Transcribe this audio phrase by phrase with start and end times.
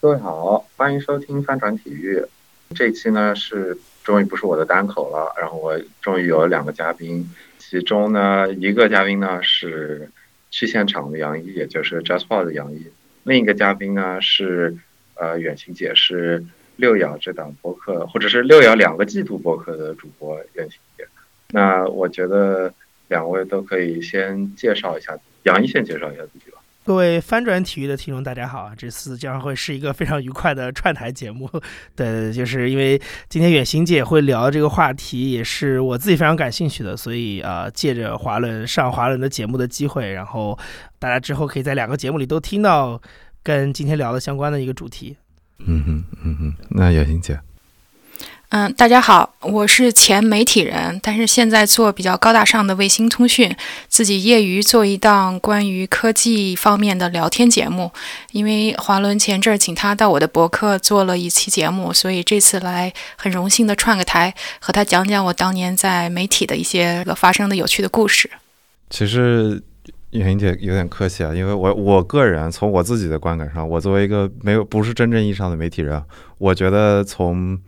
[0.00, 2.24] 各位好，欢迎收听翻转体育。
[2.72, 7.28] 这期呢是终于不是我的单口了，然后我终于有了两个嘉宾，
[7.58, 10.08] 其中呢一个嘉宾呢是
[10.52, 12.86] 去现场的杨一，也就是 Just Ball 的杨一，
[13.24, 14.78] 另一个嘉宾呢是
[15.16, 16.44] 呃远行姐，是
[16.76, 21.08] 六爻这档播客或者是六爻两个季度播客的主播远行姐。
[21.50, 22.72] 那我觉得
[23.08, 26.58] 两位都可以先介绍一下，杨一先介绍一下自己吧。
[26.88, 28.72] 各位翻转体育的听众，大家好啊！
[28.74, 31.46] 这次将会是一个非常愉快的串台节目。
[31.94, 40.58] 对，就是因为今天远行姐会聊这个话题，也是我自己非常感兴趣的，所以啊，借着华伦上华伦的节目的机会，然后
[40.98, 42.98] 大家之后可以在两个节目里都听到
[43.42, 45.14] 跟今天聊的相关的一个主题。
[45.58, 47.38] 嗯哼，嗯哼，那远行姐。
[48.50, 53.54] 嗯，大家好，我是前媒体人，但是现在做比较高大上的卫星通讯，
[53.88, 57.92] 自己业余做一档关于科技方面的聊天节目。
[58.32, 68.30] 因为华伦前阵儿请他到我的博客做了一期节目，所以这次来很荣幸的串个台，和他讲讲我当年在媒体的一些发生的有趣的故事。
[68.88, 69.62] 其实
[70.12, 76.02] 远行姐有点客气啊，因为我我个人从我自己的观感上，我作为一个没有不是真正意义上的媒体人，
[76.38, 77.60] 我觉得从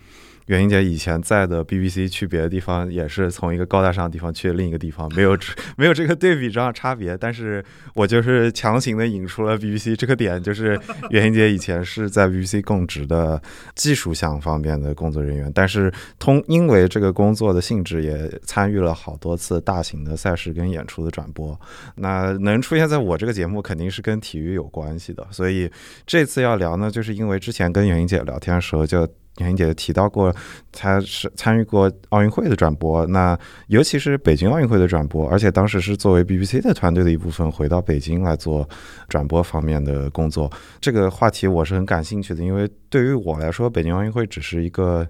[0.51, 5.39] 袁英姐以前在的 BBC 去别的地方，也是从一个高大上的地方去另一个地方，没有
[5.79, 7.17] 没有这个对比上差别。
[7.17, 10.77] 但是我就是强行的引出了 BBC 这个点，就是
[11.11, 13.41] 袁英姐以前是在 BBC 供职的
[13.77, 21.57] 技术项方面的工作人员，但是通因为这个工作的性质，也参与了好多次大型的赛事跟演出的转播。
[21.95, 25.25] 那能出现在我这个节目，肯定是跟体育有关系的。
[25.31, 25.71] 所以
[26.05, 29.09] 这次要聊呢，就是因为之前跟袁英姐聊天的时候就。
[29.47, 30.35] 袁姐提到过，
[30.73, 33.39] 她是参与过奥运会的转播，那
[33.69, 38.69] 尤其是北京奥运会的转播，而且当时是作为 BBC 的团队的一部分回到北京来做
[39.09, 40.51] 转播方面的工作。
[40.81, 45.07] 这个话题我是很感兴趣的，因为对于我来说，北京奥运会只是一个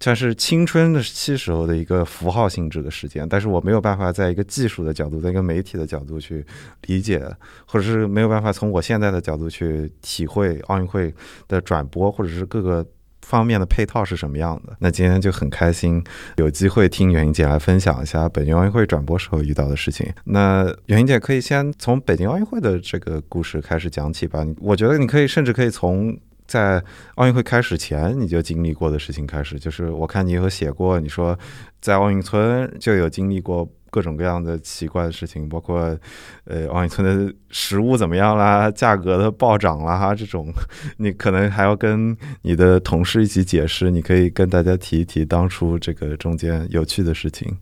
[0.00, 6.44] 像是青春的期时候的一个符号性质的时间，但是我没有办法在一个技术的角度，在一个媒体的角度去
[6.86, 7.22] 理解，
[7.66, 11.14] 或者是没有办法从我现在的角度去体会奥运会
[11.48, 12.86] 的转播，或者是各个。
[13.22, 14.76] 方面的配套是什么样的？
[14.80, 16.02] 那今天就很开心，
[16.36, 20.12] 有机会听袁英姐来分享一下北京奥运会转播时候遇到的事情。
[20.24, 24.44] 那袁英姐可以先从北京奥运会的这个故事开始讲起吧。
[24.58, 26.82] 我觉得你可以，甚至可以从在
[27.14, 29.58] 奥运会开始前你就经历过的事情开始。
[29.58, 31.38] 就是我看你有写过，你说
[31.80, 33.68] 在奥运村就有经历过。
[33.90, 35.96] 各种各样的奇怪的事情，包括，
[36.44, 40.52] 呃，奥运村的食物怎么样啦，价格的暴涨啦，这种，
[40.98, 43.90] 你可能还要跟你的同事一起解释。
[43.90, 47.58] 你可以跟大家提一提当初这个中间有趣的事情。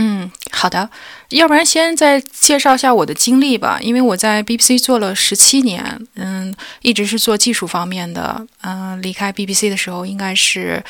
[0.00, 0.88] 嗯，好的，
[1.30, 10.82] 要不然先再介绍一下我的经历吧，因为我在 BBC 做了十七年，嗯，一直是做技术方面的，嗯，离开 BBC 的时候应该是。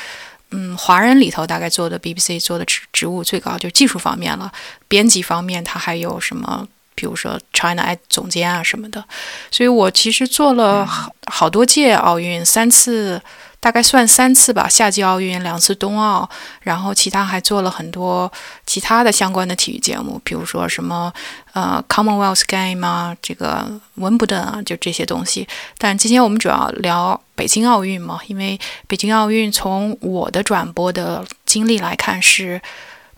[0.51, 4.51] 嗯，华人里头大概做的 BBC 做的职职务最高就是技术方面了，
[4.87, 9.03] 编辑方面他还有什么，比如说 China I 总监啊什么的，
[9.51, 13.21] 所以我其实做了好好多届奥运，三次。
[13.59, 16.29] 大概算三次吧，夏季奥运两次冬奥，
[16.61, 18.31] 然后其他还做了很多
[18.65, 21.13] 其他的相关的体育节目，比如说什么
[21.53, 25.47] 呃 Commonwealth Game 啊，这个温布顿啊，就这些东西。
[25.77, 32.61] 但今天我们主要聊北京奥运嘛，因为北京奥运从我的转播的经历来看是。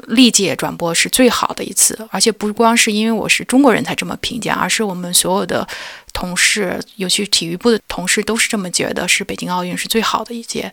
[0.07, 5.67] 历届转播是最好的一次，而且不光是因为我是中国人才这么评价，而是我们所有的
[6.13, 10.71] 同事，尤其体育部的同事，都是这么觉得，是北京奥运是最好的一届。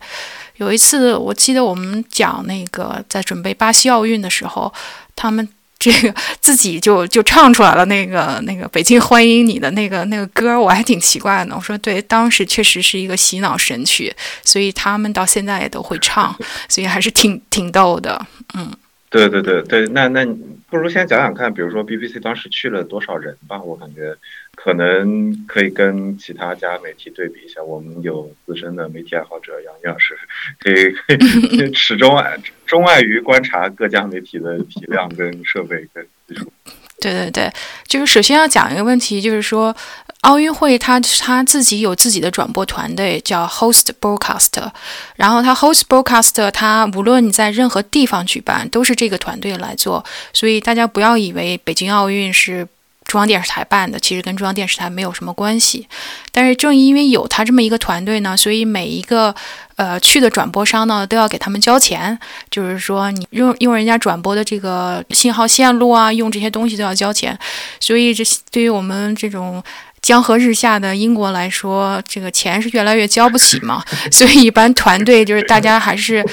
[0.57, 4.73] 有一次，我记得我们讲那个在准备巴西奥运的时候，
[5.15, 5.47] 他们
[5.77, 11.55] 这个自己就就唱出来了那个那个北京欢迎你的那个那个歌，我还挺奇怪的。
[11.55, 14.13] 我说对，当时确实是一个洗脑神曲，
[14.43, 16.35] 所以他们到现在也都会唱，
[16.67, 18.25] 所以还是挺挺逗的，
[18.55, 18.69] 嗯。
[19.09, 20.23] 对对对对，那那
[20.69, 23.59] 不如先讲讲看，比如说 BBC 当时去了多少人吧？
[23.61, 24.15] 我感觉
[24.55, 27.63] 可能可以跟其他家媒体对比一下。
[27.63, 30.15] 我们有资深的媒体爱好者杨毅老师，
[30.59, 36.53] 可以可以 始终爱钟爱于观察各家媒体的体量跟设备跟技术。
[37.01, 37.53] 对对对，
[37.87, 39.75] 就是首先要讲一个问题，就是说
[40.21, 44.71] 奥运会它它自己有自己的转播团队，叫 Host Broadcast，
[45.15, 50.03] 然后它 Host Broadcast 它无论你在任何地方举办，都是这个团队来做，
[50.33, 52.67] 所以大家不要以为北京奥运是。
[53.09, 55.87] 中央电视台办的，其实跟中央电视台没有什么关系。
[56.31, 59.33] 但是正因为有他这么一个团队呢，所以每一个
[59.75, 62.17] 呃去的转播商呢都要给他们交钱。
[62.51, 67.37] 就是说，你用用人家转播的这个信号线路啊，用这些东西都要交钱。
[67.79, 69.61] 所以这对于我们这种
[70.01, 73.83] 江河日下的英国来说，这个钱是越来越交不起嘛，
[74.13, 76.23] 所以一般团队就是大家还是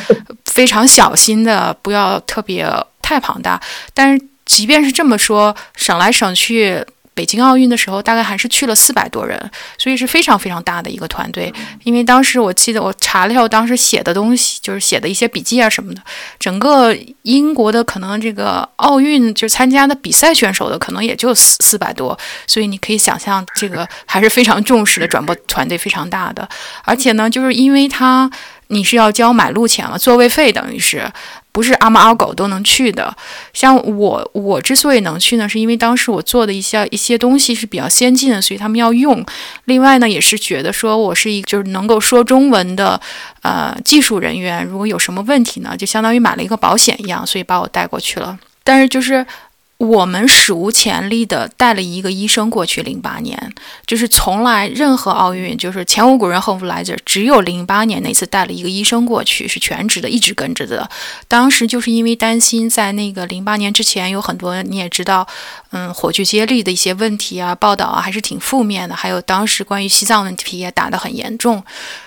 [0.45, 2.69] 非常小心的，不要特别
[3.01, 3.59] 太庞大。
[3.95, 6.83] 但是即便是这么说，省来省去。
[7.17, 11.51] 北京奥运的时候，大概还是去了四百多人，所以是非常非常大的一个团队。
[11.83, 16.03] 因为当时我记得我查了一下，我当时写的东西，就是写的一些笔记啊什么的，
[16.39, 22.15] 整个英国的可能这个奥运就参加的比赛选手的可能也就四四百多，
[22.47, 26.47] 所以你可以想象，这个 还是非常重视的，转播团队非常大的。
[26.85, 28.31] 而且呢，就是因为他
[28.69, 31.11] 你是要交买路钱了，座位费等于是。
[31.53, 33.17] 不是阿猫阿狗都能去的，
[33.55, 39.25] 像我，我之所以能去呢，是因为当时我做的一些一些东西是比较先进的，所以他们要用。
[39.65, 43.01] 另外呢，也是觉得说我是一就是能够说中文的，
[43.41, 48.39] 呃，技术人员，如果有什么问题呢，就相当于买了一个保险一样，所以把我带过去了。
[48.63, 49.25] 但是就是。
[49.79, 53.53] 我们史无前例的带了一个医生过去，零八年
[53.87, 60.89] 就是从来任何奥运就是前无古人后无来者，只有零八年那次带了一个医生过去，是全职的，一直跟着的。
[61.29, 65.29] 当时就是因为担心，在那个零八年之前有很多你也知道，
[65.73, 71.63] 嗯，火炬接力的一些问题啊，报道啊还是挺负面的，还有当时关于西藏问题也打得很严重，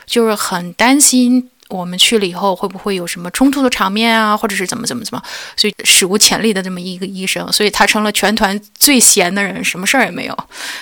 [0.07, 1.51] 就是很担心。
[1.69, 5.23] 我们去了以后会不会有什么冲突的场面啊，或者是怎么怎么怎么？
[5.55, 10.37] 所以史无前例的这么一个医生，所以他成了全团最闲的人，什么事儿也没有。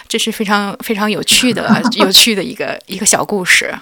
[0.07, 3.77] 这是非常非常有趣的、 有趣的一个一个小故事。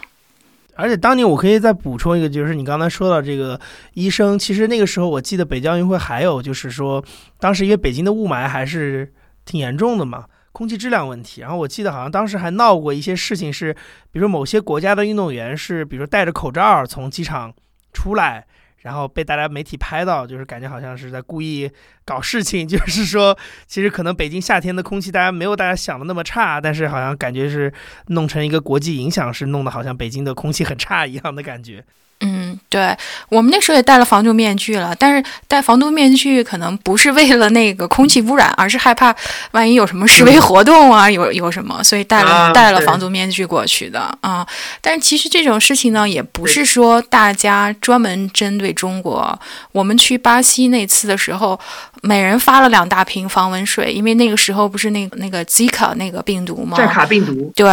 [0.76, 3.58] 而且当年我可以再补充一个，就是你刚才说到这个
[3.94, 7.02] 医生，其实那个时候我记得北京奥运会还有就是说，
[7.40, 9.14] 当时因为北京的雾霾还是
[9.46, 10.26] 挺严重的嘛。
[10.56, 17.54] 空气质量问题，然后我记得好像当时还闹过一些事情，是比如说某些国家的运动员是，比如说戴着口罩从机场
[17.92, 18.48] 出来，
[18.84, 21.70] 然后被大家媒体拍到，就是感觉好像是在故意
[22.06, 22.64] 搞事情。
[22.70, 23.38] 就是说，
[23.68, 27.74] 其实可能北京夏天的空气大家没有大家想的那么差，但是好像感觉是
[28.08, 31.84] 弄成一个国际影响，是弄得好像北京的空气很差一样的感觉。
[32.26, 32.98] 嗯，对
[33.30, 39.16] 我们那时候也戴了防毒面具了，但是戴防毒面具可能不是为了那个空气污染，而是害怕
[39.52, 44.46] 万一有什么示威活动啊， 有有什么，所以戴了戴了防毒面具过去的啊。
[44.82, 49.40] 但是其实这种事情呢，也不是说大家专门针对中国。
[49.72, 51.60] 我们去巴西那次的时候，
[52.02, 56.76] 每人发了两大瓶防蚊水，因为那个时候不是那个那个 Zika 那个病毒吗？
[56.76, 57.52] 寨卡病毒。
[57.56, 57.70] 对，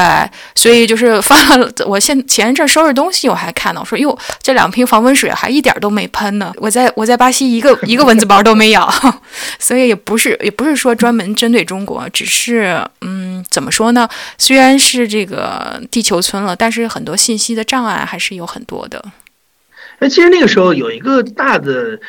[0.55, 1.71] 所以就是发了。
[1.87, 4.19] 我现前一阵收拾东西，我还看到说哟。
[4.43, 8.93] 这两瓶防蚊水还一点都没喷呢，我在我在巴西一个 一个蚊子包都没咬，
[9.61, 14.09] 所以也不是也不是说专门针对中国，只是嗯，怎么说呢？
[14.39, 19.05] 虽然是这个地球村了，但是很多信息的障碍还是有很多的。
[20.01, 22.01] 那其实那个时候有一个大的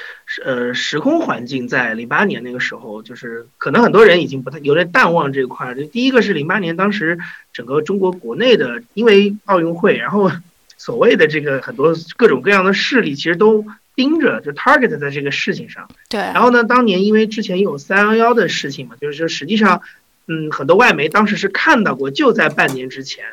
[0.43, 5.75] 呃时空环境，在零八年那个时候，就是可能很多人已经不太有点淡忘这块儿。
[5.75, 7.19] 就第一个是零八年，当时
[7.53, 10.31] 整个中国国内的因为奥运会，然后。
[10.77, 13.65] 所谓的这个很多各种各样的势力，其实都
[13.95, 15.87] 盯着，就 target 在这个事情上。
[16.09, 16.19] 对。
[16.19, 19.81] 然后呢，当年因为之前有三幺幺的事情嘛，就是说实际上，
[20.27, 23.23] 嗯，很多外媒当时是看到过，就在半年之前，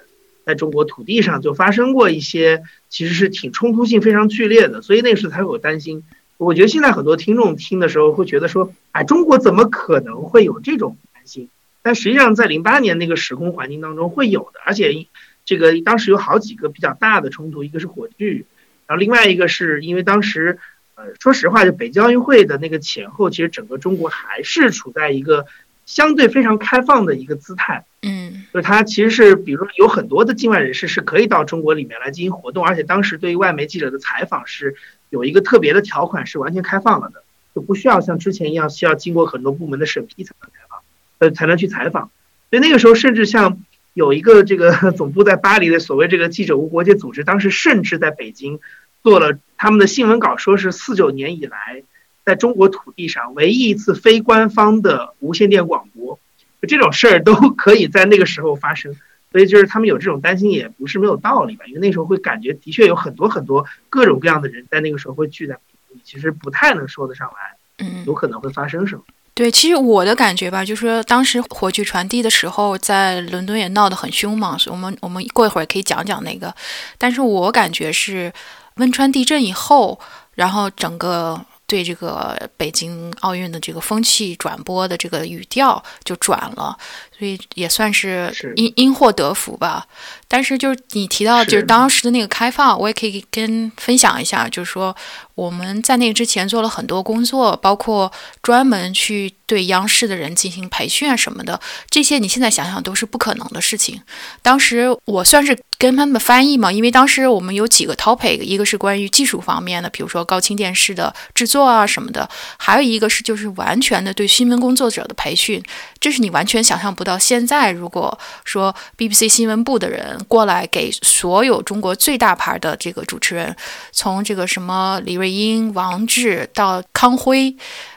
[0.45, 6.05] 在中国土地上就发生过一些，其实是挺冲突性非常剧烈的，所以那时候才有担心。
[6.37, 11.49] 我觉得现在很多听众听的时候会觉得说，哎，中国怎么可能会有这种担心？
[11.83, 15.07] 但实际上在零八年那个时空环境当中会有的，而且。
[15.45, 18.45] 这个当时有好几个比较大的冲突，一个是火炬，
[18.87, 20.59] 然后另外一个是因为当时，
[20.95, 25.47] 呃，说实话，就北京奥运会的那个前后，其实整个中国还是处在一个
[25.87, 27.85] 相对非常开放的一个姿态。
[28.03, 34.77] 嗯，就是它其实是，比如说有很多的境外人士是可以到中国里面来进行活动，而且当时对于外媒记者的采访是
[35.09, 37.25] 有一个特别的条款，是完全开放了的，
[37.55, 40.81] 就不需要像之前一样需要经过很多部门的审批才能采访，
[41.19, 42.11] 呃，才能去采访。
[42.51, 43.59] 所以那个时候，甚至像。
[43.95, 48.61] 有一个这个 总部在巴黎的所谓这个记者无国界组织，当时甚至在北京
[49.03, 51.83] 做了他们的新闻稿，说是四九年以来
[52.25, 56.19] 在中国土地上唯一一次非官方的无线电广播，
[56.63, 58.95] 就这种事儿都 可以在那个时候发生，
[59.33, 65.59] 所以就是他们有这种担心也不是没有道理吧，因为那时候会感觉的确有很多很多各种各样的人在那个时候会聚在，
[66.05, 69.03] 其实不太能说得上来，嗯，有可能会发生什么。
[69.33, 74.59] 对，其实我的感觉吧，就是说当时火炬传递的时候，在伦敦也闹得很凶嘛。
[74.59, 76.55] 所以我们我们过一会儿可以讲讲那个。
[76.99, 78.31] 但是我感觉是
[78.75, 79.99] 汶川地震以后，
[80.35, 86.77] 然后整个对这个北京奥运的这个风气转播的这个语调就转了，
[87.17, 89.87] 所以也算是因因祸得福吧。
[90.33, 94.95] 但是就是你提到就是当时的那个开放，我也可以跟分享一下，就是说
[95.35, 98.11] 我们在那个之前做了很多工作，包括
[98.41, 101.61] 专门去对央视的人进行培训啊什么的，
[101.91, 104.01] 这些你现在想想都是不可能的事情。
[104.41, 105.59] 当时我算是。
[105.81, 115.63] 跟他们翻译嘛，因为当时我们有几个 topic，一个是关于技术方面的，比如说高清电视的制作啊什么的，还有一个是就是完全的对新闻工作者的培训，
[115.99, 117.19] 这是你完全想象不到。
[117.19, 123.55] 现在如果说 BBC 新闻部的人过来给所有中国最大牌的这个主持人，
[123.93, 127.55] 从这个什么李瑞英、王志到康辉，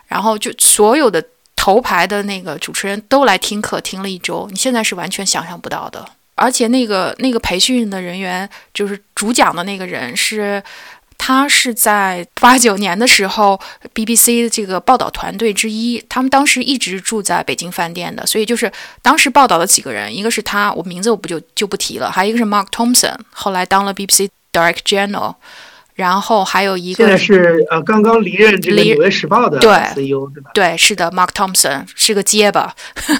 [0.07, 1.23] 然后就所有的
[1.55, 6.05] 头牌的那个主持人都来听课，听了一周，你现在是完全想象不到的。
[6.35, 10.61] 而且那个那个培训的人员，就是主讲的那个人，是
[11.25, 13.57] 他是在八九年的时候
[13.95, 16.03] ，BBC 这个报道团队之一。
[16.09, 18.69] 他们当时一直住在北京饭店的，所以就是
[19.01, 25.35] 当时报道的几个人，一个是他，我名字我不就就不提了，还有一个是 Mark Thompson，后来当了 BBC Direct General。
[25.95, 29.59] 然后还有一个，现在是呃刚刚离任这个《纽约时报》的
[29.95, 30.49] CEO 对吧？
[30.53, 32.73] 对，是的，Mark Thompson 是个结巴。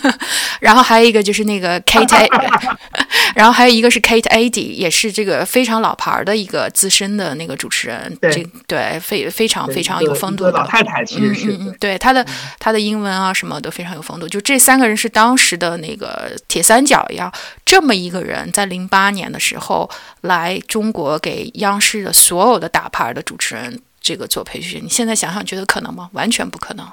[0.60, 2.28] 然后还有一个就是那个 Kate，
[3.36, 8.18] 然后还有一个是 Kate Addy，也是这个非常老牌的一个资深的那个主持人。
[8.20, 12.26] 对对，非非常非常有风度的老太太，其实是嗯嗯，对她的
[12.58, 14.28] 她的英文啊什么都非常有风度。
[14.28, 17.32] 就这三个人是当时的那个铁三角一样，
[17.66, 19.88] 这么一个人在零八年的时候
[20.22, 22.63] 来中国给央视的所有。
[22.64, 26.10] 的大牌的主持人，这个做培训，你现在想想，觉得可能吗？
[26.14, 26.90] 完全不可能。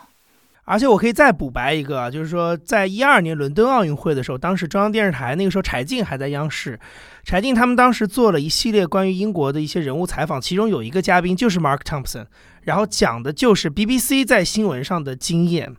[0.64, 6.78] 而且我可以再补白一个，就是说，在一二年伦敦奥运会的时候，当时中央电视台那个时候柴静还在央视，
[7.24, 12.26] 柴静他们当时做了一系列关于英国的一些人物采访，其中有一个嘉宾就是 Mark Thompson，
[12.62, 15.74] 然后讲的就是 BBC 在新闻上的经验，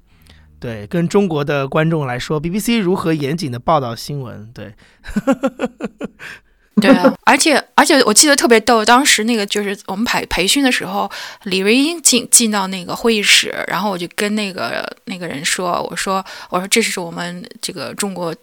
[0.60, 4.74] 对，跟中国的观众来说，BBC 如何严谨的报道新闻，对。
[6.81, 11.09] 对啊，而且而且我记得特别逗，当时那个就是我们培培训的时候，
[11.43, 18.35] 李瑞英进进到那个会议室，然后我就跟那个那个人说，我说我说这是我们这个中国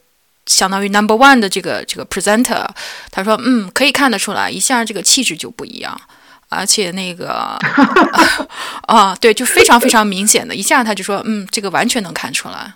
[0.47, 2.67] 相当于 number one 的这个这个 presenter，
[3.11, 6.01] 他说嗯可以看得出来，一下这个气质就不一样，
[6.49, 7.59] 而且那个
[8.87, 12.73] 啊对，就非常非常明显的，一下他就说嗯这个完全能看出来。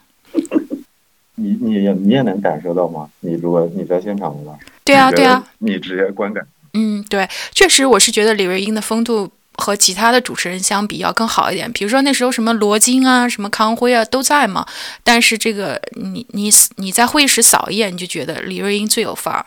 [1.36, 3.08] 你你也你也能感受到吗？
[3.20, 4.58] 你如果你在现场的话。
[4.84, 6.46] 对啊，对啊，你直接观感。
[6.74, 11.70] 嗯，对，确实，我是觉得李瑞英的风度和其他的主持人相比要更好一点。
[11.72, 14.66] 比如说那时候什么罗京啊、什么康辉啊都在嘛，
[15.04, 19.46] 但是这个你你你在会议室扫一眼，你就觉得李瑞英最有范儿，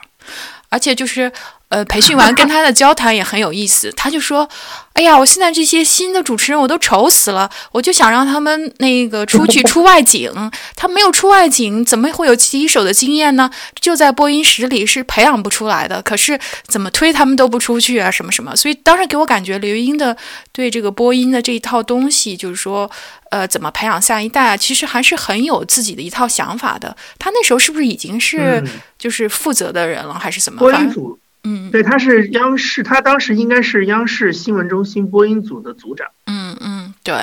[0.70, 1.32] 而且就是。
[1.70, 3.92] 呃，培训完跟他的交谈也很有意思。
[3.94, 4.48] 他就说
[4.94, 10.32] ：“哎呀，我现在这些新的主持人我都愁死了，我就想让他们那个出去出外景。
[10.76, 13.50] 他没有出外景，怎么会有第一手的经验呢？
[13.82, 16.00] 就在播音室里是培养不出来的。
[16.04, 18.56] 可是怎么推他们都不出去啊，什么什么。
[18.56, 20.16] 所以当时给我感觉，刘英的
[20.52, 22.90] 对这个播音的这一套东西，就是说，
[23.32, 26.96] 呃，怎么培养下一代，其实还是很有自己的一套想法的。
[27.18, 28.64] 他那时候是不是已经是
[29.00, 30.60] 就是负责的人了，还是怎么？
[30.60, 36.08] 播音组。”嗯，对，他是央视，他当时应该是央视新闻中心播音组的组长。
[36.26, 37.16] 嗯嗯，对，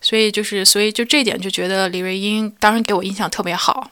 [0.00, 3.90] 所以就是，所以就这点就觉得李瑞英当时给我印象特别好。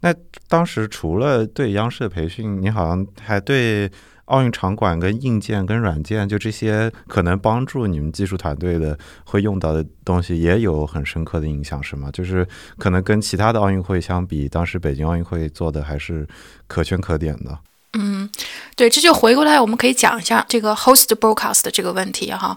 [0.00, 0.12] 那
[0.48, 3.90] 当时除了对央视的培训，你好像还对
[4.26, 12.10] 奥运场馆跟硬件跟软件，就这些可能帮助你们技术团队的会用到的东西，也有很深刻的印象，是吗？
[12.12, 12.46] 就是
[12.78, 16.26] 可能跟其他的奥运会相比，当时北京奥运会做的还是
[16.66, 17.58] 可圈可点的。
[17.94, 18.28] 嗯，
[18.76, 22.56] 对，这就回过来，我们可以讲一下这个 host broadcast 这个问题哈。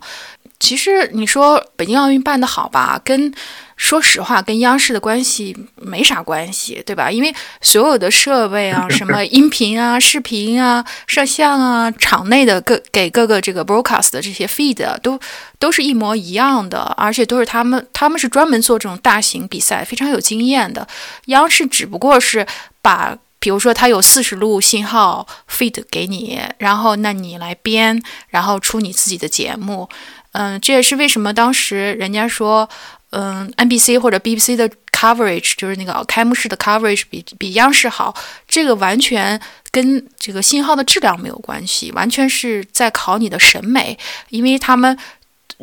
[0.60, 3.34] 其实你说北京奥运办得好吧，跟
[3.78, 7.10] 说实话跟央视的关系没啥关系，对吧？
[7.10, 15.20] 因为所有的设备啊，什么 音频啊、视频啊、摄像啊，场内的各给各个这个 broadcast 的这些 feed 都
[15.58, 20.88] 都是一模一样的，而且都是他们他们是专门做这种大型比赛，非常有经验的。
[21.28, 22.46] 央视只不过是
[22.82, 23.18] 把。
[23.41, 29.89] 比如说，它有四十路信号 feed 给你，然后那你来编，然后出你自己的节目。
[30.33, 32.69] 嗯，这也是为什么当时人家说，
[33.10, 38.15] 嗯，NBC 或者 BBC 的 coverage 就是那个开幕式的 coverage 比比央视好。
[38.48, 43.98] 这个完全跟这个信号的质量没有关系，完全是在考你的审美，
[44.29, 44.95] 因为他们。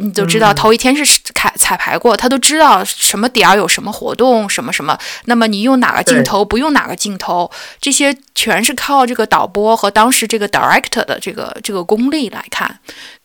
[0.00, 4.99] 你都知道，头一天是开彩排过，他都知道什么点儿有什么活动，什么什么。
[5.25, 7.50] 那么你用哪个镜头，不用哪个镜头，
[7.81, 12.78] 这些全是靠这个导播和当时这个 director 的这个这个功力来看。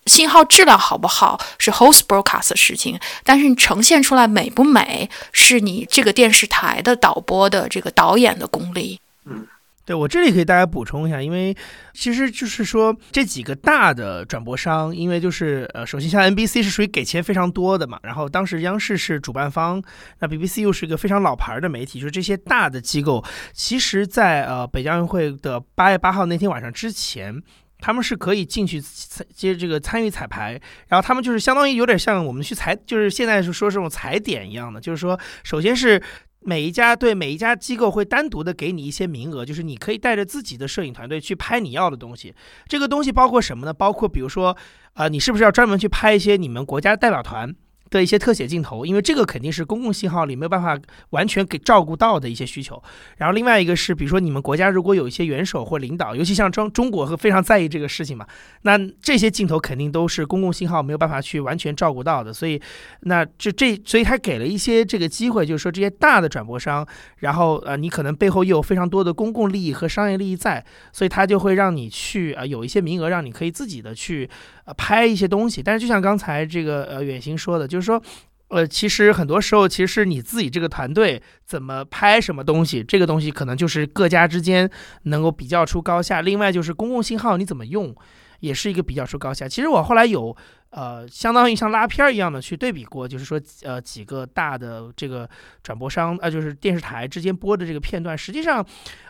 [0.06, 9.00] 信号质量好不好是 host broadcast 的事情，但是你呈现出来美不美，是你这个电视台的导播的这个导演的功力。
[9.26, 9.48] 嗯。
[9.86, 11.54] 对我这里可以大家补充一下，因为
[11.94, 19.84] 其实就是说这几个大的转播商，因为就是呃，首先像 NBC 是属于给钱非常多的嘛，然后当时央视是主办方，
[20.20, 23.22] 那 BBC 又是一个非常老牌的媒体，就是这些大的机构，
[23.52, 27.44] 其实在呃北京奥运会的八月八号那天晚上之前，
[27.80, 36.02] 他们是可以进去参接这个参与彩排，然后他们就是相当于有点像我们去踩，就是现在是说这种踩点一样的，就是说首先是。
[36.46, 42.34] 每一家对每一家机构会单独的给你一些名额，就是你可以带着自己的摄影团队去拍你要的东西。
[42.68, 43.74] 这个东西包括什么呢？
[43.74, 44.56] 包括比如说，
[44.94, 47.56] 呃，你是不是要专门去拍一些你们国家代表团？
[48.00, 50.80] 的一些特写镜头，因为这个肯定是公共信号里没有办法
[51.12, 52.82] 完全给照顾到的一些需求。
[53.18, 58.26] 然后另外一个是，比如说你们国家如果有一些元首或领导，尤其像中中国和非常在意这个事情嘛，
[58.64, 62.34] 那这些镜头肯定都是公共信号没有办法去完全照顾到的。
[62.34, 62.62] 所以，
[63.02, 66.86] 那这这，所以他给了一些这个机会，就是说这些大的转播商，
[67.18, 74.30] 然后呃，你可能背后又有非常多的公共利益和商业利益在，所以他就会让你去啊有一些名额，让你可以自己的去。
[74.66, 78.02] 呃，拍一些东西，但是就像刚才这个呃远行说的，就是说，
[78.48, 84.70] 呃，其实很多时候，其实你自己这个团队怎么拍什么东西，这个东西可能就是各家之间
[85.04, 86.22] 能够比较出高下。
[86.22, 87.96] 另外就是公共信号你怎么用，
[88.40, 89.48] 也是一个比较出高下。
[89.48, 90.36] 其实我后来有
[90.70, 95.30] 呃，相当于像拉片一样的去对比过，就是说呃几个大的这个
[95.62, 98.66] 转播商呃，就是电视台之间播的这个片段，实际上，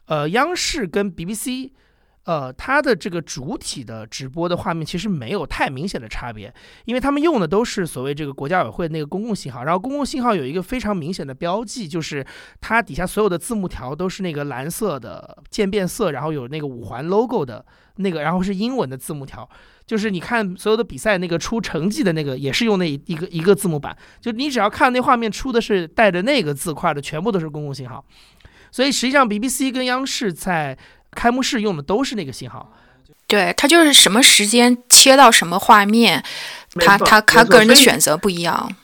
[0.06, 1.72] 呃，央视跟 BBC。
[2.25, 6.53] 呃，它的这个主体的直播的画面其实没有太明显的差别，
[6.86, 12.25] 因为他们用的都是所谓这个国家委会那个公共信号，然后公共信号有一个非常明显的标记，就是
[12.62, 17.65] 它底下所有的字幕条都是那个蓝色的渐变色，然后有那个五环 logo 的
[17.98, 19.50] 那个，然后是英文的字幕条，
[19.86, 28.06] 就是你看所有的比赛那个出成绩的那个也是用那一个一个字幕板，就你只要看那画面出的是带着那个字块的，全部都是公共信号，
[28.72, 30.77] 所以实际上 BBC 跟央视在。
[31.13, 32.74] 开幕式用的都是那个信号，
[33.27, 36.24] 对，它就是什么时间切到什么画面，
[36.75, 38.75] 他他他个人的选择不一样。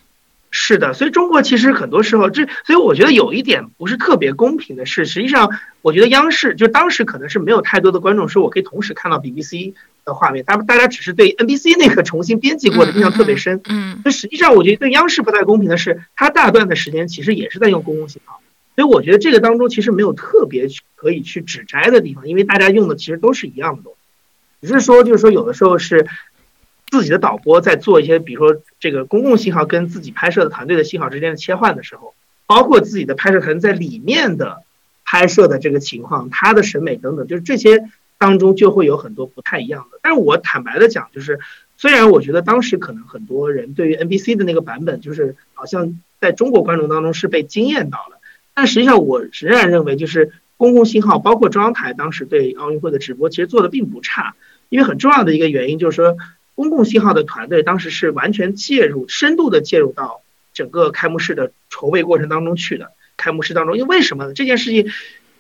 [0.52, 5.52] 是的，所以中国其实很多时候，这所以我觉得有一点不是特别公平的是，实际上
[5.84, 13.62] 我觉得央视就当时可能是没有太多的观众说我可以同时看到 BBC 的画面，他们大家只是对 NBC 那个重新编辑过的印象特别深。
[13.70, 18.42] 嗯，那实际上我觉得对央视不太公平的是，它大段的时间其实也是在用公共信号。
[18.80, 23.92] 所以我觉得这个当中其实没有特别可以去指摘的地方，因为大家用的其实都是一样的东
[24.62, 26.08] 西，只是说就是说有的时候是
[26.90, 32.14] 自己的导播在做一些，比如说这个公共信号跟自己拍摄的团队的信号之间的切换的时候，
[32.48, 34.64] 包括自己的拍摄团队在里面的
[35.04, 37.84] 拍摄的这个情况，他的审美等等，就是这些
[38.18, 40.00] 当中就会有很多不太一样的。
[40.02, 41.42] 但是我坦白的讲，就是
[41.76, 48.19] 虽然我觉得当时可能很多人对于 NBC 的那个版本，就是好像在中国观众当中是被惊艳到了。
[48.60, 54.36] 但实际上，我仍然认为，就是公共信号，包括中央台当时对奥运会的直播，其实做的并不差。
[54.68, 56.18] 因为很重要的一个原因就是说，
[56.56, 62.92] 公共信号的团队当时是完全介入、深度的介入到整个开幕式的筹备过程当中去的。
[63.16, 64.34] 开幕式当中，因为为什么呢？
[64.34, 64.92] 这件事情，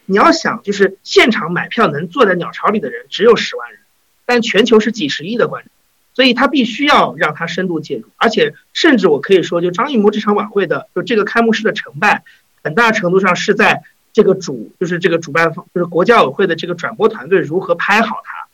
[0.05, 3.81] 你要想，就是现场买票能坐在鸟巢里的人只有十万人，
[4.25, 5.71] 但全球是几十亿的观众，
[6.13, 8.05] 所以他必须要让他深度介入。
[8.15, 12.23] 而且，甚至我可以说，就张艺谋这场晚会的，就这个开幕式的成败。
[12.63, 18.47] 很大程度上是在这个主，就是这个主办方，就是国家委会的这个转播团队如何拍好它。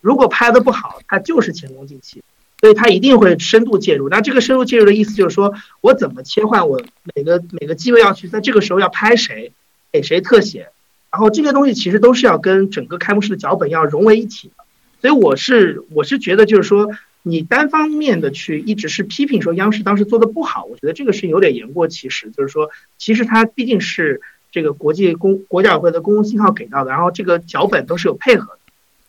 [0.00, 2.22] 如果拍的不好，它就是前功尽弃。
[2.60, 4.08] 所以它一定会深度介入。
[4.08, 6.82] 那这个深度介入的意思就是说，我怎么切换我
[7.14, 9.52] 每个每个机位要去在这个时候要拍谁，
[9.90, 10.68] 给谁特写，
[11.10, 14.64] 然后这些东西其实都是要跟整个开幕式的脚本要融为一体的。
[15.00, 16.90] 所以我是我是觉得就是说。
[17.22, 22.30] 你单方面的去一直是批评说央视当时做的不好，我觉得这个是有点言过其实。
[22.30, 28.58] 就是说，其实它毕竟是这个国际公国家委会的公共信号给到的，然后这个脚本都是有配合的，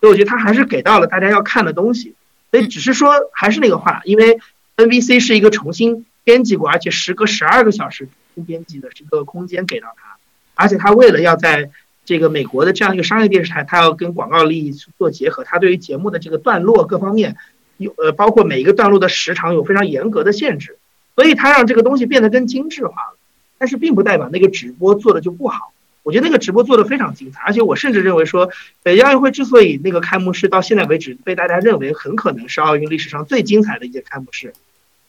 [0.02, 2.16] 所以我觉得他还是给到了大家要看的东西。
[2.52, 4.40] 所以只是说还是那个话，因为
[4.76, 10.18] NBC 是一个重新编辑过，而且时隔十二个小时新编辑的这个空间给到他，
[10.56, 11.72] 而且他为了要在
[12.04, 17.38] 这个美国的这样一个商业电视台，他要跟广告利益去做结合，他对于节目的这个段落各方面。
[17.82, 20.78] 有呃，包括每一个段落的时长有非常严格的限制，
[21.16, 23.18] 所以它让这个东西变得更精致化了。
[23.58, 25.74] 但是并不代表那个直播做的就不好。
[26.04, 28.50] 我觉得那个直播做的非常精彩，而且我甚至认为说，
[28.82, 34.54] 北京奥运会之所以那个开幕式到现在为止被大家认为很可能是奥运历史上最精彩的一届开幕式，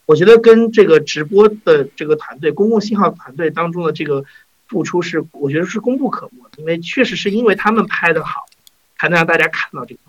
[0.05, 4.27] 我觉得跟这个直播的这个团队、公共信号团队当中的这个
[4.67, 6.43] 付出是，我觉得是功不可没。
[6.59, 8.43] 因为确实是因为他们拍的好，
[8.99, 10.01] 才能让大家看到这个。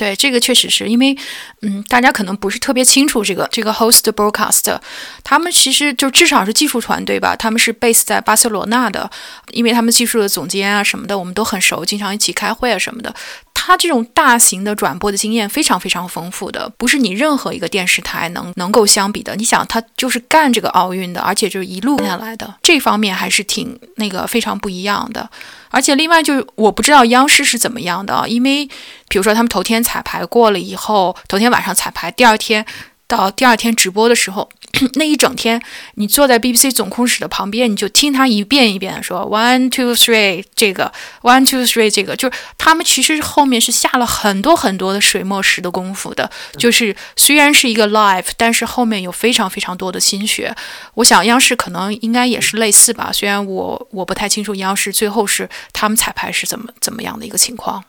[0.00, 1.14] 对，这个确实是因为，
[1.60, 4.80] 嗯，大家可能不是特别清楚这个这个 host broadcast，
[5.22, 9.10] 他们其实就至少是技术团队吧，他们是 base 在巴塞罗那的，
[9.50, 13.14] 因为他们技术的总监啊什么的，我们都很熟，经常一起开会啊什么的。
[13.52, 19.36] 他这种大型的转播的经验非常非常丰富的，不是你任何一个电视台能能够相比的。
[19.36, 25.28] 你想，他就是干这个奥运的，而且就是一路下来的，这方面还是挺那个非常不一样的。
[25.70, 28.66] 而且另外就是我不知道央视是怎么样的，因为
[29.08, 32.64] 比如说他们头天彩排过了以后，头天晚上彩排，第二天
[33.06, 34.48] 到第二天直播的时候。
[34.94, 35.60] 那一整天，
[35.94, 46.30] 你坐在 BBC 总控室的旁边，你就听他一遍一遍的说 “one two three” 这个 “one two three” 这个，就是他们其实后面是下了很多很多的水墨石的功夫的。
[46.56, 50.54] 就是虽然是一个 live，但是后面有非常非常多的心血。
[50.94, 57.84] 我想央视可能应该也是类似吧，虽然我我不太清楚央视最后是他们彩排是怎么怎么样的一个情况。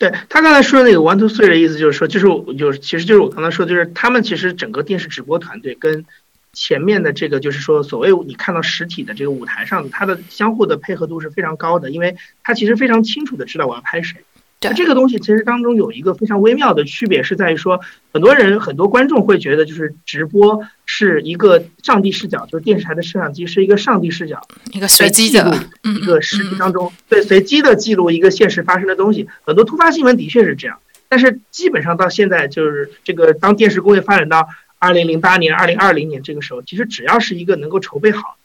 [0.00, 6.06] 对他刚才说的那个 one to three 的意思就是说，就是就是其实就是我刚才说，就是他们其实整个电视直播团队跟
[6.54, 14.24] 前面的这个就是说所谓你看到实体的这个舞台上，它的相互的配合度是非常高的，因为他其实非常清楚的知道我要拍谁。
[14.60, 17.80] 对这个东西其实当中有一个非常微妙的区别，是在于说，
[18.12, 29.26] 很多人很多观众会觉得，就是直播是一个上帝视角，就是电视台的摄像机是一个上帝视角，一个随机的一个实际当中，对随机的记录一个现实发生的东西。
[29.44, 34.46] 很多突发新闻的确是这样，但是基本上到现在就是这个，当电视工业发展到
[34.78, 38.36] 二零零八年、二零二零年这个时候，其实只要是一个能够筹备好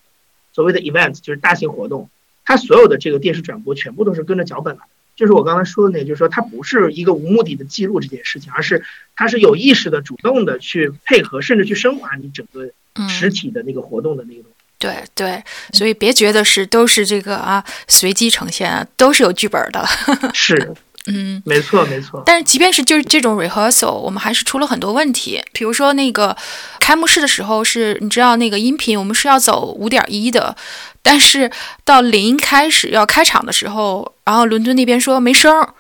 [0.54, 2.10] 所谓的 event，就是大型活动，
[2.46, 4.84] 它所有的这个电视转播全部都是跟着脚本来。
[5.16, 8.84] 就是我刚才说的那，就是说它不是一个无目的的记录这件事情，而是
[9.16, 12.70] 它是有意识的、主动的去配合，甚至去升华你整个
[13.08, 14.56] 实体的那个活动的那个东西。
[14.78, 19.84] 对对，所以别觉得是都是这个啊随机呈现，都是有剧本的。
[20.34, 20.74] 是，
[21.08, 22.24] 嗯，没错没错。
[22.26, 25.42] 但是即便是就是这种 rehearsal，我们还是出了很多问题。
[25.54, 26.36] 比如说那个
[26.80, 30.56] 开幕式的时候，是你知道那个音频我们是要走五点一的。
[31.04, 31.52] 但是
[31.84, 35.74] 到零开始要开场的时候，然后伦敦那边说没声儿，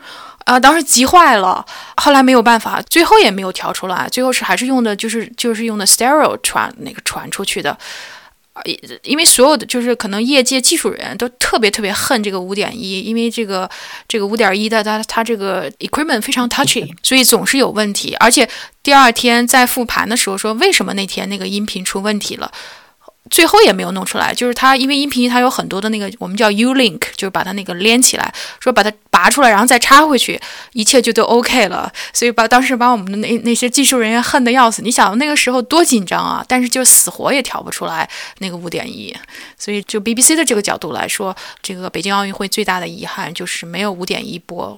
[0.43, 1.65] 啊，当时急坏了。
[1.97, 7.75] 后来没有办法，最后也没有调出来，最后是还是用的就是就是用的 stereo 传那个传出去的。
[9.03, 13.69] 因为所有的就是可能业界技术人员都特别特别恨这个五点一，因为这个
[14.07, 18.15] 这个五点一的它它这个 equipment 非常 touchy， 所以总是有问题。
[18.19, 18.47] 而且
[18.81, 22.51] 第二天在复盘的时候说，为什么那天那个音频出问题了？
[23.31, 30.39] 最后也没有弄出来，就是它，因为音频它有很多的那个我们叫 U link，就是把它那个连起来，说把它拔出来，然后再插回去，
[30.73, 31.91] 一切就都 OK 了。
[32.13, 34.83] 所以把当时把我们的那那些技术人员恨得要死。
[34.83, 38.07] 你想那个时候多紧张啊，但是就死活也调不出来
[38.37, 39.15] 那个五点一。
[39.57, 44.77] 所以就 BBC 的这个角度来说，这个北京奥运会最大的遗憾就是没有五点一播。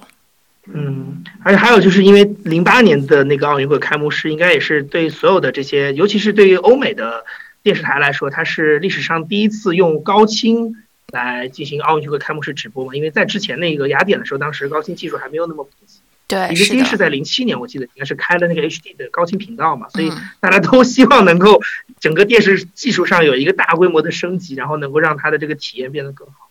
[0.72, 7.24] 嗯，而且还有就是因为零八年的那个奥运会开幕式，应该也是对所有的这些，尤其是对于欧美的。
[7.68, 10.76] 电视台来说，它是历史上第一次用高清
[11.12, 12.94] 来进行奥运会开幕式直播嘛？
[12.94, 16.00] 因为在之前那个雅典的时候，当时高清技术还没有那么普及。
[16.28, 21.60] 对，李世金是在零七年，我记得应该是开了那个 HD 的高清频道嘛，所以大家都希望能够
[22.00, 26.47] 整个电视技术上有一个大规模的升级，然后能够让它的这个体验变得更好。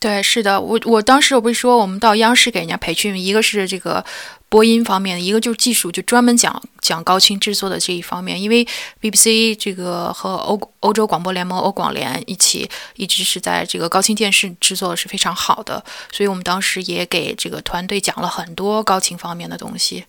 [0.00, 4.04] 对，是的，我我当时我不是说我们到央视给人家培训，一个是这个
[4.50, 8.38] 播音方面的，一个就是技术，就专门讲讲高清制作的这一方面。
[8.38, 8.66] 因为
[9.00, 20.04] BBC 这个和欧欧洲广播联盟欧广联一起，一直是在这个高清电视制作是非常好的，所以我们当时也给这个团队讲了很多高清方面的东西。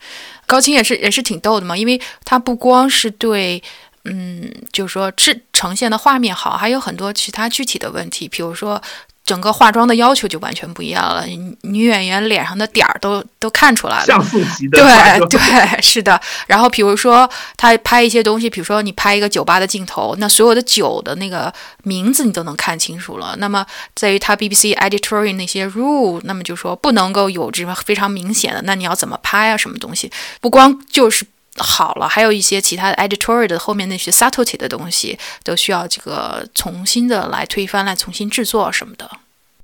[0.45, 3.63] 高清也是也是挺逗的嘛，因为它不光是对，
[4.03, 8.81] 嗯，就是说制呈现的画面好，还有很多其他具体的问题，比如说。
[9.25, 11.25] 整个化妆的要求就完全不一样了，
[11.61, 15.39] 女演员脸上的点儿都都看出来了，像素级的，对对，
[15.81, 16.21] 是的。
[16.45, 21.51] 然后比如说他拍一些东西，比如说你拍一个酒吧的镜头，那所有的酒的那个
[21.83, 23.35] 名字你都能看清楚了。
[23.39, 29.57] 那么在于他 BBC editorial 那些 rule，那么就说不能够有这么非常明显的，那你要怎么拍啊？
[29.57, 30.11] 什么东西？
[30.39, 31.25] 不光就是。
[31.57, 39.09] 好了，还有一些其他的 editorial 的后面那些 subtlety 的东西，都需要这个重新的来推翻、来重新制作什么的。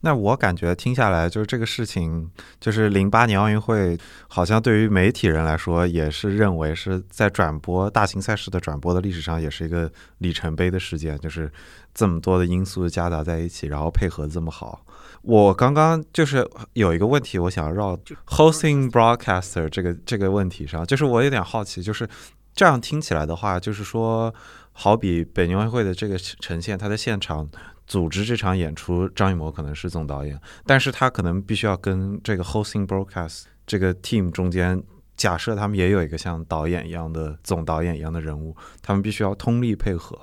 [0.04, 2.28] 那我感觉听下来，就是这个事情，
[2.60, 3.96] 就是零八年奥运会，
[4.28, 11.52] 好像对于媒体人来说，也是认为是在转播大型赛事的转播的历史上，也是一个里程碑的事件，就是
[11.94, 14.84] 这么多的因素夹杂在一起，然后配合这么好。
[15.22, 17.96] 我刚刚就是有一个问题，我想绕
[18.28, 22.08] hosting broadcaster 这个这个问题上，就是我有点好奇，就是
[22.56, 24.34] 这样听起来的话，就是说，
[24.72, 27.48] 好比北京奥运会的这个呈现，他在现场
[27.86, 34.82] 组织这场演出，张艺谋可能是总导演，但是他可能必须要跟这个 hosting broadcast 这个 team 中间。
[35.18, 40.18] 假设他们也有一个像导演一样的总导演一样的人物，他们必须要通力配合，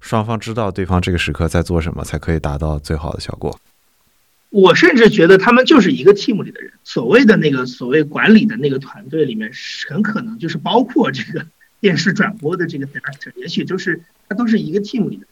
[0.00, 3.56] 双方知道对方这个时刻在做什么，才可以达到最好的效果。
[4.50, 9.50] 我甚至觉得他们就是一个 team 里的人，所谓的那个所谓管理的那个团队里面，
[9.88, 11.46] 很可能就是包括这个
[11.80, 15.26] 电视转播的这个 director，也许就是他都是一个 team 里的。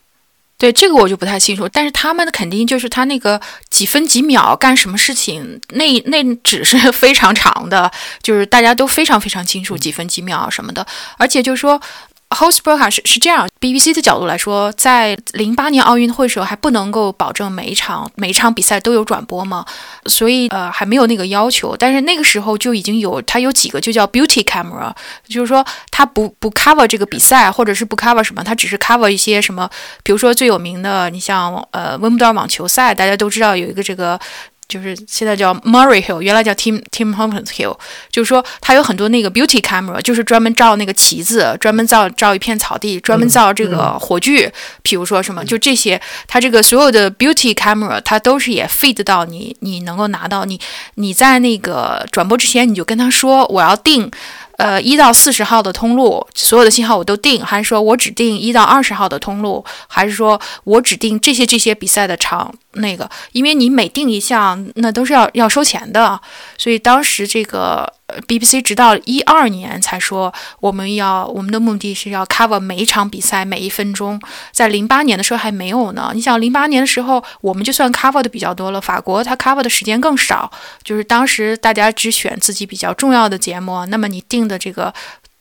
[0.56, 7.90] 对这个我就不太清楚，但是他们的肯定就是他那个几分几秒干什么事情，那那只是 非常长的，
[8.22, 11.80] 就是大家都非常非常清楚几分几秒什么的，而且就是说。
[12.30, 19.64] Hostbrook 是是这样，BBC 的角度来说，在零八年奥运会时候还不能够保证每一场每一场比赛都有转播嘛，
[20.04, 21.74] 所以呃还没有那个要求。
[21.76, 24.92] 但是那个时候就已经有，它有几个就叫 Beauty Camera，
[25.26, 29.68] 就是说它不不 cover 这个比赛，或者是不 cover 什么，它只是 cover 一些什么，
[30.02, 34.20] 比如说最有名的，你像呃温布顿网球赛，大家都知道有一个这个。
[34.68, 37.76] 就是现在叫 Murray Hill，原来叫 Tim Tim Hortons Hill，
[38.10, 44.52] 就是说它有很多那个 beauty camera，就是专门照那个旗子，专门照照一片草地，专门照这个火炬，
[44.82, 50.44] 比如说什么，就这些，它这个所有的 beauty camera，它都是也 feed 到你，你能够拿到。
[50.44, 50.60] 你
[50.96, 54.10] 你在那个转播之前，你就跟他说我要定。
[54.58, 62.52] 呃，一到四十号的通路，所有的信号我都定，还是说我只定一到二十号的通路，还是说我只定这些这些比赛的场？
[62.72, 66.20] 那个，因为你每定一项，那都是要要收钱的，
[66.58, 67.97] 所以当时这个。
[68.26, 74.20] BBC 直到一二年才说，我们要我们的目的是要 cover 每一场比赛每一分钟。
[74.50, 76.10] 在零八年的时候还没有呢。
[76.14, 80.50] 你想零八年的时候，我们就算 cover 的比较多了，法国它 cover 的时间更少。
[80.82, 84.92] 就是当时大家只选自己比较重要的节目，那么你定的这个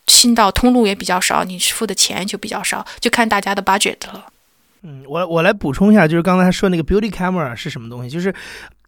[0.06, 4.26] 新道通路也比较少，你付的钱就比较少，就看大家的 budget 了。
[4.82, 8.34] 嗯，我我来补充一下，就是刚才说那个 beauty camera 是什么东西，就是。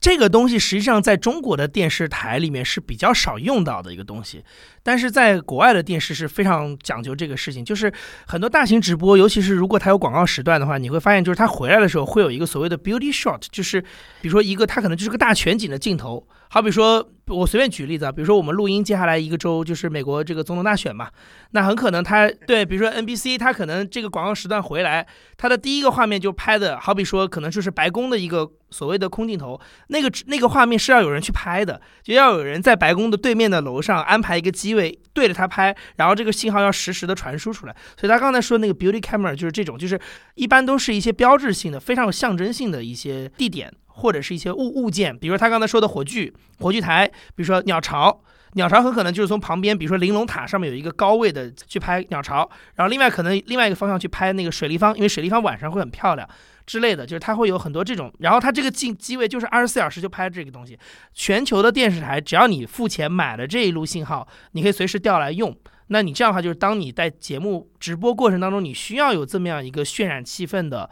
[0.01, 4.43] 这个东西实际上在中国的电视台里面是比较少用到的一个东西，
[4.83, 7.63] 但是在国外的电视是非常讲究这个事情。
[7.63, 7.93] 就是
[8.27, 13.79] 很多大型直播，尤其是如果它有广告时段的话，你会发现，就是它回来的时候会有一个所谓的 beauty shot，就是
[14.23, 16.27] 比如说一个它可能就是个大全景的镜头。
[16.49, 21.09] 好比说，我随便举例子啊，比如说我们录音接下来一个周就是美国这个总统大选嘛，
[21.53, 29.59] 那很可能他对，比如说 NBC，他可能这个广告时段回来，他的第一个画面就拍的好比说可能就是白宫的一个所谓的空镜头。
[29.89, 37.77] 那个那个画面是要有人去拍的，就要有人在白宫的对面的楼上安排一个机位对着它拍，然后这个信号要实时的传输出来。
[37.97, 40.01] 所以他刚才说那个 beauty camera 就是这种，就是
[40.35, 48.21] 一般都是一些标志性的、非常有象征性的一些地点或者是一些物物件，比如说他刚才说的火炬、火炬台，比如说鸟巢，
[48.55, 56.29] 鸟巢很可能就是从旁边，比如说玲珑塔上面有一个高位的去拍鸟巢，然后另外可能另外一个方向去拍那个水立方，因为水立方晚上会很漂亮。
[56.67, 60.79] 之类的，就是它会有很多这种，然后它这个镜机位就是二十四小时就拍这个东西。
[61.13, 65.57] 全球的电视台，只要你付钱买了这一路信号，你可以随时调来用。
[65.89, 70.89] 那你这样的话，就是当你在节目直播过程当中，你需要有这么样一个渲染气氛的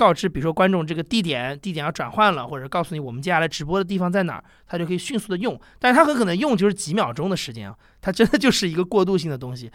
[0.00, 5.60] 告知，比如说观众这个地点，地点要转换了，或者告诉你我们接下来直播的地方在哪儿，它就可以迅速的用。
[5.78, 9.70] 但是它很可能用就是几秒钟的时间啊，它真的就是一个过渡性的东西。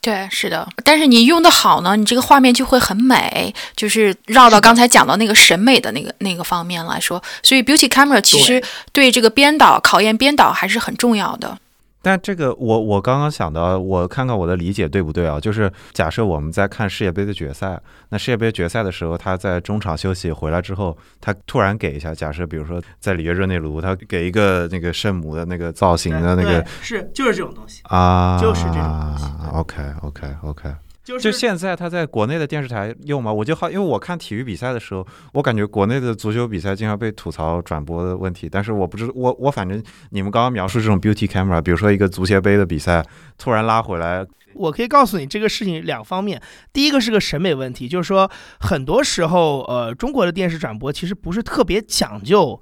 [0.00, 8.60] 对，是的，但是你用的好呢，你这个画面就会很美，就是绕到刚才讲到那个审美的那个那个方面来说，所以 beauty camera 其实
[8.92, 11.56] 对这个编导考验编导还是很重要的。
[12.02, 15.38] 但这个我我刚刚想到，我看看我的理解对不对啊？
[15.38, 29.24] 就是假设我们在看世界杯的决赛，那世界杯决赛的时候，他在中场休息回来之后，他突然给一下，假设比如说在里约热内卢，他给一个那个圣母的那个造型的那个，是就是这种东西啊，就是这种东西。
[29.52, 30.70] OK OK OK。
[31.18, 33.32] 就现在他在国内的电视台用吗？
[33.32, 38.48] 我就好，因为我看体育比赛的时候，我感觉国内的足球比赛经常被吐槽转播的问题。
[38.50, 43.04] 但是我不知我我反正你们刚刚描述这种 beauty camera，比如说一个足协杯的比赛
[43.38, 46.40] 突然拉回来，我可以告诉你这个事情两方面。
[46.72, 52.60] 第一个是个审美问题，就是说很多时候呃中国的电视转播其实不是特别讲究。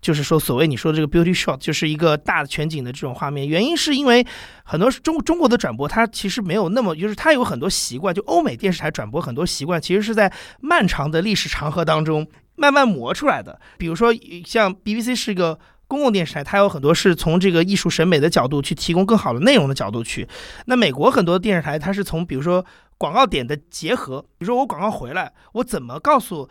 [0.00, 3.46] 就是说，所谓你说的这个 beauty shot，就是一个大的全景的这种画面。
[3.46, 4.26] 原因是因为
[4.64, 8.14] 很多中中国的转播，它其实没有那么，就是它有很多习惯。
[8.14, 13.60] 就欧美电视台转播很多习惯，其实是在漫长的历史长河当中慢慢磨出来的。
[13.76, 14.12] 比如说，
[14.46, 20.28] 像 BBC 是一个公共电视台，它有很多是从这个艺术审美的角度去提供更好的内容的角度去。
[20.66, 22.64] 那美国很多电视台，它是从比如说
[22.96, 26.48] 广告点的结合，比如说我广告回来，我怎么告诉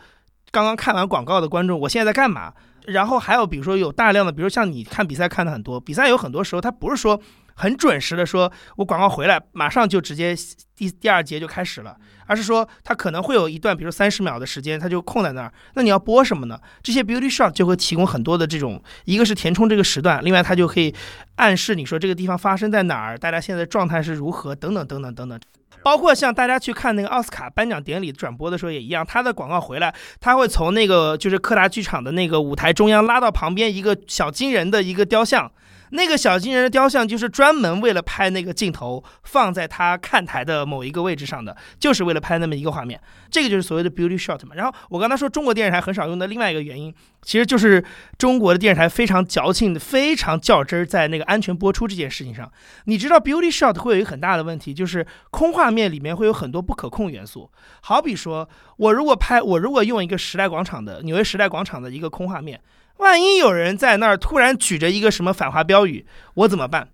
[0.50, 2.52] 刚刚看完广告的观众，我现在在干嘛？
[2.86, 7.20] 然后还有，比如说有大量的，比如像你看比赛看的很多，比赛有很多时候它不是说
[7.54, 10.34] 很准时的说，我广告回来马上就直接
[10.74, 15.52] 第第二节就开始了，而是说它可能会有一段，比如三十秒的时间，它就空在那儿。
[15.74, 16.58] 那你要播什么呢？
[16.82, 20.94] 这些 beauty shot 就会提供很多的这种，一个是填充这个时段，另外它就可以
[21.36, 25.38] 暗示你说这个地方发生在哪儿，大家现在状态是如何，等等等等等等。
[25.82, 35.50] 包括像大家去看那个奥斯卡颁奖典礼转播的时候也一样，他的广告回来，他会从那个就是柯达剧场的那个舞台中央拉到旁边一个小金人的一个雕像。
[35.90, 43.00] 那个小金人的雕像就是专门为了拍那个镜头放在他看台的某一个位置上的，就是为了拍那么一个画面。
[43.30, 44.54] 这个就是所谓的 beauty shot 嘛。
[44.54, 47.84] 然后我刚才说中国电视台很少用的另外一个原因，其实就是
[48.16, 52.50] 中国的电视台非常矫情、非常较真儿在那个安全播出这件事情上。
[52.84, 57.50] 你知道 beauty shot 会有一个很大的问题，就是空画面里面会有很多不可控元素。
[57.82, 62.60] 好比说我如果拍，我如果用一个时代广场的纽约时代广场的一个空画面。
[62.98, 66.88] 万一有人在那儿突然举着一个什么反华标语，我怎么办？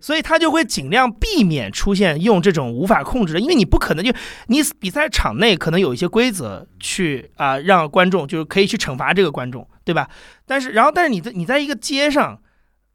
[0.00, 4.12] 所以他就会尽量避免出现用这种无法控制的，因为你不可能就
[4.48, 10.08] 你比赛场内可能有一些规则去啊让观众就是可以去惩罚这个观众，对吧？
[10.44, 12.42] 但是然后但是你在你在一个街上，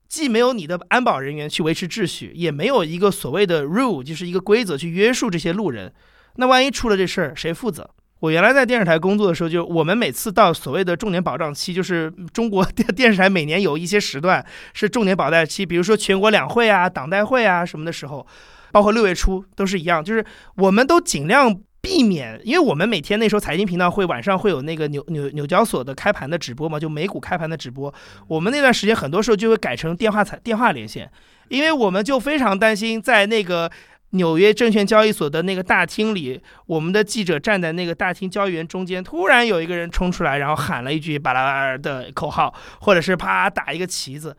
[0.10, 5.94] 既没有你的安保人员去维持秩序，也没有一个所谓的 rule 就是一个规则去约束这些路人，
[6.36, 7.92] 那万一出了这事儿，谁负责？
[8.20, 18.26] 我原来在电视台工作的时候，就我们每次到所谓的重点保障期，就是中国 电电视台每年有一些时段是重点保代期，比如说全国两会啊、党代会啊什么的时候，
[18.72, 20.26] 包括六月初都是一样，就是
[20.56, 27.94] 我们都尽量避免，因为我们每天那时候财经频道会晚上会有那个纽纽纽交所的开盘的直播嘛，就美股开盘的直播，
[28.28, 31.10] 我们那段时间很多时候就会改成电话采电话连线，
[31.50, 33.72] 因为我们就非常担心在那个。
[34.12, 44.36] 纽约证券交易所的那个大厅里，我们的记者站在那个大厅交易员中间，突然有一个人冲出来，然后喊了一句“巴拉巴拉”的口号，或者是啪打一个旗子，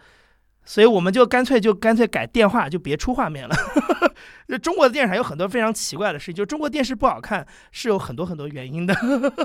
[0.65, 3.55] 所以我们就干脆就干脆改电话，就别出画面了。
[4.49, 8.97] 就中国的电视台有很多非常奇怪的事情，就中国电视不好看是有很多很多原因的，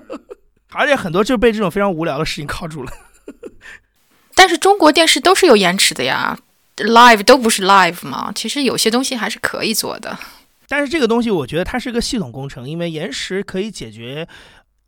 [0.71, 2.91] 而且很多就被这种非常无聊的事情靠住了。
[4.33, 6.39] 但是中国电视都是有延迟的呀。
[6.77, 8.31] Live 都不是 live 嘛？
[8.33, 10.17] 其实有些东西还是可以做的，
[10.67, 14.27] 但是这个东西我觉得它是个系统工程，因为延时可以解决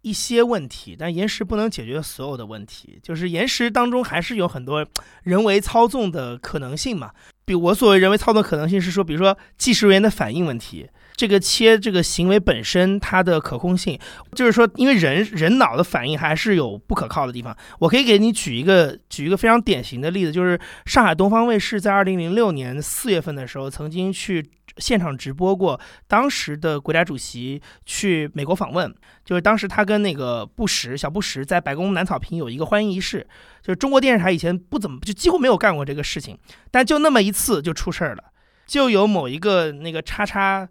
[0.01, 2.99] 一些问题，但延时不能解决所有的问题。
[3.03, 4.85] 就是延时当中还是有很多
[5.23, 7.11] 人为操纵的可能性嘛。
[7.45, 10.87] 比我所谓人为操纵可能性是说，比如说计时员的反应问题。
[11.15, 13.97] 这个切这个行为本身它的可控性，
[14.33, 17.55] 就是说，因为人人脑的反应还是有不可靠的地方。
[17.79, 24.45] 我可以给你举一个举一个非常典型的例子，就是上海东方卫视在二零零六年四月份的时候，曾经去
[24.77, 33.25] 现场直播过当时的国家主席去美国访问，就是当时他跟那个布什小布什在白宫南草坪有一个欢迎仪式，
[33.61, 36.37] 就是中国电视台以前不怎么就几乎没有干过这个事情，
[36.71, 38.23] 但就那么一次就出事儿了，
[38.67, 40.67] 就有某一个那个叉叉。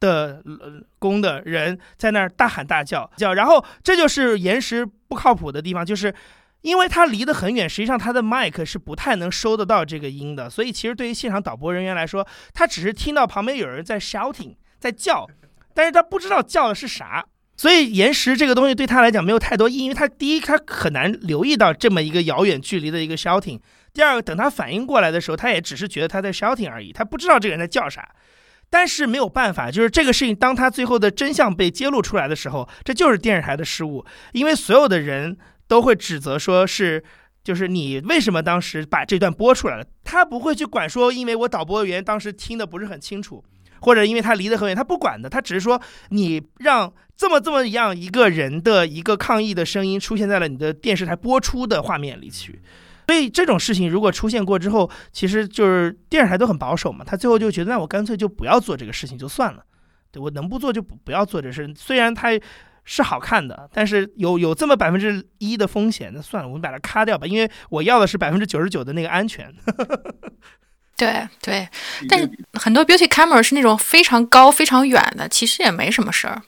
[0.00, 0.42] 的
[0.98, 6.12] 工的人在那儿大喊大叫叫，然后这就是延时不靠谱的地方，就是
[6.62, 15.26] 因为他离得很远，实际上他的麦克是不太能收得到这个音的，所以其实对于现场导播人员来说，他只是听到旁边有人在 shouting 在叫，
[15.74, 17.24] 但是他不知道叫的是啥，
[17.56, 23.60] 所以延时这个东西对他来讲没有太多意义，因为他第一他很难留意到这么一个遥远距离的一个 shouting，
[23.92, 28.08] 第二个等他反应过来的时候，他也只是觉得他在 shouting 而已，他不知道这个人在叫啥。
[28.70, 37.02] 但是没有办法，就是这个事情，当他最后的真相被揭露出来的时候，这就是电视台的失误，因为所有的人都会指责说是，
[37.42, 39.84] 就是你为什么当时把这段播出来了？
[40.04, 43.44] 他不会去管说，因为我导播员当时听的不是很清楚，
[43.80, 45.80] 或者因为他离得很远，他不管的，他只是说
[46.10, 52.60] 你让这么这么样一个人的一个抗议的声音出现在了你的电视台播出的画面里去。
[53.10, 59.64] 所以这种事情如果出现过之后，其实就是电视台都很保守嘛，他最后就觉得那我干脆就不要做这个事情就算了，
[60.12, 61.68] 对我能不做就不不要做这事。
[61.76, 62.28] 虽然它
[62.84, 69.52] 是好看的，但是有有这么百分之一的风险，那算了，我们把它咔掉吧，因为我要的是百分之九十九的那个安全。
[70.96, 71.68] 对对，
[72.08, 76.40] 但是很多 beauty camera 是那种非常高、非常远的，其实也没什么事儿。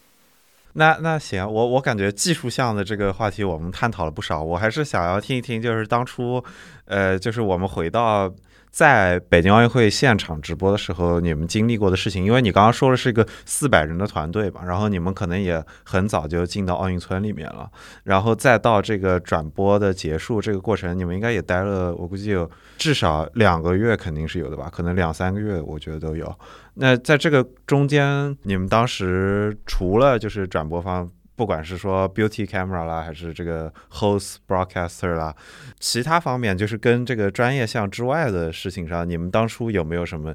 [0.75, 6.43] 那那行，我我感觉技术项的这个话题我们探讨了不少，我还是想要听一听，就是当初，
[6.87, 8.33] 呃，就是我们回到。
[8.73, 17.71] 在北京奥运会现场直播的时候，你们经历过的事情，因为你刚刚说的是一个四百人的团队吧，然后你们可能也很早就进到奥运村里面了，
[18.03, 26.35] 然后再到这个转播的结束这个过程，你们应该也待了，我估计有至少两个月，肯定是有的吧，可能两三个月，我觉得都有。
[26.75, 35.35] 那在这个中间，你们当时除了就是转播方不管是说 beauty camera 啦，还是这个 host broadcaster 啦，
[35.81, 40.35] 其他方面就是跟这个专业项之外的事情上，你们当初有没有什么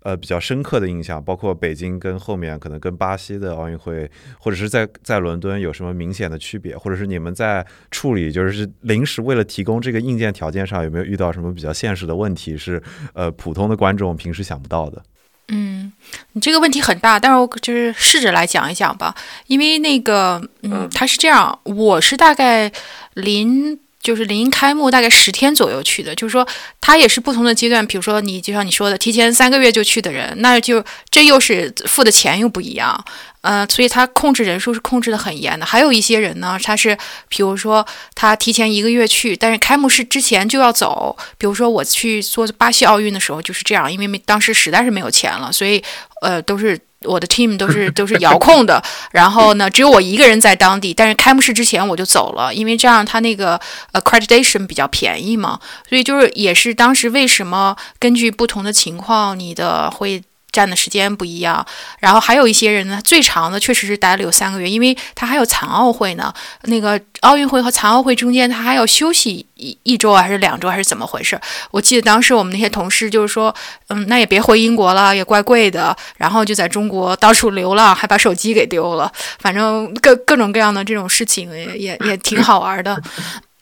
[0.00, 1.22] 呃比较深刻的印象？
[1.22, 4.10] 包括北京跟后面可能跟巴西的奥运会，
[4.40, 6.76] 或者是在在伦敦有什么明显的区别？
[6.76, 12.56] 或者是你们在处理就是临时为了提供这个硬件条件上，有没有遇到什么比较现实的问题？
[12.56, 12.82] 是
[13.12, 15.02] 呃普通的观众平时想不到的？
[15.48, 15.92] 嗯，
[16.32, 19.14] 你这个问题很大，但是我就是试着来讲一讲吧。
[19.46, 22.70] 因为那个，嗯，他是这样，我是大概
[23.14, 26.46] 临就是临开幕大概十天左右去的，就是说
[26.80, 27.86] 他也是不同的阶段。
[27.86, 33.04] 比如说你就像你说的，提前三个月就去的人，那就这又是付的钱又不一样。
[33.40, 35.64] 呃，所以他控制人数是控制的很严的。
[35.64, 36.96] 还有一些人呢，他是，
[37.28, 41.16] 比如说他提前一个月去，但是开幕式之前就要走。
[41.38, 45.82] 比如说我去做巴西奥运的时候就是这样，因为当时实在是没有钱了，所以
[46.20, 48.82] 呃都是我的 team 都是 都是遥控的。
[49.12, 53.60] 然后呢，只有我一个人在当地，但是开幕式之前我就走了，因为这样他那个
[53.92, 55.58] accreditation 比较便宜嘛。
[55.88, 60.22] 所以就是也是当时为什么根据不同的情况，你的会。
[60.58, 61.64] 站的时间不一样，
[62.00, 66.34] 然后还有一些人呢，最长的确实是待了有三个月，因为他还有残奥会呢。
[66.64, 71.40] 那个奥运会和残奥会中间，他还要休息一一周还是两周还是怎么回事？
[71.70, 73.54] 我记得当时我们那些同事就是说，
[73.86, 83.00] 嗯，那也别回英国了，也怪贵的，然后就在中国到处流浪，还把手机给丢了，反正各各种各样的这种事情也也也挺好玩的。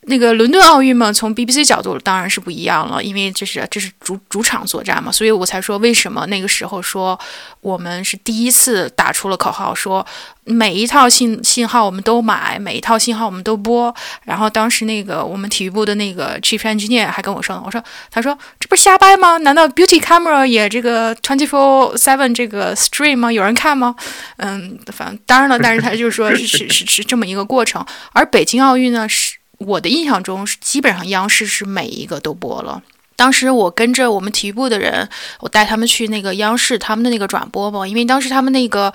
[0.08, 7.18] 那个伦敦奥运嘛，从 BBC 角度当然是不一样了，因为这是这是主主场作战嘛，所以我才说为什么那个时候说
[7.60, 10.06] 我们是第一次打出了口号，说
[10.44, 13.92] 每一套信信号我们都买，每一套信号我们都播。
[14.22, 19.38] 然后当时那个我们体育部的那个 Chief Engineer 还跟我说呢，我说他说这不是瞎掰吗？
[19.38, 23.32] 难道 Beauty Camera 也这个 Twenty Four Seven 这个 Stream 吗？
[23.32, 23.96] 有人看吗？
[24.36, 27.84] 嗯，反正当然了，但是他就说是是是是这么一个过程。
[28.12, 29.34] 而北京奥运呢是。
[29.58, 32.82] 我的印象中是基本上央视是每一个都播了。
[33.16, 35.08] 当时我跟着我们体育部的人，
[35.40, 38.92] 我带他们去那个央视他们的那个转播嘛，因为当时他们那个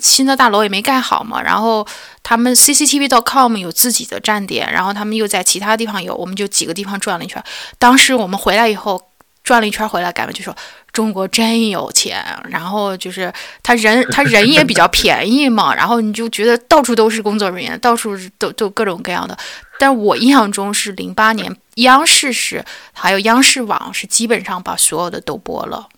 [0.00, 1.84] 新的大楼也没盖好嘛，然后
[2.22, 7.42] 他们 CCTV.com 有自己的站点，然后他们又在其他地方有，我们就几个地方转了一圈。
[7.78, 9.02] 当时我们回来以后。
[9.44, 10.56] 转了一圈回来，感觉就说
[10.90, 13.32] 中国真有钱，然后就是
[13.62, 19.36] 他人 他人也比较便宜嘛，然后你就觉得到处都是工作人员，到处都都各种各样的。
[19.78, 25.88] 但我印象中是零八年央视是还有央视网是基本上把所有的都播了。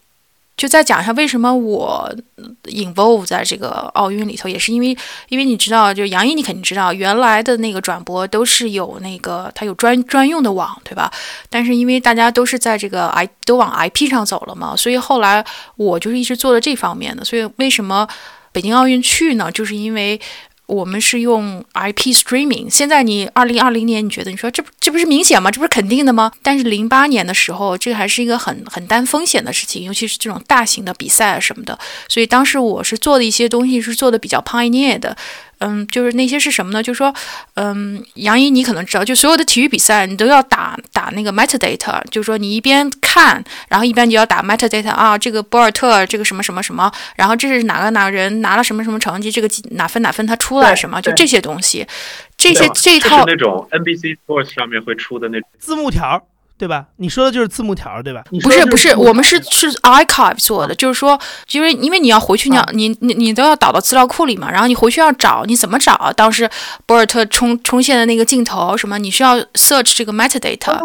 [0.56, 2.10] 就再讲一下为什么我
[2.64, 4.96] involve 在这个奥运里头，也是因为，
[5.28, 11.12] 因为你知道，就杨毅，你肯定知道，原来的那个转播都是有那个它有专专用的网，对吧？
[11.50, 15.44] 但是因为大家都是在这个 i 都往 IP 上走了嘛，所以后来
[15.76, 17.24] 我就是一直做的这方面的。
[17.24, 18.08] 所以为什么
[18.52, 19.52] 北京奥运去呢？
[19.52, 20.20] 就是因为。
[20.66, 22.68] 我们是用 IP streaming。
[22.68, 25.50] 现在你二零二零年，你觉得你说这这不是明显吗？
[25.50, 26.32] 这不是肯定的吗？
[26.42, 31.78] 但是零八年的时候，这还是一个很很担风险的事情，尤其是这种大型的比赛啊什么的。
[32.08, 35.16] 所以当时我是做的一些东西是做的比较 pioneer 的。
[35.58, 36.82] 嗯，就是那些是什么呢？
[36.82, 37.14] 就是说，
[37.54, 51.86] 嗯，杨一，你可能知道，就所有的体育比赛，你都要打打那个 metadata，就是说你一边看，然后一边就要打 metadata 啊，这个博尔特这个什么什么什么，然后这是哪个哪个人拿了什么什么成绩，这个哪分哪分他出来什么，就这些东西，
[52.36, 56.22] 这些这套那种 NBC Sports 上面会出的那字幕条。
[56.58, 56.86] 对吧？
[56.96, 58.22] 你说的就是字幕条，对吧？
[58.42, 61.20] 不是不是，我们是是 archive 做的，就是说，
[61.52, 66.12] 因为因为你要回去，你要你你你都要导到资料库里嘛，然后你回去要找，你怎么找？
[66.16, 66.48] 当时
[66.86, 70.80] 博尔特冲冲线的那个镜头什么，你需要 search 这个 metadata，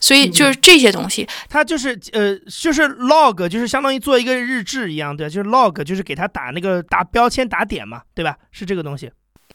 [0.00, 8.36] 所以就是这些东西，它就是呃，就是 log，就是相当于做一个日志一样，对，就是 log，就是给它打那个打标签打点嘛，对吧？
[8.50, 9.10] 是这个东西。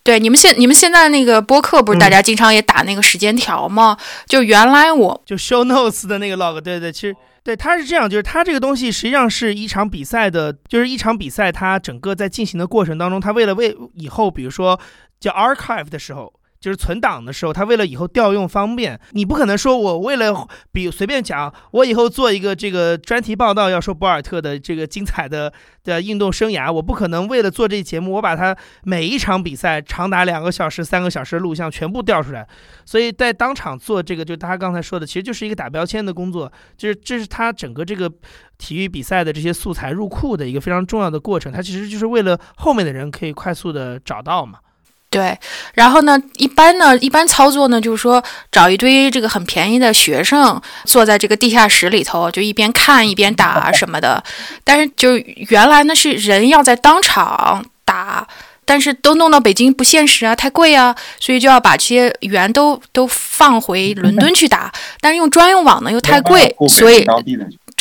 [0.08, 3.98] 对，你们现你们现在那个播客不是大家经常也打那个时间条吗？
[4.26, 14.80] 就原来我就 show notes 的那个 log，对对，其实对它是这样，就是它这个东西实际上是一场比赛的，就是一场比赛它整个在进行的过程当中，它为了为以后比如说
[15.20, 16.32] 叫 archive 的时候。
[16.60, 25.54] 就是存档的时候，他为了以后调用方便，你不可能说我为了比随便讲，我以后做一个这个专题报道，要说博尔特的这个精彩的
[25.84, 32.48] 的运动生涯，我不可能为了做这节目，我把他每一场比赛长达两个小时、三个小时的录像全部调出来。
[32.86, 38.12] 所以在当场做这个，就他刚才说的，其实就是一个打标签的工作，就是这是他整个这个
[38.58, 41.52] 体育比赛的这些素材入库的一个非常重要的过程。
[41.52, 44.60] 他其实就是为了后面的人可以快速的找到嘛。
[45.10, 45.38] 对，
[45.74, 54.22] 然后呢，一般呢，一般操作呢，就是说找一堆这个很便宜的学生坐在这个地下室里头，就一边看一边打什么的。
[54.66, 55.16] 但是就
[55.50, 58.28] 原来呢是人要在当场打
[58.66, 64.70] 但是都弄到北京不现实啊，太贵啊，所以就要把这些员都都放回伦敦去打。
[65.00, 67.08] 但是用专用网呢又太贵，所以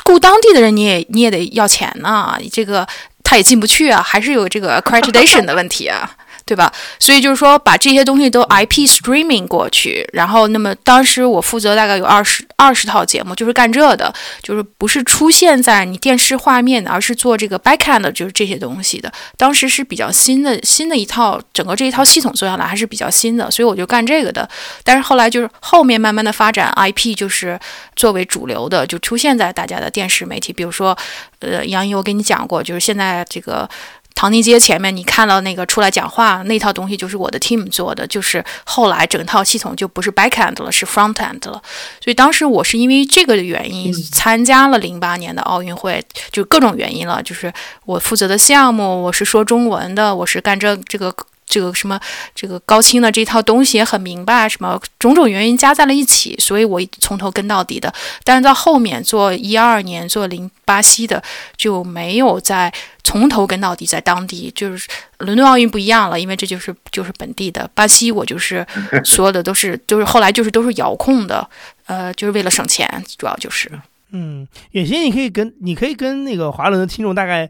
[0.04, 2.86] 雇当地的人你也你也得要钱呢，这个
[3.24, 6.08] 他也进不去啊，还是有这个 accreditation 的问题啊。
[6.46, 6.72] 对吧？
[7.00, 19.12] 所以就是说，把这些东西都 IP streaming 过去，然后，那么当时我负责大概有二十二十套节目，就是干这的，就是不是出现在你电视画面的，而是做这个 backend，就是这些东西的。
[19.36, 24.48] 当时是比较新的新的一套，整个这一套系统做下来还是比较新的，所以我就干这个的。
[24.84, 27.58] 但是后来就是后面慢慢的发展，IP 就是
[27.96, 30.96] 作为主流的，就出现在大家的电视媒体，比如说，
[31.40, 33.68] 呃，杨毅，我跟你讲过，就是现在这个。
[34.16, 41.62] 唐宁街前面，你看到那个出来讲话那套东西，就是我的 team 做的，就是后来整套系统就不是 backend 了，是 frontend 了。
[42.02, 46.02] 所以当时我是因为这个的原因参加了零八年的奥运会，
[46.32, 47.52] 就各种原因了，就是
[47.84, 51.14] 我负责的项目，我是说中文的，我是干这这个。
[51.46, 51.98] 这个什么，
[52.34, 57.92] 这个高清的这套东西也很明白，什么种种原因加在了一起，所以我从头跟到底的。
[58.24, 61.22] 但是到后面做一二年做零巴西的，
[61.56, 62.72] 就没有再
[63.04, 64.88] 从头跟到底，在当地就是
[65.18, 68.66] 伦敦奥运不一样了，因为这就是就是本地的巴西，我就是
[69.04, 71.48] 所有的都是就是后来就是都是遥控的，
[71.86, 73.70] 呃，就是为了省钱，主要就是。
[74.10, 77.48] 嗯，远行，你可以跟你可以跟那个华伦的听众大概。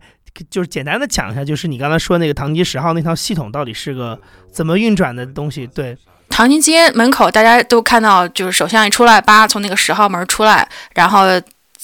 [0.51, 4.21] 就是简单的讲一下，就是你刚才说那个唐吉十号那套系统到底是个
[4.53, 5.67] 怎么运转的东西？
[5.67, 5.97] 对，
[6.29, 11.23] 唐宁街门口大家都看到，就是首相一出来，八从那个十号门出来，然后。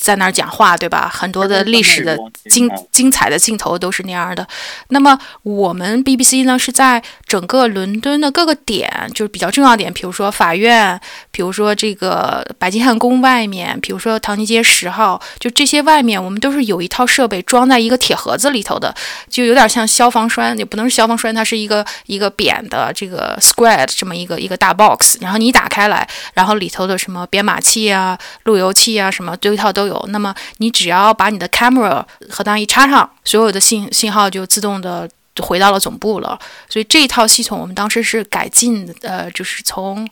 [0.02, 1.08] 在那儿讲话，对吧？
[1.08, 2.18] 很多的历史的
[2.50, 4.44] 精精彩的镜头都是那样的。
[4.88, 11.00] 那么我们 BBC 呢，是在整个伦敦的各个点，就是比较重要点，比如说法院，
[11.30, 18.92] 比如说这个白金汉宫外面，比如说唐宁街十号，就这些外面，我们都是有一套设备装在一个铁盒子里头的，
[19.30, 29.91] 就有点像消防栓，也不能是消防栓，它是一个一个扁的这个 square 这么一个一个大 box，然后你打开来，然后里头的什么编码器啊、路由器啊，什么这一套都有。
[29.92, 35.08] 有那么你只要把你的 camera 和它一插上，所有的信信号就自动的
[35.40, 36.38] 回到了总部了。
[36.68, 40.08] 所以这一套系统我们当时是改进，呃，就是从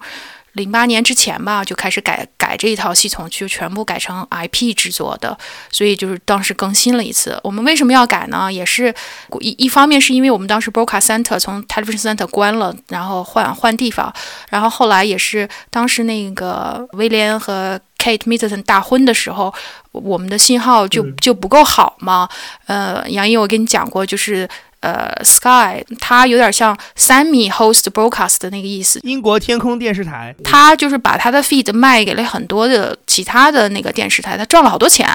[0.53, 5.36] 零八年之前吧就开始改改这一套系统，就全部改成 IP 制作的。
[5.70, 7.38] 所以就是当时更新了一次。
[7.42, 8.53] 我们为什么要改呢？
[8.53, 8.94] 也是
[9.40, 14.12] 一一方面是因为我们当时 broadcast center 从 television center 关了，然后换换地方，
[14.48, 17.80] 然后后来也是当时那个威廉和。
[18.01, 19.53] Kate Middleton 大婚的时候，
[19.92, 22.26] 我们的信号就就不够好嘛。
[22.64, 24.48] 呃，杨毅，我跟你讲过，就是。
[24.81, 28.99] 呃，Sky，它有点像三米 host broadcast 的那个意思。
[29.03, 35.07] 英国天空电视台，它就是把它的 feed 卖给了很多的其他的那个电视台，它赚了好多钱。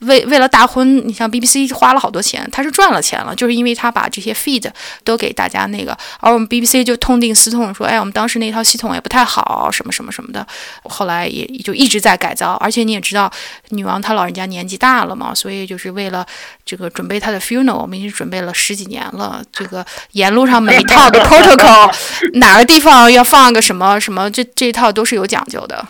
[0.00, 4.70] 为为了大婚，你像 BBC 花了好多钱，它是赚了钱了，就是因为它把这些 feed
[5.04, 10.46] 都给大家那个，而我们 BBC 就痛定思痛说，哎，我们当时那套系统也不太好，什么什么什么的。
[10.82, 13.32] 后来也就一直在改造，而且你也知道，
[13.70, 16.26] 女王她老人家年纪大了嘛，所以就是为了
[16.66, 19.02] 这个准备她的 funeral，我们已经准备了十几年。
[19.13, 19.13] 了，
[19.52, 21.92] 这个沿路上每一套的 protocol，
[22.38, 25.86] 哪个地方要放个什么什么，这这一套都是有讲究的。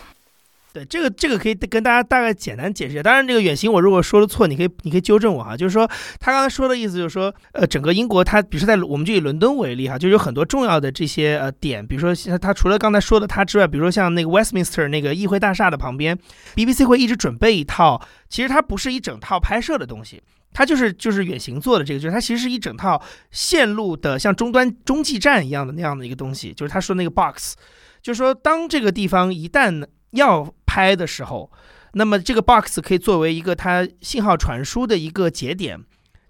[0.73, 3.03] 对，这个这个可以跟大家大概简单解释一下。
[3.05, 5.57] 当然，这个远行我如果说的错，你可以你可以纠正我哈。
[5.57, 16.19] 就是说，他刚才说的意思就是说，呃，整个英国它，比如说在我们就以伦敦为例哈，就有很多重要的这些呃点，比如说他除了刚才说的他之外，比如说像那个 Westminster 那个议会大厦的旁边
[16.57, 20.21] ，BBC 会一直准备一套，其实它不是一整套拍摄的东西。
[20.55, 26.55] 它就是就是远行做的这个，就是它其实是一整套线路的，像终端中继站一样的那样的一个东西。
[26.55, 27.55] 就是他说那个 box，
[28.01, 31.51] 就是说当这个地方一旦要拍的时候，
[31.95, 35.79] 那么这个 box 可以作为一个它信号传输的一个节点，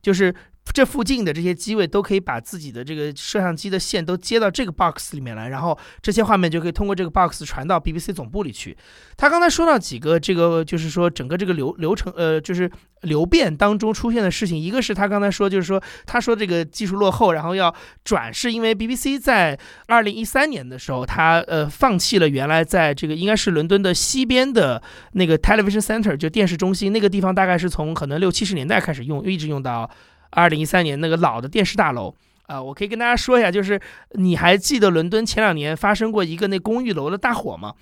[0.02, 0.34] 就是
[0.72, 8.76] 这附近的这些机位都可以把自己的这个摄像机的线都接到这个 box 里面来，然后这些画面就可以通过这个 box 传到 BBC 总部里去。
[9.16, 12.70] 他刚才说到几个这个，就是说整个这个流流程，呃，就是。
[13.04, 19.58] 流变当中出现的事情，一个是他刚才说，就是说他说这个技术落后，然后要转，是因为 BBC 在
[19.88, 29.90] 二零一三年的时候，他呃放弃了原来在这个应该是伦敦的西边的那个 Television Center，就电视中心那个地方，大概是从可能六七十年代开始用，一直用到
[30.34, 32.14] 二零一三年那个老的电视大楼
[32.46, 32.62] 啊。
[32.62, 33.80] 我可以跟大家说一下，就是
[34.12, 37.74] 你还记得伦敦前两年发生过一个那公寓楼的大火吗？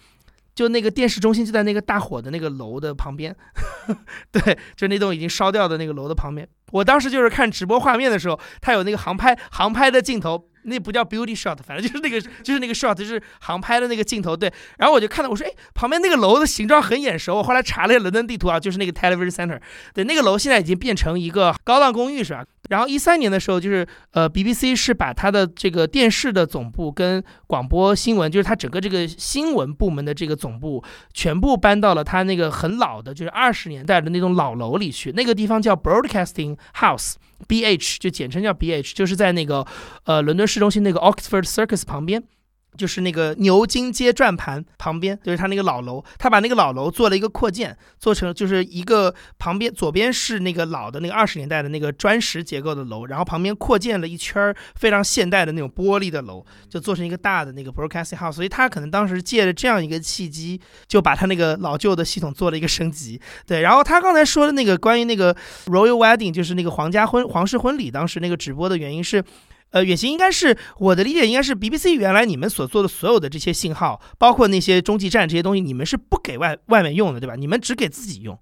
[0.55, 3.35] 就那个电视中心就在那个大火的那个楼的旁边，
[4.31, 6.47] 对，就那栋已经烧掉的那个楼的旁边。
[6.73, 14.37] 我当时就是看直播画面的时候，它有那个航拍航拍的镜头，那不叫 beauty shot，反正就是那个就是那个 shot，就是航拍的那个镜头。
[14.37, 17.37] 对，然后我就看到，我说，哎，旁边那个楼的形状很眼熟。
[17.37, 19.61] 我后来查了伦敦地图啊，就是那个 television center。
[19.93, 22.45] 对，那个楼现在已经变成一个高档公寓，是吧？
[22.69, 30.83] 然后一三年的时候，就是呃，BBC 是把它的这个电视的总部跟广播新闻，就是它整个这个新闻部门的这个总部，
[31.13, 35.11] 全部搬到了它那个很老的，就是二十年代的那栋老楼里去。
[35.13, 39.67] 那个地方叫 Broadcasting House，BH 就简称叫 BH，就是在那个
[40.05, 42.23] 呃伦敦市中心那个 Oxford Circus 旁边。
[42.77, 58.33] 就是那个牛津街转盘旁边，就是他那个老楼，他把那个老楼做了一个扩建，做成就是一个旁边左边是那个老的那个二十年代的那个砖石结构的楼，然后旁边扩建了一圈非常现代的那种玻璃的楼，就做成一个大的那个 broadcasting house。
[58.33, 63.21] 所以他可能当时借着这样一个契机，就把他那个老旧的系统做了一个升级。
[63.47, 65.35] 对，然后他刚才说的那个关于那个
[65.67, 69.23] royal wedding，就是那个皇家婚皇室婚礼，当时那个直播的原因是。
[69.73, 77.35] 呃，远行应该是我的理解，应该是 BBC 原来你们所做的所有的这些信号，包括那些中继站这些东西，你们是不给外外面用的，对吧？
[77.37, 78.39] 你们只给自己用。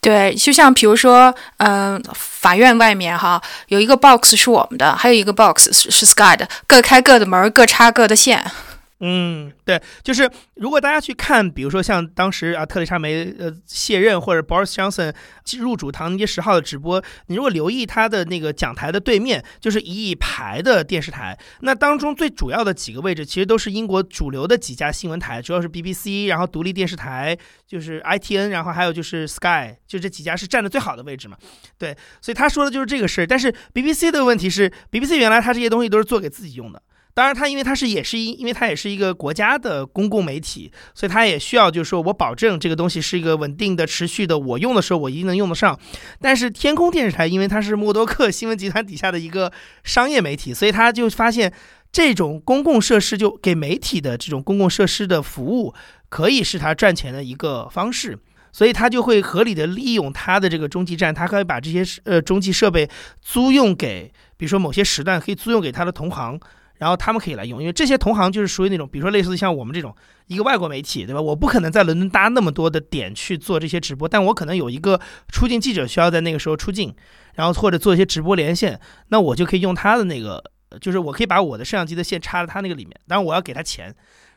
[0.00, 8.44] 对，就像比如说，嗯，法院外面哈有一个 box 是我们的，还有一个 box 是是 Sky 的，各开各的门，各插各的线。
[9.04, 15.12] 嗯，对，就是如果大家去看，比如说像当时啊，特蕾莎梅呃卸任或者 Boris Johnson
[15.58, 27.36] 入主唐宁街十号的直播，你如果留意他的那个讲台的对面，就是一排的电视台，那当中最主要的几个位置，其实都是英国主流的几家新闻台，主要是 BBC，然后独立电视台
[27.66, 31.36] 就是 ITN，然后还有就是 Sky，就这几家是站的最好的位置嘛。
[31.76, 33.26] 对，所以他说的就是这个事儿。
[33.26, 36.80] 但是 BBC 的问题是，BBC 原来他这些东西都是做给自己用的。
[37.14, 45.78] 当然，它因为它是也是因，因为它也是一个国家的公共媒体，所以它也需要就是说我保证这个东西是一个稳定的、持续的，我用的时候我一定能用得上。
[46.20, 49.52] 但是天空电视台因为它是默多克新闻集团底下的一个
[49.84, 51.52] 商业媒体，所以他就发现
[51.92, 55.74] 这种公共设施就给媒体的这种公共设施的服务
[56.08, 58.18] 可以是他赚钱的一个方式，
[58.52, 62.88] 所以他就会合理的利用他的这个中继站，他可以把这些呃中继设备
[63.20, 66.40] 租用给，比如说某些时段可以租用给他的同行。
[66.82, 69.94] 然后他们可以来用，因为这些同行就是属于那种，比如说类似像我们这种
[70.26, 71.22] 一个外国媒体，对吧？
[71.22, 76.92] 我不可能在伦敦搭那么多的点去做这些直播，但我可能有一个出境记者需要在那个时候出境，
[77.34, 78.80] 然后或者做一些直播连线，
[79.10, 80.42] 那我就可以用他的那个，
[80.80, 83.94] 就是我可以把我的摄像机的线插在他那个里面，当然我要给他钱。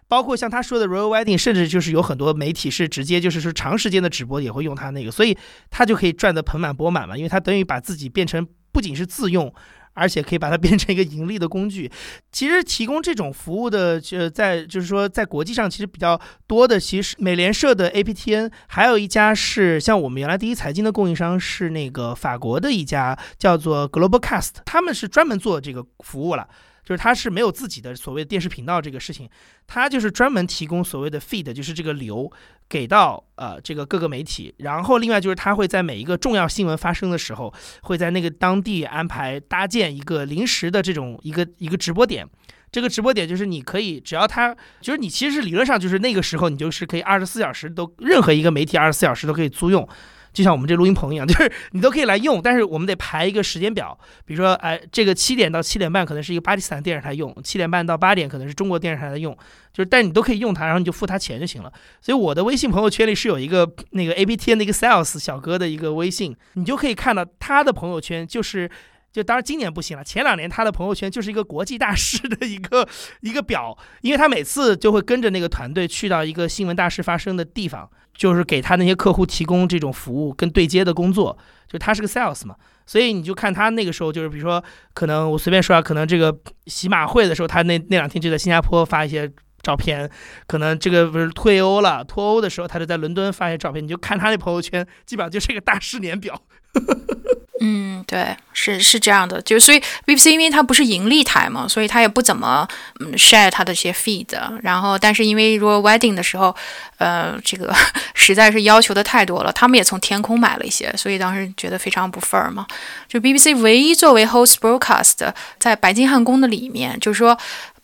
[0.07, 5.35] 包括像他说的 Royal Wedding，甚至就是有很多媒体是直接就是说长时间的直播也会用他那个，所以
[5.71, 9.51] 他就可以赚得盆满钵满嘛，因为他等于把自己变成不仅是自用。
[9.95, 11.91] 而且可以把它变成一个盈利的工具。
[12.31, 26.47] 其实提供这种服务的，就在就是说，在国际上其实比较多的，其实美联社的 APTN，还有一家是像我们原来第一财经的供应商是那个法国的一家叫做 Globalcast，他们是专门做这个服务了。
[26.85, 29.27] 就是它是没有自己的所谓的电视频道这个事情，
[29.65, 32.31] 它就是专门提供所谓的 feed，就是这个流
[32.69, 42.27] 给到呃这个各个媒体，然后另外就是它会在每一个重要新闻发生的时候，会在那个当地安排搭建一个临时的这种一个一个直播点，
[42.71, 49.87] 这个直播点就是你可以只要它就是你其实理论上就是那个时候你就是可以二十四小时都任何一个媒体二十四小时都可以租用。
[50.35, 53.97] 就像我们这录音棚一样， 就是你都可以来用，但是我们得排一个时间表。
[54.25, 59.33] 比如说，哎，这个七点到七点半可能是一个巴基斯坦电视台用，七点半到八点可能是中国电视台在用，
[59.73, 61.71] 就是，但你都可以用它，然后你就付他钱就行了。
[62.01, 68.69] 所以我的微信朋友圈里是有一个那个 A P T 那个 Sales 小哥的一个微信，你就可以看到他的朋友圈就是。
[69.15, 72.85] 就当然今年不行了，前两年他的朋友圈就是一个国际大事的一个
[73.23, 81.37] 一个表，因为他每次就会跟着那个团队去到一个新闻大事发生的地方，就是给他那些客户提供这种服务跟对接的工作，
[81.67, 82.55] 就他是个 sales 嘛，
[82.85, 84.63] 所以你就看他那个时候就是比如说
[84.93, 86.35] 可能我随便说啊，可能这个
[86.67, 89.29] 喜马会的时候，他那那两天就在新加坡发一些
[89.61, 90.09] 照片，
[90.47, 96.41] 可能这个不是退欧了脱欧的时候，他就在伦敦发一些照片，你就看他那朋友圈，基本上就是一个大 事年表。
[97.61, 102.67] 嗯，对，是是这样的，就所以 BBC 因为它不是盈利台嘛，所以它也不怎么
[102.99, 104.27] 嗯 share 它的一些 feed。
[104.61, 106.53] 然后，但是因为如果 wedding 的时候，
[106.97, 107.73] 呃，这个
[108.13, 112.67] 实在是要求的太多了，他们也从天空买了一些，所以当时觉得非常不 fair 嘛。
[113.07, 117.35] 就 BBC 唯一作为 host broadcast 在白金汉宫的里面，就是说。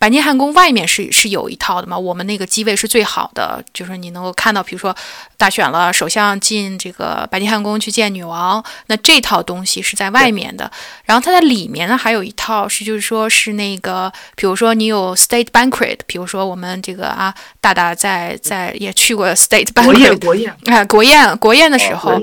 [0.01, 1.95] 白金汉宫外面是是有一套的嘛？
[1.95, 4.95] 我们那个机位是最好的，就是你能够看到，比如说
[5.37, 10.71] 大选了，首相进这个白金汉宫去见女王，那这套东西是在外面的。
[11.05, 22.19] 然后它在里面呢，还有一套是，就是说是那个，比如说你有 state banquet，比如说我们这个啊，大大在在也去过 state banquet，国宴，哎，国宴国宴的时候，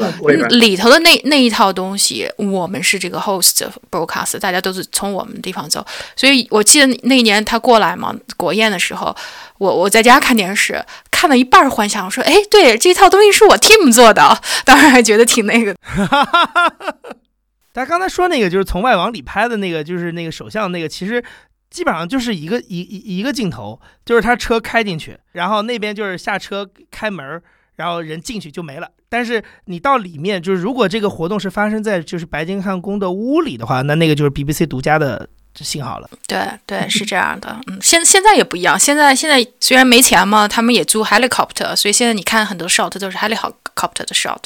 [0.48, 7.56] 里头的那那一套东西，我们是这个 host broadcast，大家都是从我们地方走，所以我记得那一年他。
[7.68, 8.14] 过来嘛？
[8.38, 9.14] 国宴的时候，
[9.58, 15.76] 我我在家看电视，看了一半幻想我说：“哎，对，这套东西是我 team 做的。”当然还觉得挺那个。
[17.74, 21.22] 他刚才说那个就是从外往里拍的那个，就是那个首相那个，其实
[21.68, 27.42] 基本上就是一个一一一个镜头，就是他车开进去，然后那边就是下车开门，
[27.76, 28.88] 然后人进去就没了。
[29.10, 35.28] 但是你到里面，就是如果这个活动是发生在就是白金汉宫的屋里的话，那那个就是 BBC 独家的
[35.64, 36.08] 信号了。
[36.26, 37.60] 对对，是这样的。
[37.66, 38.78] 嗯，现现在也不一样。
[38.78, 44.42] 现在现在虽然没钱嘛，他们也租 helicopter，所以现在你看很多 shot 都是 helicopter 的 shot。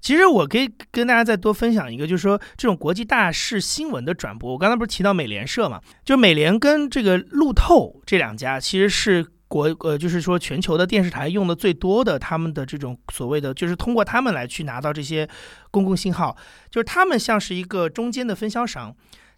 [0.00, 4.52] 其实我可以跟大家再多分享一个，就是说这种国际大事新闻的转播。
[4.52, 5.80] 我刚才不是提到美联社嘛？
[6.04, 15.26] 就美联跟这个路透这两家，其实是国呃，就是说全球的电视台用的最多的，他们的这种所谓的，就是通过他们来去拿到这些
[15.70, 16.36] 公共信号，
[16.70, 18.94] 就是他们像是一个中间的分销商，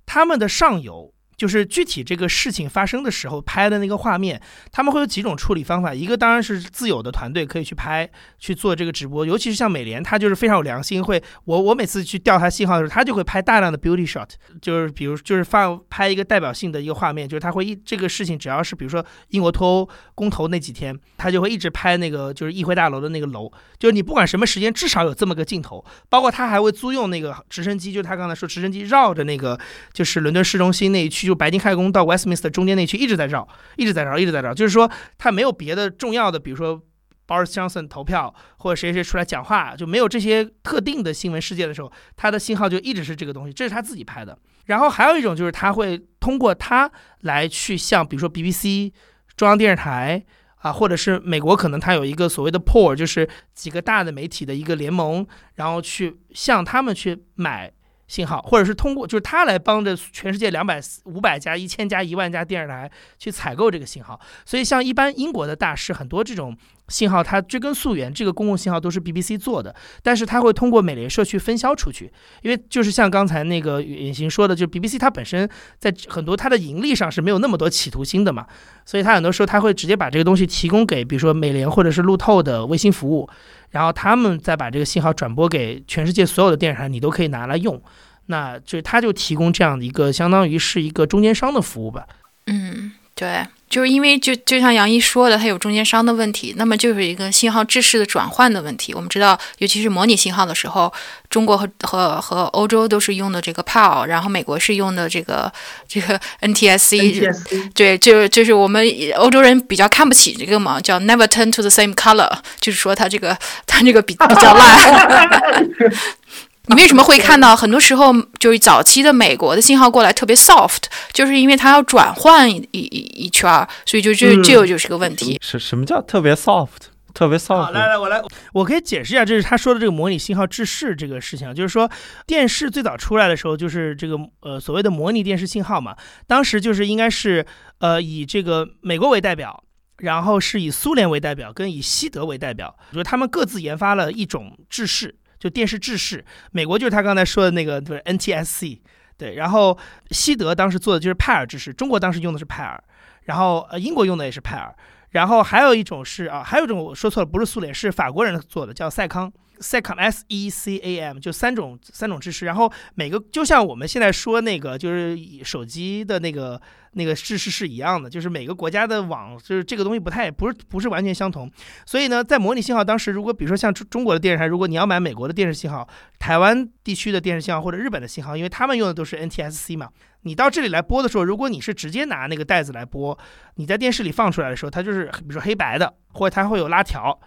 [0.07, 1.13] 他们的上游。
[1.37, 4.41] 就是具体这个事情发生的时候拍的那个画面，
[4.73, 5.93] 他们会有几种处理方法。
[5.93, 8.09] 一个当然是自有的团队可以去拍
[8.39, 14.29] 去做这个直播，尤其是像美联，他就是非常有良心，会我我每次去调他信号的时候，他就会拍大量的 beauty shot，
[14.63, 25.85] 就是比如就是放拍一个代表性的一个画面，就是他会一这个事情只要是比如说英国脱欧公投那几天，他就会一直拍那个就是议会大楼的那个楼，就是你不管什么时间，至少有这么个镜头。
[26.09, 29.59] 包括他还会租用那个直升机，就他刚才说直升机绕着那个
[29.93, 31.26] 就是伦敦市中心那一区。
[31.27, 33.47] 就白金汉宫到 Westminster 中间那区一直在绕，
[33.77, 34.55] 一直在绕，一直在绕。
[34.55, 36.81] 就是说，他没有别的重要的，比如说
[37.27, 43.53] Boris Johnson 投票或者谁谁出来讲话，就没有这些特定的新闻事件的时候，他的信号就一直是这个东西。
[43.53, 44.39] 这是他自己拍的。
[44.67, 48.93] 然后还有一种就是他会通过他来去向，比如说 BBC
[49.37, 50.25] 中央电视台
[50.57, 57.73] 啊，或者是美国可能他有一个所谓的 pool，就是几个大的媒体的一个联盟，然后去向他们去买。
[58.09, 64.21] 信号，或者是通过就是他来帮着全世界两百五百家、一千家、一万家电视台去采购这个信号。
[64.45, 66.57] 所以像一般英国的大师，很多这种
[66.89, 72.13] 信号它追根溯源，这个公共信号都是 BBC 做的，但是它会通过美联社去分销出去。
[72.43, 78.47] 因为就是像刚才那个远行说的，就 BBC 它本身在很多它的盈利上是没有那么多企图心的嘛，
[78.85, 83.29] 所以它很多时候它会直接把这个东西提供给比如说美联或者是路透的卫星服务。
[83.71, 87.83] 然后他们再把这个信号转播给全世界所有的电视台，你都可以拿来用，
[88.27, 92.07] 那就它就提供这样的一个相当于是一个中间商的服务吧。
[92.47, 98.93] 嗯，对，就是因为就就像杨一说的，它有中间商的问题，那么就是一个信号制式的转换的问题。
[98.93, 100.93] 我们知道，尤其是模拟信号的时候，
[101.31, 105.51] 中国和和和欧洲都是用的这个 PAL，然后美国是用的这个
[105.89, 107.73] 这个 NTSC。
[107.75, 108.87] 对，就就是我们
[109.17, 113.35] 欧洲人比较看不起这个嘛，叫 Never turn to the same color，就是说它这个
[113.67, 115.71] 它这个比比较烂。
[116.69, 122.81] 你为什么会看到很多时候就是早期的美国的信号过来特别 soft，就是因为它要转换一一
[123.15, 125.39] 一圈儿，所以就这这就是个问题。
[125.41, 126.91] 什什么叫特别 soft？
[127.15, 127.71] 特别 soft？
[127.71, 128.21] 来来，我来，
[128.53, 131.91] 我可以解释一下，这是他说的这个模拟信号制式这个事情，就是说
[132.27, 135.97] 电视最早出来的时候，就是这个呃所谓的模拟电视信号嘛，
[136.27, 137.47] 当时就是应该是
[137.79, 139.65] 呃以这个美国为代表，
[139.99, 145.15] 然后是以苏联为代表，跟以西德为代表，就是他们各自研发了一种制式。
[145.39, 148.81] 就电视制式，美国就是他刚才说的那个，就是 NTSC，
[149.17, 149.77] 对，然后
[150.11, 152.83] 西德当时做的就是派尔制式，中国当时用的是派尔，
[153.25, 154.75] 然后呃英国用的也是派尔，
[155.11, 159.33] 然后还有一种是啊，还有一种我说错了，不是苏联，是法国人做的，叫赛康。
[159.61, 166.61] Secam S E C A M 就三种三种制式，然后每个就像我们现在说那个就是手机的那个
[166.93, 171.51] 那个制式是一样的，就是每个国家的网就是这个东西不太不是不是完全相同，
[171.85, 175.87] 所以呢，在模拟信号当时，如果比如说像中中国的电视台，如果你要买美国的电视信号、
[176.19, 179.89] 台湾地区的电视信号或者日本的信号，因为他们用的都是 NTSC 嘛，
[180.23, 183.19] 你到这里来播的时候，如果你是直接拿那个袋子来播，
[183.57, 187.19] 你在电视里放出来的时候，它就是比如说黑白的，或者它会有拉条。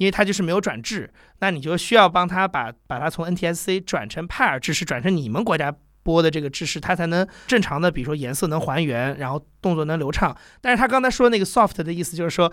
[0.00, 5.70] 因为它就是没有转制，那你就需要帮他把把它从 NTSC 转成派尔制式，转成你们国家
[6.02, 10.34] 播的这个制式，它才能正常的，比如说颜色能还原，然后动作能流畅。
[10.62, 12.50] 但是他刚才说那个 soft 的意思就是说，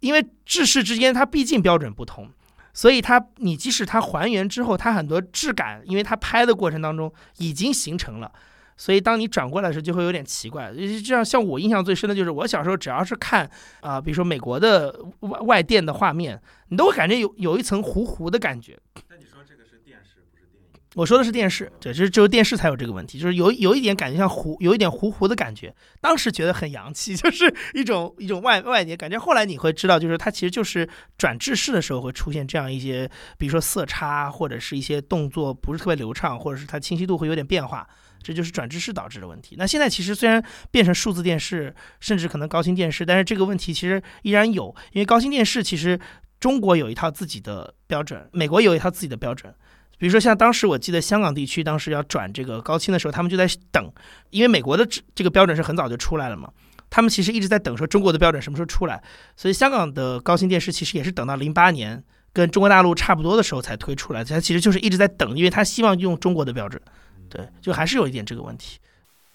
[0.00, 2.30] 因为制式之间它毕竟标准不同，
[2.72, 8.32] 所以它你即使它还原之后，它很多质感，因为它拍的过程当中已经形成了。
[8.78, 10.72] 所以，当你转过来的时候，就会有点奇怪。
[11.04, 13.50] 这样，像我印象最深的就是，我小时候只要是看
[13.80, 18.78] 啊，比如说美国的外外电的画面，你都会感觉有有一层糊糊的感觉。
[19.10, 20.80] 那你说这个是电视，不是电影？
[20.94, 25.74] 我说的是电视，对，就是只有电视才有这个问题，就是有有一点感觉像糊，有一点糊糊的感觉。
[26.00, 29.18] 当时觉得很洋气， 就是一种一种外外界感觉。
[29.18, 37.84] 后来你会知道，就是它其实就是转制式的时候会出现这样一些，比如说色差或者是一些动作不是特别流畅，或者是它清晰度会有点变化。
[38.22, 39.56] 这就是转制式导致的问题。
[39.58, 44.74] 那现在其实虽然变成数字电视，甚至可能高清电视，但是这个问题其实依然有。
[44.92, 45.98] 因为高清电视其实
[46.40, 49.52] 中国有一套自己的标准，美国有一套自己的标准，
[49.98, 53.90] 比如说像当时我记得香港地区当时要转这个高清的时候，他们就在等，
[54.30, 56.50] 因为美国的这个标准是很早就出来了嘛，
[56.90, 59.02] 他们其实一直在等说中国的标准什么时候出来，
[59.36, 62.02] 所以香港的高清电视其实也是等到零八年
[62.32, 66.80] 跟中国大陆差不多的时候才推出来，它其实就是一直在等，因为他希望用中国的标准，
[67.28, 68.78] 对，就还是有一点这个问题。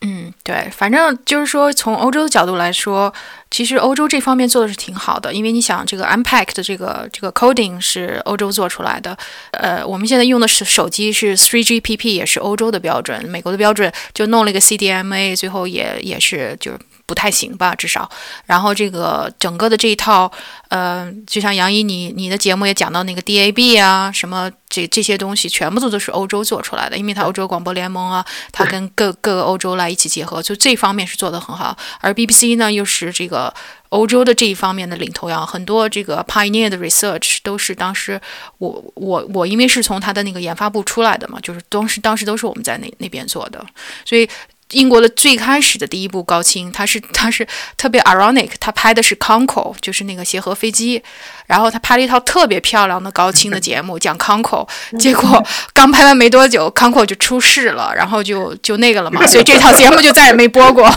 [0.06, 3.14] 嗯，对，反正就是说，从欧洲的角度来说，
[3.50, 9.18] 其实欧洲这方面做的是挺好的，因为你想，这个 Unpack 的这个这个 coding 是欧洲做出来的，
[9.52, 16.78] 呃，我们现在用的是手机是 3GPP，也是欧洲的标准，美国的标准就弄了一个 CDMA，最后也也是就
[17.14, 18.10] 不太行吧，至少。
[18.48, 20.32] 然后这个整个的这一套，
[20.70, 31.78] 呃，就像杨一你你的节目也讲到那个 DAB 啊，什么这这些东西，全部都都是欧洲做出来的，因为它欧洲广播联盟啊，它跟各各个欧洲来一起结合，就这方面是做得很好。
[32.00, 33.54] 而 BBC 呢，又是这个
[33.90, 38.20] 欧洲的这一方面的领头羊，很多这个 pioneer 的 research 都是当时
[38.58, 43.64] 我我我因为是从他的那个研发部出来的嘛，就是当时当时都是我们在那那边做的，
[44.04, 44.28] 所以。
[44.74, 47.48] 英国的最开始的第一部高清，它是 它是
[47.78, 51.02] 特别 ironic，它拍的是 Concorde，就是那个协和飞机，
[51.48, 54.68] 然后他拍了一套特别漂亮的高清的节目讲 Concorde，
[55.00, 55.42] 结果
[55.74, 60.92] 刚拍完没多久，Concorde 就出事了，然后就就那个了嘛，所以这套节目就再也没播过。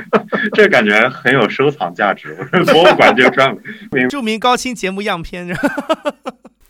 [0.54, 2.34] 这感觉很有收藏价值，
[2.72, 3.54] 博物馆就专
[3.90, 5.46] 门著名高清节目样片。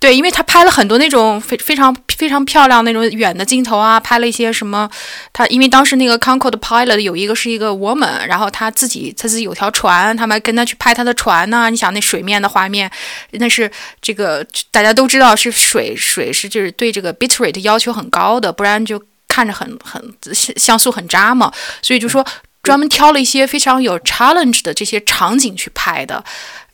[0.01, 4.89] 对，因为他拍了很多那种非非常非常漂亮那种远的镜头啊，拍了一些什么，
[5.31, 11.69] 他因为当时那个 Concorde pilot 有一个是一个 woman，然后他自己他自己有条船，他们跟他去拍他的船呢。
[11.69, 12.91] 你想那水面的画面，
[13.33, 13.71] 那是
[14.01, 21.53] 这个大家都知道是水水是就是对这个 bitrate 要求很高的，不然就看着很很像素很渣嘛。
[21.83, 22.27] 所以就说
[22.63, 26.25] 专门挑了一些非常有 challenge 的这些场景去拍的，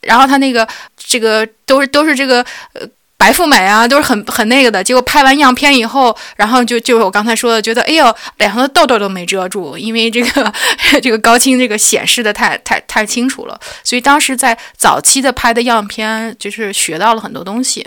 [0.02, 2.88] 然后他那个这个都是都是这个呃。
[3.18, 4.84] 白富美啊，都是很很那个的。
[4.84, 10.52] 结果拍完样片以后，然后就就我刚才说的，觉得哎呦，脸上的痘痘都没遮住，因为这个
[11.02, 13.58] 这个高清这个显示的太太太清楚了。
[13.82, 17.86] 所以当时在早期的拍的样片，就是学到了很多东西。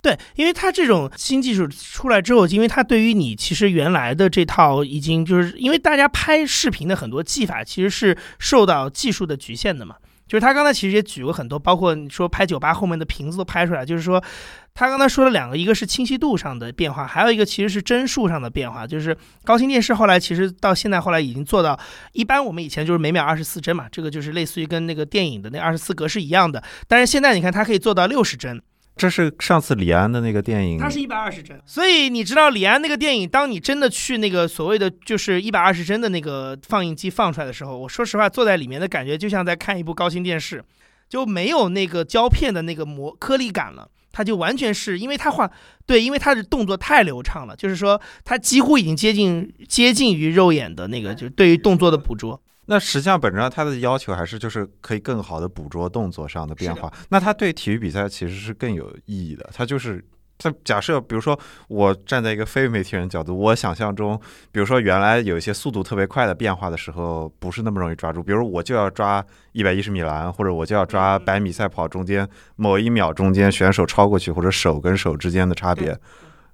[0.00, 9.96] 对，因为它这种新技术出来之后，因为它对于你其实原来的这套已经就是因为大家拍视频的很多技法其实是受到技术的局限的嘛。
[10.28, 13.84] 就是他刚才其实也举过很多，包括你说拍酒吧后面的瓶子都拍出来。
[13.84, 14.22] 就是说，
[14.74, 18.86] 他刚才说了两个，一个是清晰度上的变化，还有一个其实是帧数上的变化。
[18.86, 21.78] 就是高清电视后来其实到现在后来已经做到，
[22.12, 26.62] 一般我们以前就是每秒二十四帧嘛，这个就是类似于跟那个电影的那二十四格是一样的。
[26.86, 28.62] 但是现在你看它可以做到六十帧。
[28.98, 40.64] 这是上次李安的那个电影，它是一百二十帧，所以你知道李安那个电影，当你真的去那个所谓的就是一百二十帧的那个放映机放出来的时候，我说实话，坐在里面的感觉就像在看一部高清电视，
[41.08, 45.50] 就没有那个胶片的那个膜颗粒感了，它就完全是因为它画
[45.86, 52.42] 对，因为它的动作太流畅了，就是说它几乎已经接近接近于肉眼的那个，就是对于动作的捕捉。
[52.70, 56.92] 那实际上，本质上它的要求还是就是可以更好的捕捉动作上的变化。
[57.08, 59.48] 那它对体育比赛其实是更有意义的。
[59.54, 60.04] 它就是，
[60.36, 61.38] 它假设，比如说
[61.68, 64.20] 我站在一个非媒体人角度，我想象中，
[64.52, 68.22] 比如说原来有一些速度特别快的变化的时候，不是那么容易抓住。
[68.22, 75.98] 比如我就要抓一百一十米栏，或者我就要抓百米赛跑中间某一秒中间选手超过去，或者手跟手之间的差别，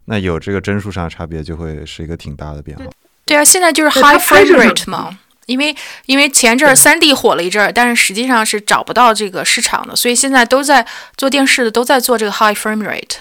[0.04, 2.84] 那有这个帧数上的差别，就会是一个挺大的变化。
[3.24, 5.18] 对啊，现在就是 high frame rate 嘛。
[5.47, 5.74] 因为
[6.07, 10.86] 因为前阵儿三 D 火了一阵儿，但是实际上是找不到这个市场的，所以现在都在
[11.16, 13.16] 做电视的都在做这个 high frame rate。